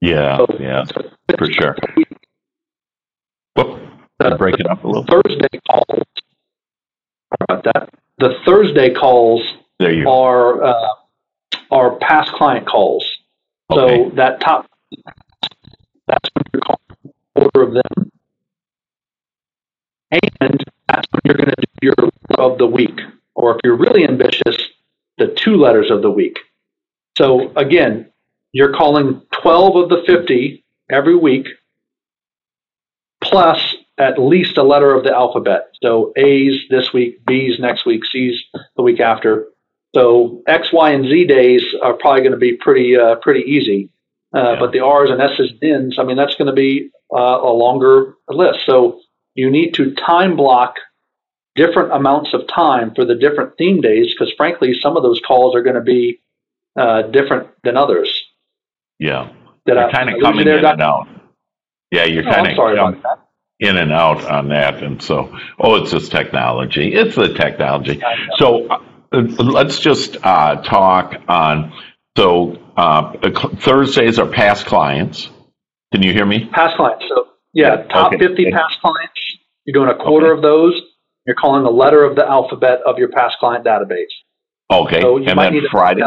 Yeah, 0.00 0.36
so, 0.38 0.46
yeah, 0.58 0.84
for 1.38 1.46
sure. 1.50 1.76
Uh, 3.56 4.36
break 4.36 4.58
it 4.60 4.68
up 4.68 4.84
a 4.84 4.86
little. 4.86 5.04
Thursday 5.04 5.60
calls. 5.68 6.04
About 7.40 7.64
that, 7.64 7.90
the 8.18 8.34
Thursday 8.44 8.92
calls 8.94 9.42
there 9.78 9.92
you 9.92 10.08
are 10.08 10.62
uh, 10.62 10.88
are 11.70 11.96
past 11.96 12.30
client 12.32 12.66
calls. 12.66 13.04
Okay. 13.70 14.04
So 14.04 14.16
that 14.16 14.40
top 14.40 14.66
that's 16.06 16.30
when 16.34 16.44
you're 16.52 16.62
calling 16.62 17.14
order 17.34 17.62
of 17.62 17.74
them, 17.74 18.10
and 20.10 20.64
that's 20.88 21.08
when 21.10 21.20
you're 21.24 21.36
going 21.36 21.50
to 21.50 21.56
do 21.56 21.66
your 21.82 21.94
of 22.38 22.58
the 22.58 22.66
week. 22.66 23.00
Or 23.34 23.56
if 23.56 23.60
you're 23.64 23.76
really 23.76 24.04
ambitious, 24.04 24.71
the 25.18 25.28
two 25.28 25.56
letters 25.56 25.90
of 25.90 26.02
the 26.02 26.10
week. 26.10 26.38
So 27.16 27.52
again, 27.56 28.10
you're 28.52 28.72
calling 28.72 29.22
12 29.42 29.76
of 29.76 29.88
the 29.88 30.02
50 30.06 30.64
every 30.90 31.16
week, 31.16 31.46
plus 33.22 33.76
at 33.98 34.18
least 34.18 34.56
a 34.56 34.62
letter 34.62 34.94
of 34.94 35.04
the 35.04 35.12
alphabet. 35.12 35.70
So 35.82 36.12
A's 36.16 36.60
this 36.70 36.92
week, 36.92 37.24
B's 37.26 37.58
next 37.58 37.86
week, 37.86 38.04
C's 38.04 38.42
the 38.76 38.82
week 38.82 39.00
after. 39.00 39.46
So 39.94 40.42
X, 40.46 40.72
Y, 40.72 40.90
and 40.90 41.06
Z 41.06 41.26
days 41.26 41.62
are 41.82 41.94
probably 41.94 42.22
going 42.22 42.32
to 42.32 42.38
be 42.38 42.56
pretty 42.56 42.96
uh, 42.96 43.16
pretty 43.16 43.40
easy. 43.40 43.90
Uh, 44.34 44.52
yeah. 44.52 44.60
But 44.60 44.72
the 44.72 44.80
R's 44.80 45.10
and 45.10 45.20
S's 45.20 45.50
and 45.60 45.84
N's, 45.84 45.98
I 45.98 46.04
mean, 46.04 46.16
that's 46.16 46.34
going 46.36 46.46
to 46.46 46.54
be 46.54 46.90
uh, 47.14 47.40
a 47.42 47.52
longer 47.52 48.14
list. 48.28 48.60
So 48.64 49.00
you 49.34 49.50
need 49.50 49.74
to 49.74 49.92
time 49.94 50.36
block 50.36 50.76
different 51.54 51.92
amounts 51.92 52.32
of 52.32 52.46
time 52.48 52.94
for 52.94 53.04
the 53.04 53.14
different 53.14 53.56
theme 53.58 53.80
days 53.80 54.12
because 54.12 54.32
frankly 54.36 54.74
some 54.80 54.96
of 54.96 55.02
those 55.02 55.20
calls 55.26 55.54
are 55.54 55.62
going 55.62 55.74
to 55.74 55.82
be 55.82 56.20
uh, 56.76 57.02
different 57.02 57.48
than 57.64 57.76
others. 57.76 58.22
Yeah. 58.98 59.30
That 59.66 59.74
you're 59.74 59.90
kind 59.90 60.10
of 60.10 60.20
coming 60.20 60.48
in 60.48 60.64
and 60.64 60.80
out. 60.80 61.08
Yeah 61.90 62.04
you're 62.04 62.24
kind 62.24 62.58
of 62.58 63.04
in 63.60 63.76
and 63.76 63.92
out 63.92 64.24
on 64.24 64.48
that 64.48 64.82
and 64.82 65.00
so 65.00 65.36
oh 65.60 65.76
it's 65.76 65.90
just 65.90 66.10
technology. 66.10 66.94
It's 66.94 67.14
the 67.14 67.34
technology. 67.34 68.02
So 68.36 68.66
uh, 68.68 68.78
let's 69.12 69.78
just 69.78 70.16
uh, 70.22 70.62
talk 70.62 71.14
on 71.28 71.72
so 72.16 72.58
uh, 72.76 73.12
thursdays 73.58 74.18
are 74.18 74.26
past 74.26 74.66
clients. 74.66 75.28
Can 75.92 76.02
you 76.02 76.12
hear 76.12 76.26
me? 76.26 76.46
Past 76.46 76.76
clients 76.76 77.04
so 77.08 77.28
yeah 77.52 77.82
top 77.84 78.14
okay. 78.14 78.26
50 78.26 78.50
past 78.52 78.80
clients. 78.80 79.38
You're 79.66 79.74
doing 79.74 79.94
a 79.94 80.02
quarter 80.02 80.32
okay. 80.32 80.38
of 80.38 80.42
those 80.42 80.80
you're 81.26 81.36
calling 81.36 81.64
the 81.64 81.70
letter 81.70 82.04
of 82.04 82.16
the 82.16 82.26
alphabet 82.26 82.80
of 82.86 82.98
your 82.98 83.08
past 83.08 83.36
client 83.38 83.64
database. 83.64 84.06
Okay. 84.70 85.00
So 85.00 85.18
you 85.18 85.26
and 85.26 85.36
might 85.36 85.52
need 85.52 85.64
Friday? 85.70 86.02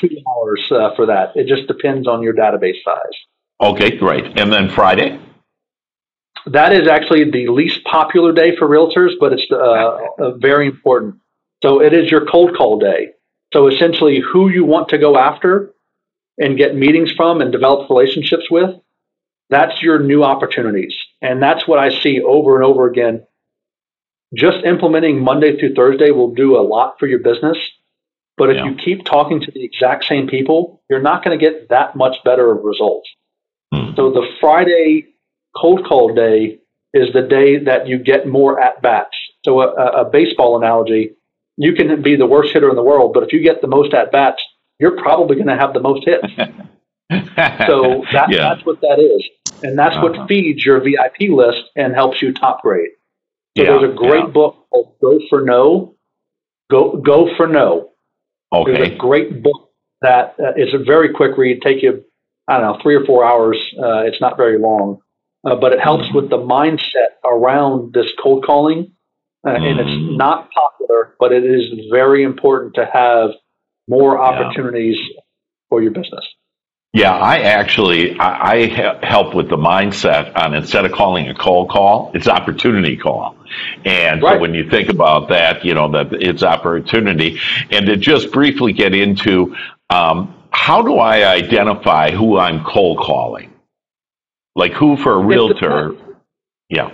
two 0.00 0.08
hours 0.28 0.62
uh, 0.70 0.94
for 0.96 1.06
that. 1.06 1.32
It 1.34 1.46
just 1.46 1.66
depends 1.68 2.08
on 2.08 2.22
your 2.22 2.34
database 2.34 2.82
size. 2.84 3.18
Okay, 3.60 3.96
great. 3.96 4.38
And 4.38 4.52
then 4.52 4.70
Friday? 4.70 5.20
That 6.46 6.72
is 6.72 6.88
actually 6.88 7.30
the 7.30 7.48
least 7.48 7.84
popular 7.84 8.32
day 8.32 8.56
for 8.56 8.66
realtors, 8.66 9.12
but 9.20 9.32
it's 9.34 9.46
uh, 9.50 9.56
uh, 9.56 10.30
very 10.38 10.66
important. 10.66 11.16
So 11.62 11.82
it 11.82 11.92
is 11.92 12.10
your 12.10 12.24
cold 12.24 12.56
call 12.56 12.78
day. 12.78 13.08
So 13.52 13.66
essentially, 13.66 14.20
who 14.20 14.48
you 14.48 14.64
want 14.64 14.88
to 14.90 14.98
go 14.98 15.18
after 15.18 15.72
and 16.38 16.56
get 16.56 16.74
meetings 16.74 17.12
from 17.12 17.42
and 17.42 17.52
develop 17.52 17.90
relationships 17.90 18.44
with, 18.50 18.70
that's 19.50 19.82
your 19.82 19.98
new 19.98 20.24
opportunities. 20.24 20.94
And 21.20 21.42
that's 21.42 21.68
what 21.68 21.78
I 21.78 21.90
see 22.00 22.22
over 22.22 22.56
and 22.56 22.64
over 22.64 22.88
again 22.88 23.26
just 24.34 24.64
implementing 24.64 25.22
Monday 25.22 25.58
through 25.58 25.74
Thursday 25.74 26.10
will 26.10 26.34
do 26.34 26.56
a 26.56 26.62
lot 26.62 26.96
for 26.98 27.06
your 27.06 27.18
business. 27.18 27.58
But 28.36 28.50
if 28.50 28.56
yeah. 28.56 28.66
you 28.66 28.76
keep 28.76 29.04
talking 29.04 29.40
to 29.40 29.50
the 29.50 29.64
exact 29.64 30.04
same 30.04 30.26
people, 30.26 30.82
you're 30.88 31.02
not 31.02 31.24
going 31.24 31.38
to 31.38 31.44
get 31.44 31.68
that 31.68 31.96
much 31.96 32.16
better 32.24 32.50
of 32.50 32.64
results. 32.64 33.08
Hmm. 33.72 33.94
So 33.96 34.10
the 34.10 34.26
Friday 34.40 35.08
cold 35.56 35.84
call 35.84 36.14
day 36.14 36.58
is 36.94 37.12
the 37.12 37.22
day 37.22 37.58
that 37.64 37.86
you 37.86 37.98
get 37.98 38.26
more 38.26 38.60
at 38.60 38.80
bats. 38.82 39.16
So 39.44 39.60
a, 39.60 40.02
a 40.02 40.10
baseball 40.10 40.56
analogy, 40.56 41.16
you 41.56 41.74
can 41.74 42.02
be 42.02 42.16
the 42.16 42.26
worst 42.26 42.52
hitter 42.52 42.70
in 42.70 42.76
the 42.76 42.82
world, 42.82 43.12
but 43.12 43.22
if 43.22 43.32
you 43.32 43.40
get 43.40 43.60
the 43.60 43.68
most 43.68 43.92
at 43.94 44.10
bats, 44.12 44.42
you're 44.78 45.00
probably 45.00 45.36
going 45.36 45.48
to 45.48 45.56
have 45.56 45.74
the 45.74 45.80
most 45.80 46.06
hits. 46.06 46.26
so 47.66 48.04
that, 48.12 48.28
yeah. 48.30 48.54
that's 48.54 48.64
what 48.64 48.80
that 48.80 48.98
is. 48.98 49.62
And 49.62 49.78
that's 49.78 49.96
uh-huh. 49.96 50.16
what 50.18 50.28
feeds 50.28 50.64
your 50.64 50.80
VIP 50.80 51.30
list 51.30 51.64
and 51.76 51.94
helps 51.94 52.22
you 52.22 52.32
top 52.32 52.62
grade. 52.62 52.90
So 53.60 53.64
yeah, 53.64 53.78
there's 53.78 53.92
a 53.92 53.94
great 53.94 54.24
yeah. 54.24 54.30
book 54.30 54.66
called 54.70 54.94
Go 55.02 55.18
for 55.28 55.42
No. 55.42 55.94
Go 56.70 56.96
Go 56.96 57.28
for 57.36 57.46
No. 57.46 57.90
Okay. 58.52 58.72
There's 58.72 58.88
a 58.90 58.96
great 58.96 59.42
book 59.42 59.70
that 60.02 60.34
uh, 60.38 60.52
is 60.56 60.74
a 60.74 60.82
very 60.82 61.12
quick 61.12 61.36
read. 61.36 61.62
Take 61.62 61.82
you, 61.82 62.04
I 62.48 62.58
don't 62.58 62.62
know, 62.62 62.82
three 62.82 62.96
or 62.96 63.04
four 63.04 63.24
hours. 63.24 63.58
Uh, 63.78 64.02
it's 64.06 64.20
not 64.20 64.36
very 64.36 64.58
long, 64.58 65.00
uh, 65.44 65.56
but 65.56 65.72
it 65.72 65.80
helps 65.80 66.06
mm-hmm. 66.06 66.16
with 66.16 66.30
the 66.30 66.38
mindset 66.38 67.20
around 67.24 67.92
this 67.92 68.10
cold 68.20 68.44
calling. 68.44 68.92
Mm-hmm. 69.46 69.64
And 69.64 69.80
it's 69.80 69.88
mm-hmm. 69.88 70.16
not 70.16 70.50
popular, 70.50 71.14
but 71.18 71.32
it 71.32 71.44
is 71.44 71.88
very 71.90 72.24
important 72.24 72.74
to 72.74 72.88
have 72.90 73.30
more 73.88 74.20
opportunities 74.20 74.96
yeah. 74.98 75.20
for 75.68 75.82
your 75.82 75.92
business. 75.92 76.24
Yeah, 76.92 77.12
I 77.12 77.40
actually 77.42 78.18
I, 78.18 78.52
I, 78.52 79.06
help 79.06 79.34
with 79.34 79.48
the 79.48 79.56
mindset 79.56 80.36
on 80.36 80.54
instead 80.54 80.84
of 80.84 80.92
calling 80.92 81.28
a 81.28 81.34
cold 81.34 81.70
call, 81.70 82.10
it's 82.14 82.26
opportunity 82.26 82.96
call. 82.96 83.36
And 83.84 84.22
right. 84.22 84.34
so 84.34 84.38
when 84.40 84.54
you 84.54 84.68
think 84.68 84.88
about 84.88 85.28
that, 85.28 85.64
you 85.64 85.74
know 85.74 85.90
that 85.92 86.12
it's 86.12 86.42
opportunity. 86.42 87.40
And 87.70 87.86
to 87.86 87.96
just 87.96 88.32
briefly 88.32 88.72
get 88.72 88.94
into 88.94 89.56
um, 89.90 90.34
how 90.50 90.82
do 90.82 90.98
I 90.98 91.32
identify 91.32 92.10
who 92.10 92.38
I'm 92.38 92.64
cold 92.64 92.98
calling? 92.98 93.52
Like 94.54 94.72
who 94.72 94.96
for 94.96 95.12
a 95.12 95.24
realtor? 95.24 95.94
Yeah. 96.68 96.90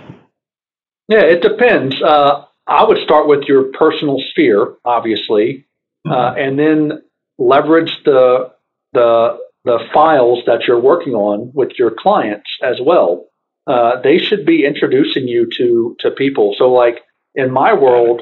Yeah, 1.09 1.21
it 1.21 1.41
depends. 1.41 2.01
Uh, 2.01 2.45
I 2.67 2.83
would 2.83 2.97
start 3.03 3.27
with 3.27 3.43
your 3.43 3.71
personal 3.71 4.19
sphere, 4.31 4.75
obviously, 4.83 5.65
mm-hmm. 6.05 6.11
uh, 6.11 6.33
and 6.33 6.59
then 6.59 7.03
leverage 7.37 7.91
the 8.03 8.51
the 8.93 9.37
the 9.63 9.79
files 9.93 10.39
that 10.47 10.63
you're 10.67 10.79
working 10.79 11.13
on 11.13 11.51
with 11.53 11.71
your 11.77 11.91
clients 11.91 12.49
as 12.63 12.77
well. 12.81 13.25
Uh, 13.67 13.99
they 14.01 14.17
should 14.17 14.45
be 14.45 14.65
introducing 14.65 15.27
you 15.27 15.47
to 15.57 15.95
to 15.99 16.09
people. 16.11 16.55
So, 16.57 16.71
like 16.71 17.03
in 17.35 17.51
my 17.51 17.73
world, 17.73 18.21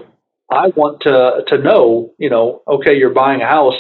I 0.52 0.68
want 0.76 1.02
to 1.02 1.44
to 1.48 1.58
know, 1.58 2.14
you 2.18 2.30
know, 2.30 2.64
okay, 2.68 2.98
you're 2.98 3.14
buying 3.14 3.42
a 3.42 3.48
house. 3.48 3.76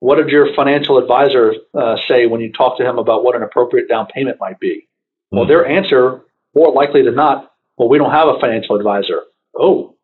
What 0.00 0.16
did 0.16 0.28
your 0.28 0.54
financial 0.54 0.98
advisor 0.98 1.54
uh, 1.74 1.96
say 2.06 2.26
when 2.26 2.42
you 2.42 2.52
talk 2.52 2.76
to 2.78 2.84
him 2.84 2.98
about 2.98 3.24
what 3.24 3.34
an 3.34 3.42
appropriate 3.42 3.88
down 3.88 4.06
payment 4.14 4.36
might 4.38 4.60
be? 4.60 4.86
Mm-hmm. 5.32 5.36
Well, 5.36 5.44
hmm. 5.46 5.48
their 5.48 5.66
answer, 5.66 6.22
more 6.54 6.70
likely 6.72 7.02
than 7.02 7.14
not, 7.14 7.50
well, 7.78 7.88
we 7.88 7.96
don't 7.96 8.10
have 8.10 8.28
a 8.28 8.38
financial 8.38 8.76
advisor. 8.76 9.22
Oh, 9.58 9.96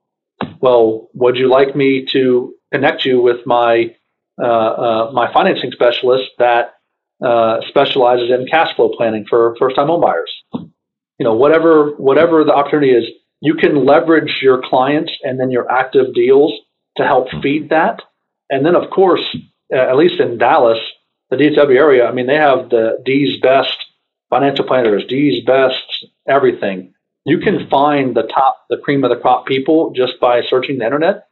well, 0.61 1.11
would 1.13 1.37
you 1.37 1.49
like 1.49 1.77
me 1.77 2.07
to 2.13 2.55
connect 2.73 3.05
you 3.05 3.21
with 3.21 3.47
my 3.47 3.95
uh, 4.43 4.47
uh 4.47 5.11
my 5.13 5.31
financing 5.31 5.73
specialist 5.73 6.31
that 6.39 6.75
uh, 7.23 7.61
specializes 7.69 8.31
in 8.31 8.47
cash 8.47 8.75
flow 8.75 8.91
planning 8.97 9.25
for 9.29 9.55
first 9.59 9.77
time 9.77 9.89
homebuyers. 9.89 10.71
You 11.23 11.29
know, 11.29 11.35
whatever 11.35 11.93
whatever 11.99 12.43
the 12.43 12.53
opportunity 12.53 12.91
is, 12.91 13.05
you 13.41 13.55
can 13.55 13.87
leverage 13.87 14.41
your 14.43 14.61
clients 14.61 15.13
and 15.23 15.39
then 15.39 15.53
your 15.53 15.71
active 15.71 16.13
deals 16.15 16.53
to 16.97 17.05
help 17.05 17.29
feed 17.41 17.71
that. 17.71 18.03
And 18.51 18.67
then, 18.67 18.75
of 18.75 18.91
course, 18.91 19.25
uh, 19.73 19.79
at 19.79 19.97
least 19.97 20.19
in 20.19 20.37
Dallas, 20.37 20.81
the 21.31 21.37
DFW 21.37 21.77
area, 21.77 22.09
I 22.09 22.13
mean, 22.13 22.27
they 22.27 22.35
have 22.35 22.71
the 22.71 23.01
D's 23.05 23.41
best 23.41 23.77
financial 24.31 24.65
planners, 24.65 25.07
D's 25.07 25.45
best 25.45 26.09
everything. 26.27 26.93
You 27.25 27.39
can 27.39 27.69
find 27.69 28.17
the 28.17 28.25
top, 28.25 28.65
the 28.69 28.79
cream 28.79 29.05
of 29.05 29.11
the 29.11 29.17
crop 29.17 29.47
people 29.47 29.93
just 29.95 30.19
by 30.21 30.43
searching 30.51 30.79
the 30.79 30.87
internet 30.87 31.29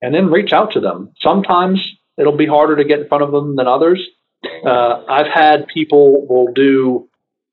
and 0.00 0.14
then 0.14 0.30
reach 0.30 0.52
out 0.52 0.70
to 0.74 0.80
them. 0.80 1.12
Sometimes 1.20 1.80
it'll 2.16 2.36
be 2.36 2.46
harder 2.46 2.76
to 2.76 2.84
get 2.84 3.00
in 3.00 3.08
front 3.08 3.24
of 3.24 3.32
them 3.32 3.56
than 3.56 3.66
others. 3.66 4.00
Uh, 4.64 5.02
I've 5.08 5.26
had 5.26 5.66
people 5.66 6.24
will 6.28 6.52
do 6.52 7.08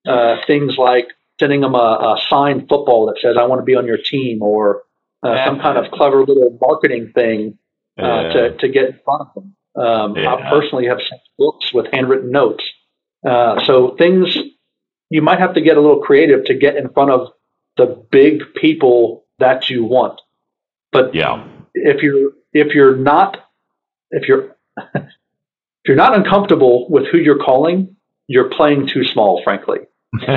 uh, 0.08 0.36
things 0.46 0.78
like 0.78 1.08
sending 1.40 1.62
them 1.62 1.76
a, 1.76 1.78
a, 1.78 2.18
signed 2.30 2.68
football 2.70 3.08
that 3.08 3.20
says, 3.22 3.36
I 3.40 3.46
want 3.46 3.62
to 3.62 3.66
be 3.66 3.76
on 3.76 3.86
your 3.86 3.98
team, 3.98 4.42
or 4.42 4.84
uh, 5.24 5.46
some 5.46 5.60
kind 5.60 5.78
of 5.78 5.92
clever 5.92 6.20
little 6.20 6.58
marketing 6.62 7.12
thing 7.14 7.58
uh, 8.00 8.06
yeah. 8.06 8.34
to, 8.34 8.58
to 8.58 8.68
get 8.70 8.86
in 8.86 9.00
front 9.04 9.22
of 9.22 9.34
them. 9.34 9.56
Um, 9.76 10.16
yeah. 10.16 10.34
I 10.34 10.50
personally 10.50 10.88
have 10.88 11.00
sent 11.00 11.22
books 11.38 11.74
with 11.74 11.88
handwritten 11.92 12.32
notes. 12.32 12.64
Uh, 13.28 13.64
so 13.66 13.96
things 13.98 14.38
you 15.10 15.22
might 15.22 15.40
have 15.40 15.56
to 15.56 15.62
get 15.62 15.78
a 15.78 15.82
little 15.82 16.02
creative 16.02 16.46
to 16.46 16.54
get 16.54 16.76
in 16.76 16.90
front 16.90 17.12
of 17.12 17.30
the 17.78 18.06
big 18.12 18.42
people 18.56 19.26
that 19.40 19.70
you 19.70 19.84
want. 19.84 20.22
But 20.92 21.14
yeah, 21.14 21.46
if 21.74 22.02
you're 22.02 22.32
if 22.54 22.74
you're 22.74 22.96
not 22.96 23.38
if 24.12 24.28
you're 24.28 24.56
if 24.96 25.04
you're 25.86 25.98
not 25.98 26.16
uncomfortable 26.16 26.90
with 26.90 27.08
who 27.12 27.18
you're 27.18 27.44
calling, 27.44 27.96
you're 28.28 28.50
playing 28.50 28.88
too 28.88 29.04
small, 29.04 29.42
frankly. 29.44 29.80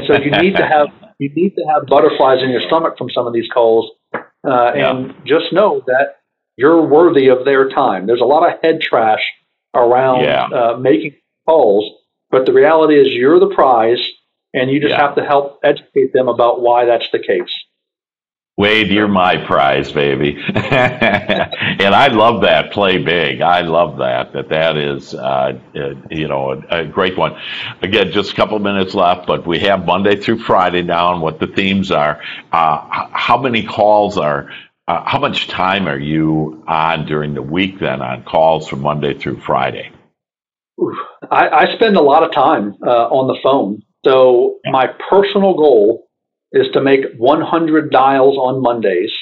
So 0.07 0.17
you 0.17 0.31
need 0.31 0.57
to 0.57 0.67
have 0.67 0.89
you 1.19 1.31
need 1.35 1.55
to 1.57 1.65
have 1.73 1.87
butterflies 1.87 2.43
in 2.43 2.51
your 2.51 2.61
stomach 2.61 2.97
from 2.97 3.11
some 3.11 3.27
of 3.27 3.33
these 3.33 3.49
calls, 3.53 3.91
uh, 4.15 4.21
yeah. 4.45 4.91
and 4.91 5.15
just 5.25 5.53
know 5.53 5.83
that 5.87 6.17
you're 6.57 6.83
worthy 6.83 7.29
of 7.29 7.45
their 7.45 7.69
time. 7.69 8.07
There's 8.07 8.21
a 8.21 8.25
lot 8.25 8.49
of 8.49 8.59
head 8.63 8.81
trash 8.81 9.23
around 9.75 10.25
yeah. 10.25 10.45
uh, 10.47 10.77
making 10.79 11.17
calls, 11.47 11.91
but 12.31 12.47
the 12.47 12.53
reality 12.53 13.01
is 13.01 13.09
you're 13.09 13.41
the 13.41 13.55
prize, 13.55 14.11
and 14.55 14.71
you 14.71 14.81
just 14.81 14.91
yeah. 14.91 15.01
have 15.01 15.17
to 15.17 15.25
help 15.25 15.61
educate 15.63 16.13
them 16.13 16.29
about 16.29 16.61
why 16.61 16.85
that's 16.85 17.09
the 17.11 17.19
case. 17.19 17.53
Wade, 18.59 18.89
you're 18.89 19.07
my 19.07 19.37
prize, 19.37 19.93
baby. 19.93 20.37
and 20.53 21.95
I 21.95 22.09
love 22.09 22.43
that 22.43 22.73
play 22.73 22.99
big. 22.99 23.41
I 23.41 23.61
love 23.61 23.99
that. 23.99 24.33
That 24.33 24.49
that 24.49 24.77
is, 24.77 25.15
uh, 25.15 25.57
uh, 25.77 25.95
you 26.11 26.27
know, 26.27 26.61
a, 26.69 26.81
a, 26.81 26.85
great 26.85 27.17
one. 27.17 27.41
Again, 27.83 28.11
just 28.11 28.33
a 28.33 28.35
couple 28.35 28.59
minutes 28.59 28.95
left, 28.95 29.29
but 29.29 29.47
we 29.47 29.61
have 29.61 29.87
Monday 29.87 30.17
through 30.17 30.43
Friday 30.43 30.83
now, 30.83 31.13
and 31.13 31.23
what 31.23 31.39
the 31.39 31.47
themes 31.47 31.93
are. 31.93 32.21
Uh, 32.51 33.09
how 33.13 33.41
many 33.41 33.63
calls 33.63 34.19
are? 34.19 34.51
Uh, 34.89 35.05
how 35.05 35.21
much 35.21 35.47
time 35.47 35.87
are 35.87 35.99
you 35.99 36.65
on 36.67 37.07
during 37.07 37.35
the 37.35 37.43
week 37.43 37.79
then 37.79 38.03
on 38.03 38.25
calls 38.25 38.67
from 38.67 38.81
Monday 38.81 39.17
through 39.17 39.39
Friday? 39.39 39.93
I, 41.31 41.49
I 41.49 41.75
spend 41.77 41.97
a 41.97 42.03
lot 42.03 42.25
of 42.25 42.33
time 42.33 42.75
uh, 42.85 43.07
on 43.07 43.29
the 43.29 43.39
phone. 43.41 43.83
So 44.05 44.59
my 44.65 44.89
personal 45.09 45.55
goal 45.55 46.08
is 46.53 46.69
to 46.73 46.81
make 46.81 47.05
100 47.17 47.91
dials 47.91 48.37
on 48.37 48.63
Mondays 48.63 49.13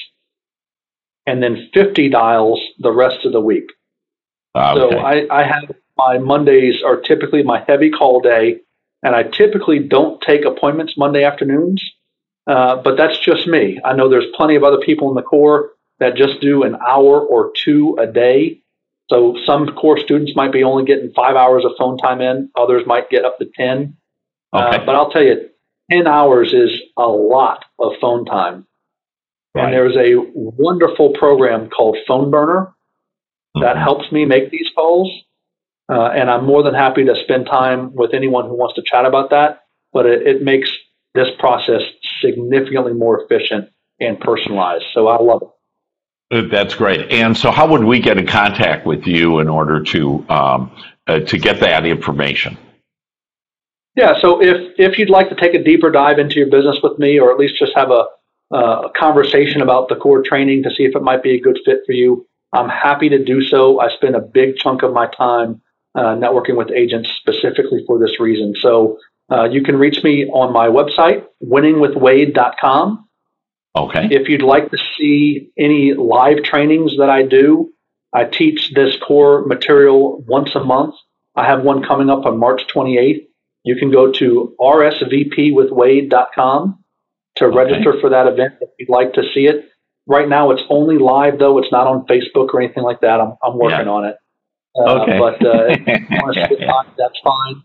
and 1.25 1.43
then 1.43 1.69
50 1.73 2.09
dials 2.09 2.59
the 2.79 2.91
rest 2.91 3.25
of 3.25 3.33
the 3.33 3.41
week. 3.41 3.69
Ah, 4.55 4.73
okay. 4.73 4.95
So 4.95 4.99
I, 5.01 5.27
I 5.29 5.43
have 5.43 5.75
my 5.97 6.17
Mondays 6.17 6.81
are 6.83 6.97
typically 6.97 7.43
my 7.43 7.63
heavy 7.67 7.89
call 7.89 8.21
day, 8.21 8.59
and 9.03 9.15
I 9.15 9.23
typically 9.23 9.79
don't 9.79 10.21
take 10.21 10.45
appointments 10.45 10.97
Monday 10.97 11.23
afternoons. 11.23 11.83
Uh, 12.47 12.77
but 12.81 12.95
that's 12.95 13.19
just 13.19 13.45
me. 13.45 13.79
I 13.83 13.93
know 13.93 14.07
there's 14.07 14.31
plenty 14.33 14.55
of 14.55 14.63
other 14.63 14.79
people 14.79 15.09
in 15.09 15.15
the 15.15 15.21
core 15.21 15.71
that 15.99 16.15
just 16.15 16.39
do 16.39 16.63
an 16.63 16.75
hour 16.75 17.19
or 17.19 17.51
two 17.55 17.97
a 17.99 18.07
day. 18.07 18.61
So 19.09 19.37
some 19.45 19.67
core 19.75 19.99
students 19.99 20.33
might 20.35 20.53
be 20.53 20.63
only 20.63 20.85
getting 20.85 21.11
five 21.13 21.35
hours 21.35 21.65
of 21.65 21.71
phone 21.77 21.97
time 21.97 22.21
in. 22.21 22.49
Others 22.55 22.83
might 22.85 23.09
get 23.09 23.25
up 23.25 23.37
to 23.39 23.47
10. 23.55 23.97
Uh, 24.53 24.57
okay. 24.57 24.77
Uh, 24.77 24.85
but 24.85 24.95
I'll 24.95 25.09
tell 25.09 25.23
you, 25.23 25.49
10 25.91 26.07
hours 26.07 26.53
is 26.53 26.71
a 26.97 27.07
lot 27.07 27.65
of 27.79 27.93
phone 28.01 28.25
time. 28.25 28.65
Right. 29.55 29.65
And 29.65 29.73
there's 29.73 29.95
a 29.95 30.15
wonderful 30.33 31.13
program 31.13 31.69
called 31.69 31.97
Phone 32.07 32.29
Burner 32.29 32.73
that 33.55 33.75
mm-hmm. 33.75 33.83
helps 33.83 34.11
me 34.11 34.25
make 34.25 34.51
these 34.51 34.69
calls. 34.75 35.11
Uh, 35.89 36.09
and 36.09 36.29
I'm 36.29 36.45
more 36.45 36.63
than 36.63 36.73
happy 36.73 37.05
to 37.05 37.15
spend 37.23 37.45
time 37.45 37.95
with 37.95 38.13
anyone 38.13 38.45
who 38.45 38.55
wants 38.55 38.75
to 38.75 38.83
chat 38.85 39.05
about 39.05 39.29
that. 39.29 39.61
But 39.93 40.05
it, 40.05 40.27
it 40.27 40.43
makes 40.43 40.69
this 41.13 41.29
process 41.39 41.81
significantly 42.21 42.93
more 42.93 43.23
efficient 43.23 43.69
and 43.99 44.19
personalized. 44.19 44.85
So 44.93 45.07
I 45.07 45.21
love 45.21 45.43
it. 45.43 45.49
Uh, 46.29 46.41
that's 46.51 46.75
great. 46.75 47.09
And 47.11 47.37
so, 47.37 47.51
how 47.51 47.67
would 47.71 47.85
we 47.85 48.01
get 48.01 48.17
in 48.17 48.27
contact 48.27 48.85
with 48.85 49.07
you 49.07 49.39
in 49.39 49.47
order 49.47 49.81
to 49.81 50.25
um, 50.29 50.71
uh, 51.07 51.19
to 51.19 51.37
get 51.37 51.61
that 51.61 51.85
information? 51.85 52.57
Yeah, 53.97 54.13
so 54.21 54.39
if 54.41 54.75
if 54.77 54.99
you'd 54.99 55.09
like 55.09 55.29
to 55.29 55.35
take 55.35 55.55
a 55.55 55.63
deeper 55.63 55.89
dive 55.89 56.19
into 56.19 56.35
your 56.35 56.49
business 56.49 56.77
with 56.83 56.99
me, 56.99 57.19
or 57.19 57.31
at 57.31 57.39
least 57.39 57.57
just 57.57 57.71
have 57.75 57.89
a, 57.89 58.05
uh, 58.53 58.83
a 58.85 58.91
conversation 58.95 59.61
about 59.61 59.89
the 59.89 59.95
core 59.95 60.21
training 60.21 60.63
to 60.63 60.69
see 60.69 60.83
if 60.83 60.95
it 60.95 61.01
might 61.01 61.23
be 61.23 61.35
a 61.35 61.41
good 61.41 61.59
fit 61.65 61.79
for 61.85 61.93
you, 61.93 62.27
I'm 62.53 62.69
happy 62.69 63.09
to 63.09 63.23
do 63.23 63.43
so. 63.43 63.79
I 63.79 63.89
spend 63.89 64.15
a 64.15 64.21
big 64.21 64.57
chunk 64.57 64.83
of 64.83 64.93
my 64.93 65.07
time 65.07 65.61
uh, 65.95 66.15
networking 66.15 66.55
with 66.55 66.69
agents 66.69 67.09
specifically 67.19 67.83
for 67.87 67.97
this 67.97 68.19
reason. 68.19 68.53
So 68.61 68.99
uh, 69.31 69.45
you 69.45 69.63
can 69.63 69.77
reach 69.77 70.03
me 70.03 70.27
on 70.27 70.53
my 70.53 70.67
website, 70.67 71.25
winningwithwade.com. 71.43 73.09
Okay. 73.75 74.07
If 74.11 74.29
you'd 74.29 74.43
like 74.43 74.69
to 74.69 74.77
see 74.97 75.49
any 75.57 75.93
live 75.93 76.43
trainings 76.43 76.97
that 76.97 77.09
I 77.09 77.23
do, 77.23 77.71
I 78.13 78.25
teach 78.25 78.73
this 78.75 78.95
core 79.05 79.43
material 79.45 80.23
once 80.27 80.53
a 80.53 80.63
month. 80.63 80.93
I 81.35 81.45
have 81.45 81.63
one 81.63 81.83
coming 81.83 82.11
up 82.11 82.25
on 82.25 82.37
March 82.37 82.61
28th. 82.73 83.26
You 83.67 83.75
can 83.75 83.91
go 83.91 84.11
to 84.13 84.55
rsvpwithwade.com 84.61 86.83
to 87.35 87.45
okay. 87.45 87.53
register 87.53 87.99
for 87.99 88.09
that 88.11 88.27
event 88.27 88.53
if 88.61 88.69
you'd 88.79 88.87
like 88.87 89.11
to 89.15 89.23
see 89.33 89.45
it. 89.45 89.67
Right 90.05 90.29
now, 90.29 90.51
it's 90.51 90.63
only 90.69 90.97
live, 90.97 91.37
though. 91.37 91.57
It's 91.57 91.69
not 91.69 91.85
on 91.85 92.05
Facebook 92.05 92.53
or 92.53 92.61
anything 92.61 92.83
like 92.83 93.01
that. 93.01 93.19
I'm, 93.19 93.33
I'm 93.43 93.57
working 93.57 93.87
yeah. 93.87 93.91
on 93.91 94.05
it. 94.05 94.15
Uh, 94.73 95.01
okay. 95.01 95.19
But 95.19 95.45
uh, 95.45 95.75
that's 96.97 97.19
fine. 97.21 97.61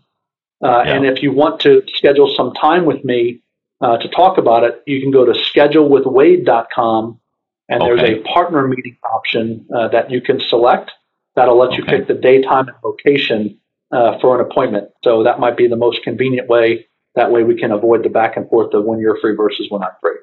Uh, 0.61 0.83
yeah. 0.85 0.93
And 0.93 1.05
if 1.05 1.23
you 1.23 1.31
want 1.31 1.61
to 1.61 1.81
schedule 1.95 2.35
some 2.35 2.53
time 2.53 2.83
with 2.83 3.05
me 3.05 3.41
uh, 3.79 3.95
to 3.99 4.09
talk 4.09 4.37
about 4.37 4.65
it, 4.65 4.83
you 4.85 4.99
can 4.99 5.09
go 5.09 5.23
to 5.23 5.31
schedulewithwade.com 5.31 7.17
and 7.69 7.81
okay. 7.81 7.95
there's 7.95 8.09
a 8.19 8.23
partner 8.23 8.67
meeting 8.67 8.97
option 9.09 9.65
uh, 9.73 9.87
that 9.87 10.11
you 10.11 10.19
can 10.19 10.41
select. 10.49 10.91
That'll 11.37 11.57
let 11.57 11.77
you 11.77 11.85
pick 11.85 12.07
the 12.07 12.13
day, 12.13 12.41
time, 12.41 12.67
and 12.67 12.75
location 12.83 13.57
uh, 13.93 14.19
for 14.19 14.39
an 14.39 14.45
appointment. 14.49 14.89
So 15.03 15.23
that 15.23 15.39
might 15.39 15.57
be 15.57 15.67
the 15.67 15.75
most 15.75 16.03
convenient 16.03 16.49
way. 16.49 16.87
That 17.15 17.31
way 17.31 17.43
we 17.43 17.59
can 17.59 17.71
avoid 17.71 18.03
the 18.03 18.09
back 18.09 18.37
and 18.37 18.49
forth 18.49 18.73
of 18.73 18.85
when 18.85 18.99
you're 18.99 19.19
free 19.21 19.35
versus 19.35 19.67
when 19.69 19.83
I'm 19.83 19.91
free. 20.01 20.17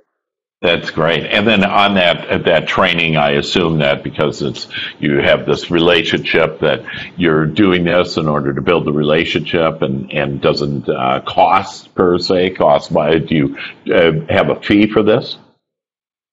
That's 0.62 0.90
great. 0.90 1.24
And 1.24 1.46
then 1.46 1.64
on 1.64 1.94
that 1.94 2.44
that 2.44 2.68
training, 2.68 3.16
I 3.16 3.30
assume 3.30 3.78
that 3.78 4.02
because 4.02 4.42
it's 4.42 4.68
you 4.98 5.16
have 5.16 5.46
this 5.46 5.70
relationship 5.70 6.60
that 6.60 6.84
you're 7.16 7.46
doing 7.46 7.84
this 7.84 8.18
in 8.18 8.28
order 8.28 8.52
to 8.52 8.60
build 8.60 8.84
the 8.84 8.92
relationship, 8.92 9.80
and 9.80 10.12
and 10.12 10.42
doesn't 10.42 10.86
uh, 10.86 11.22
cost 11.26 11.94
per 11.94 12.18
se. 12.18 12.50
Cost 12.50 12.92
by 12.92 13.18
do 13.20 13.34
you 13.34 13.94
uh, 13.94 14.12
have 14.28 14.50
a 14.50 14.60
fee 14.60 14.86
for 14.86 15.02
this? 15.02 15.38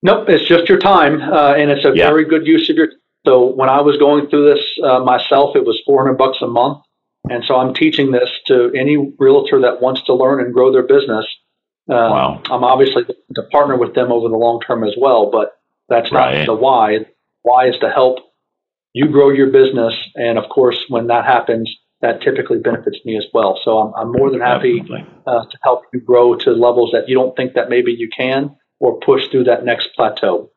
Nope, 0.04 0.28
it's 0.28 0.46
just 0.46 0.68
your 0.68 0.80
time, 0.80 1.22
uh, 1.22 1.54
and 1.54 1.72
it's 1.72 1.86
a 1.86 1.94
yeah. 1.96 2.08
very 2.08 2.26
good 2.26 2.46
use 2.46 2.70
of 2.70 2.76
your. 2.76 2.90
So 3.26 3.46
when 3.46 3.70
I 3.70 3.80
was 3.80 3.98
going 3.98 4.30
through 4.30 4.54
this 4.54 4.66
uh, 4.84 5.00
myself, 5.00 5.56
it 5.56 5.66
was 5.66 5.82
400 5.86 6.18
bucks 6.18 6.38
a 6.42 6.48
month, 6.48 6.80
and 7.30 7.44
so 7.46 7.56
I'm 7.56 7.74
teaching 7.74 8.12
this 8.12 8.30
to 8.48 8.72
any 8.76 9.14
realtor 9.18 9.62
that 9.62 9.82
wants 9.82 10.04
to 10.04 10.14
learn 10.14 10.40
and 10.40 10.54
grow 10.54 10.72
their 10.72 10.84
business 10.84 11.26
um, 11.90 12.12
wow. 12.12 12.42
I'm 12.50 12.64
obviously 12.64 13.04
to 13.06 13.44
partner 13.44 13.78
with 13.78 13.96
them 13.96 14.12
over 14.12 14.28
the 14.28 14.36
long 14.36 14.60
term 14.62 14.84
as 14.84 14.94
well, 14.98 15.32
but 15.32 15.60
that's 15.90 16.12
not 16.12 16.20
right. 16.20 16.46
the 16.46 16.54
why. 16.54 17.06
Why 17.44 17.68
is 17.68 17.78
to 17.80 17.90
help 17.90 18.20
you 18.94 19.08
grow 19.08 19.30
your 19.30 19.52
business, 19.52 19.96
and 20.16 20.38
of 20.38 20.50
course, 20.50 20.84
when 20.90 21.08
that 21.08 21.26
happens, 21.26 21.74
that 22.02 22.22
typically 22.22 22.60
benefits 22.60 22.98
me 23.06 23.18
as 23.18 23.26
well. 23.34 23.60
So 23.64 23.78
I'm, 23.78 23.94
I'm 23.96 24.12
more 24.12 24.30
than 24.30 24.42
happy 24.42 24.84
uh, 25.26 25.46
to 25.46 25.58
help 25.64 25.84
you 25.94 26.00
grow 26.02 26.36
to 26.36 26.52
levels 26.52 26.92
that 26.92 27.08
you 27.08 27.16
don't 27.16 27.36
think 27.36 27.54
that 27.54 27.70
maybe 27.70 27.94
you 27.94 28.10
can, 28.10 28.56
or 28.80 29.00
push 29.00 29.28
through 29.30 29.46
that 29.46 29.64
next 29.64 29.90
plateau. 29.96 30.52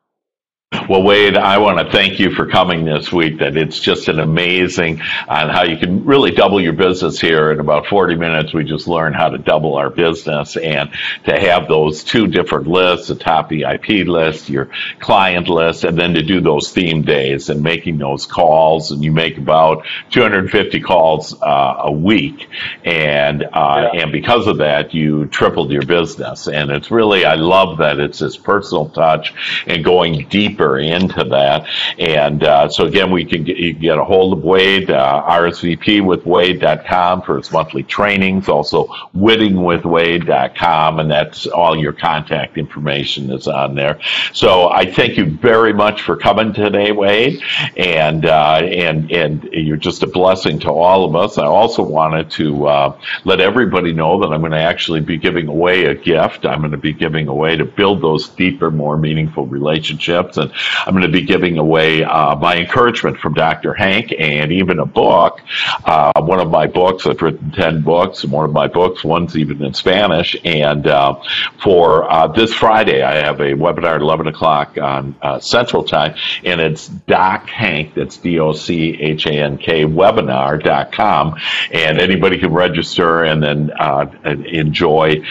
Well, 0.89 1.03
Wade, 1.03 1.37
I 1.37 1.59
want 1.59 1.79
to 1.79 1.91
thank 1.91 2.21
you 2.21 2.33
for 2.33 2.47
coming 2.47 2.85
this 2.85 3.13
week. 3.13 3.39
That 3.41 3.57
it's 3.57 3.81
just 3.81 4.07
an 4.07 4.21
amazing 4.21 5.01
on 5.29 5.49
how 5.49 5.65
you 5.65 5.77
can 5.77 6.05
really 6.05 6.31
double 6.31 6.61
your 6.61 6.75
business 6.75 7.21
here 7.21 7.51
in 7.51 7.59
about 7.59 7.89
40 7.89 8.15
minutes. 8.15 8.55
We 8.55 8.63
just 8.63 8.87
learned 8.87 9.17
how 9.17 9.31
to 9.31 9.39
double 9.39 9.75
our 9.75 9.91
business 9.91 10.57
and 10.57 10.91
to 11.25 11.41
have 11.41 11.67
those 11.67 12.05
two 12.05 12.29
different 12.29 12.69
lists, 12.69 13.09
the 13.09 13.17
top 13.17 13.51
VIP 13.51 14.07
list, 14.07 14.49
your 14.49 14.69
client 15.01 15.49
list, 15.49 15.83
and 15.83 15.99
then 15.99 16.15
to 16.15 16.23
do 16.23 16.41
those 16.41 16.71
theme 16.71 17.03
days 17.03 17.49
and 17.49 17.65
making 17.65 17.99
those 17.99 18.25
calls. 18.27 18.93
And 18.93 19.03
you 19.03 19.11
make 19.11 19.39
about 19.39 19.85
250 20.11 20.81
calls 20.83 21.35
uh, 21.43 21.81
a 21.81 21.91
week. 21.93 22.49
And, 22.85 23.43
uh, 23.43 23.91
yeah. 23.93 24.03
and 24.03 24.13
because 24.13 24.47
of 24.47 24.59
that, 24.59 24.95
you 24.95 25.27
tripled 25.27 25.73
your 25.73 25.85
business. 25.85 26.47
And 26.47 26.71
it's 26.71 26.93
really, 26.93 27.25
I 27.25 27.35
love 27.35 27.79
that 27.79 27.99
it's 27.99 28.21
this 28.21 28.37
personal 28.37 28.89
touch 28.89 29.35
and 29.67 29.85
going 29.85 30.29
deeper 30.61 30.79
into 30.79 31.25
that. 31.25 31.67
And 31.99 32.43
uh, 32.45 32.69
so 32.69 32.87
again, 32.87 33.11
we 33.11 33.25
can 33.25 33.45
get, 33.45 33.81
get 33.81 33.99
a 33.99 34.05
hold 34.05 34.39
of 34.39 34.45
Wade, 34.45 34.91
uh, 34.91 35.25
RSVP 35.27 36.05
with 36.05 36.27
Wade.com 36.27 37.23
for 37.23 37.39
his 37.39 37.51
monthly 37.53 37.83
trainings, 37.83 38.49
also 38.49 38.87
winningwithwade.com, 39.17 41.01
and 41.01 41.11
that's 41.11 41.47
all 41.47 41.77
your 41.77 41.93
contact 41.93 42.59
information 42.59 43.31
is 43.31 43.49
on 43.49 43.75
there. 43.75 43.99
So 44.33 44.69
I 44.69 44.91
thank 44.91 45.17
you 45.17 45.27
very 45.27 45.73
much 45.73 46.03
for 46.03 46.17
coming 46.17 46.53
today, 46.53 46.93
Wade, 46.93 47.43
and 47.77 48.27
uh, 48.27 48.61
and 48.63 49.11
and 49.11 49.45
you're 49.53 49.77
just 49.77 50.03
a 50.03 50.07
blessing 50.07 50.59
to 50.61 50.71
all 50.71 51.05
of 51.05 51.17
us. 51.17 51.39
I 51.39 51.47
also 51.47 51.83
wanted 51.83 52.31
to 52.33 52.67
uh, 52.67 53.01
let 53.25 53.41
everybody 53.41 53.93
know 53.93 54.21
that 54.21 54.33
I'm 54.33 54.41
going 54.41 54.53
to 54.53 54.59
actually 54.59 55.01
be 55.01 55.17
giving 55.17 55.49
away 55.49 55.87
a 55.87 55.95
gift. 55.95 56.45
I'm 56.45 56.61
going 56.61 56.71
to 56.73 56.77
be 56.77 56.93
giving 56.93 57.29
away 57.29 57.57
to 57.57 57.65
build 57.65 58.03
those 58.03 58.29
deeper, 58.29 58.71
more 58.71 58.97
meaningful 58.97 59.47
relationships, 59.47 60.37
and 60.37 60.50
I'm 60.87 60.95
going 60.95 61.03
to 61.07 61.13
be 61.13 61.23
giving 61.23 61.59
away 61.59 62.03
uh, 62.05 62.37
my 62.37 62.57
encouragement 62.57 63.19
from 63.19 63.35
Dr. 63.35 63.75
Hank 63.75 64.15
and 64.19 64.53
even 64.53 64.79
a 64.79 64.87
book. 64.87 65.41
Uh, 65.85 66.13
one 66.23 66.41
of 66.41 66.51
my 66.51 66.67
books, 66.67 67.07
I've 67.07 67.21
written 67.21 67.51
10 67.53 67.83
books, 67.83 68.25
and 68.25 68.33
one 68.33 68.45
of 68.45 68.53
my 68.53 68.69
books, 68.69 69.05
one's 69.05 69.37
even 69.37 69.63
in 69.63 69.75
Spanish. 69.75 70.37
And 70.45 70.87
uh, 70.87 71.21
for 71.63 72.11
uh, 72.11 72.29
this 72.29 72.53
Friday, 72.53 73.03
I 73.03 73.17
have 73.17 73.41
a 73.41 73.53
webinar 73.53 73.97
at 73.97 74.01
11 74.01 74.27
o'clock 74.29 74.79
on 74.79 75.17
uh, 75.23 75.41
Central 75.41 75.85
Time, 75.85 76.17
and 76.45 76.61
it's 76.61 76.89
Doc 76.89 77.49
Hank, 77.49 77.95
that's 77.95 78.17
D 78.17 78.39
O 78.39 78.53
C 78.53 78.97
H 79.01 79.27
A 79.27 79.33
N 79.33 79.59
K, 79.59 79.85
webinar.com. 79.85 81.39
And 81.73 82.01
anybody 82.01 82.39
can 82.39 82.53
register 82.53 83.25
and 83.25 83.43
then 83.43 83.71
uh, 83.79 84.07
enjoy 84.25 85.23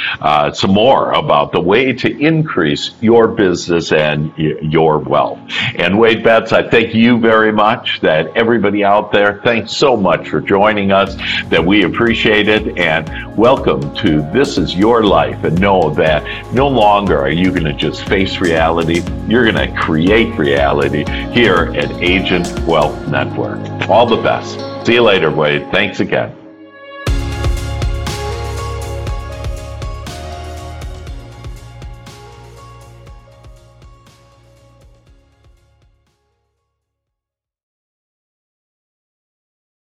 some 0.53 0.71
more 0.71 1.11
about 1.11 1.51
the 1.51 1.61
way 1.61 1.93
to 1.93 2.19
increase 2.19 2.91
your 3.01 3.27
business 3.27 3.91
and 3.91 4.33
your 4.37 4.99
wealth. 5.09 5.39
And 5.75 5.97
Wade 5.99 6.23
Betts, 6.23 6.53
I 6.53 6.69
thank 6.69 6.93
you 6.93 7.19
very 7.19 7.51
much. 7.51 7.99
That 8.01 8.37
everybody 8.37 8.83
out 8.83 9.11
there, 9.11 9.41
thanks 9.43 9.75
so 9.75 9.97
much 9.97 10.29
for 10.29 10.39
joining 10.39 10.91
us. 10.91 11.15
That 11.49 11.65
we 11.65 11.83
appreciate 11.83 12.47
it. 12.47 12.77
And 12.77 13.35
welcome 13.35 13.93
to 13.97 14.21
This 14.31 14.57
Is 14.57 14.75
Your 14.75 15.03
Life. 15.03 15.43
And 15.43 15.59
know 15.59 15.89
that 15.95 16.53
no 16.53 16.67
longer 16.67 17.19
are 17.19 17.31
you 17.31 17.49
going 17.49 17.65
to 17.65 17.73
just 17.73 18.05
face 18.05 18.39
reality, 18.39 19.01
you're 19.27 19.51
going 19.51 19.67
to 19.67 19.75
create 19.79 20.37
reality 20.37 21.03
here 21.31 21.73
at 21.75 21.91
Agent 22.01 22.47
Wealth 22.67 23.07
Network. 23.07 23.59
All 23.89 24.05
the 24.05 24.21
best. 24.21 24.59
See 24.85 24.93
you 24.93 25.01
later, 25.01 25.31
Wade. 25.31 25.71
Thanks 25.71 25.99
again. 25.99 26.38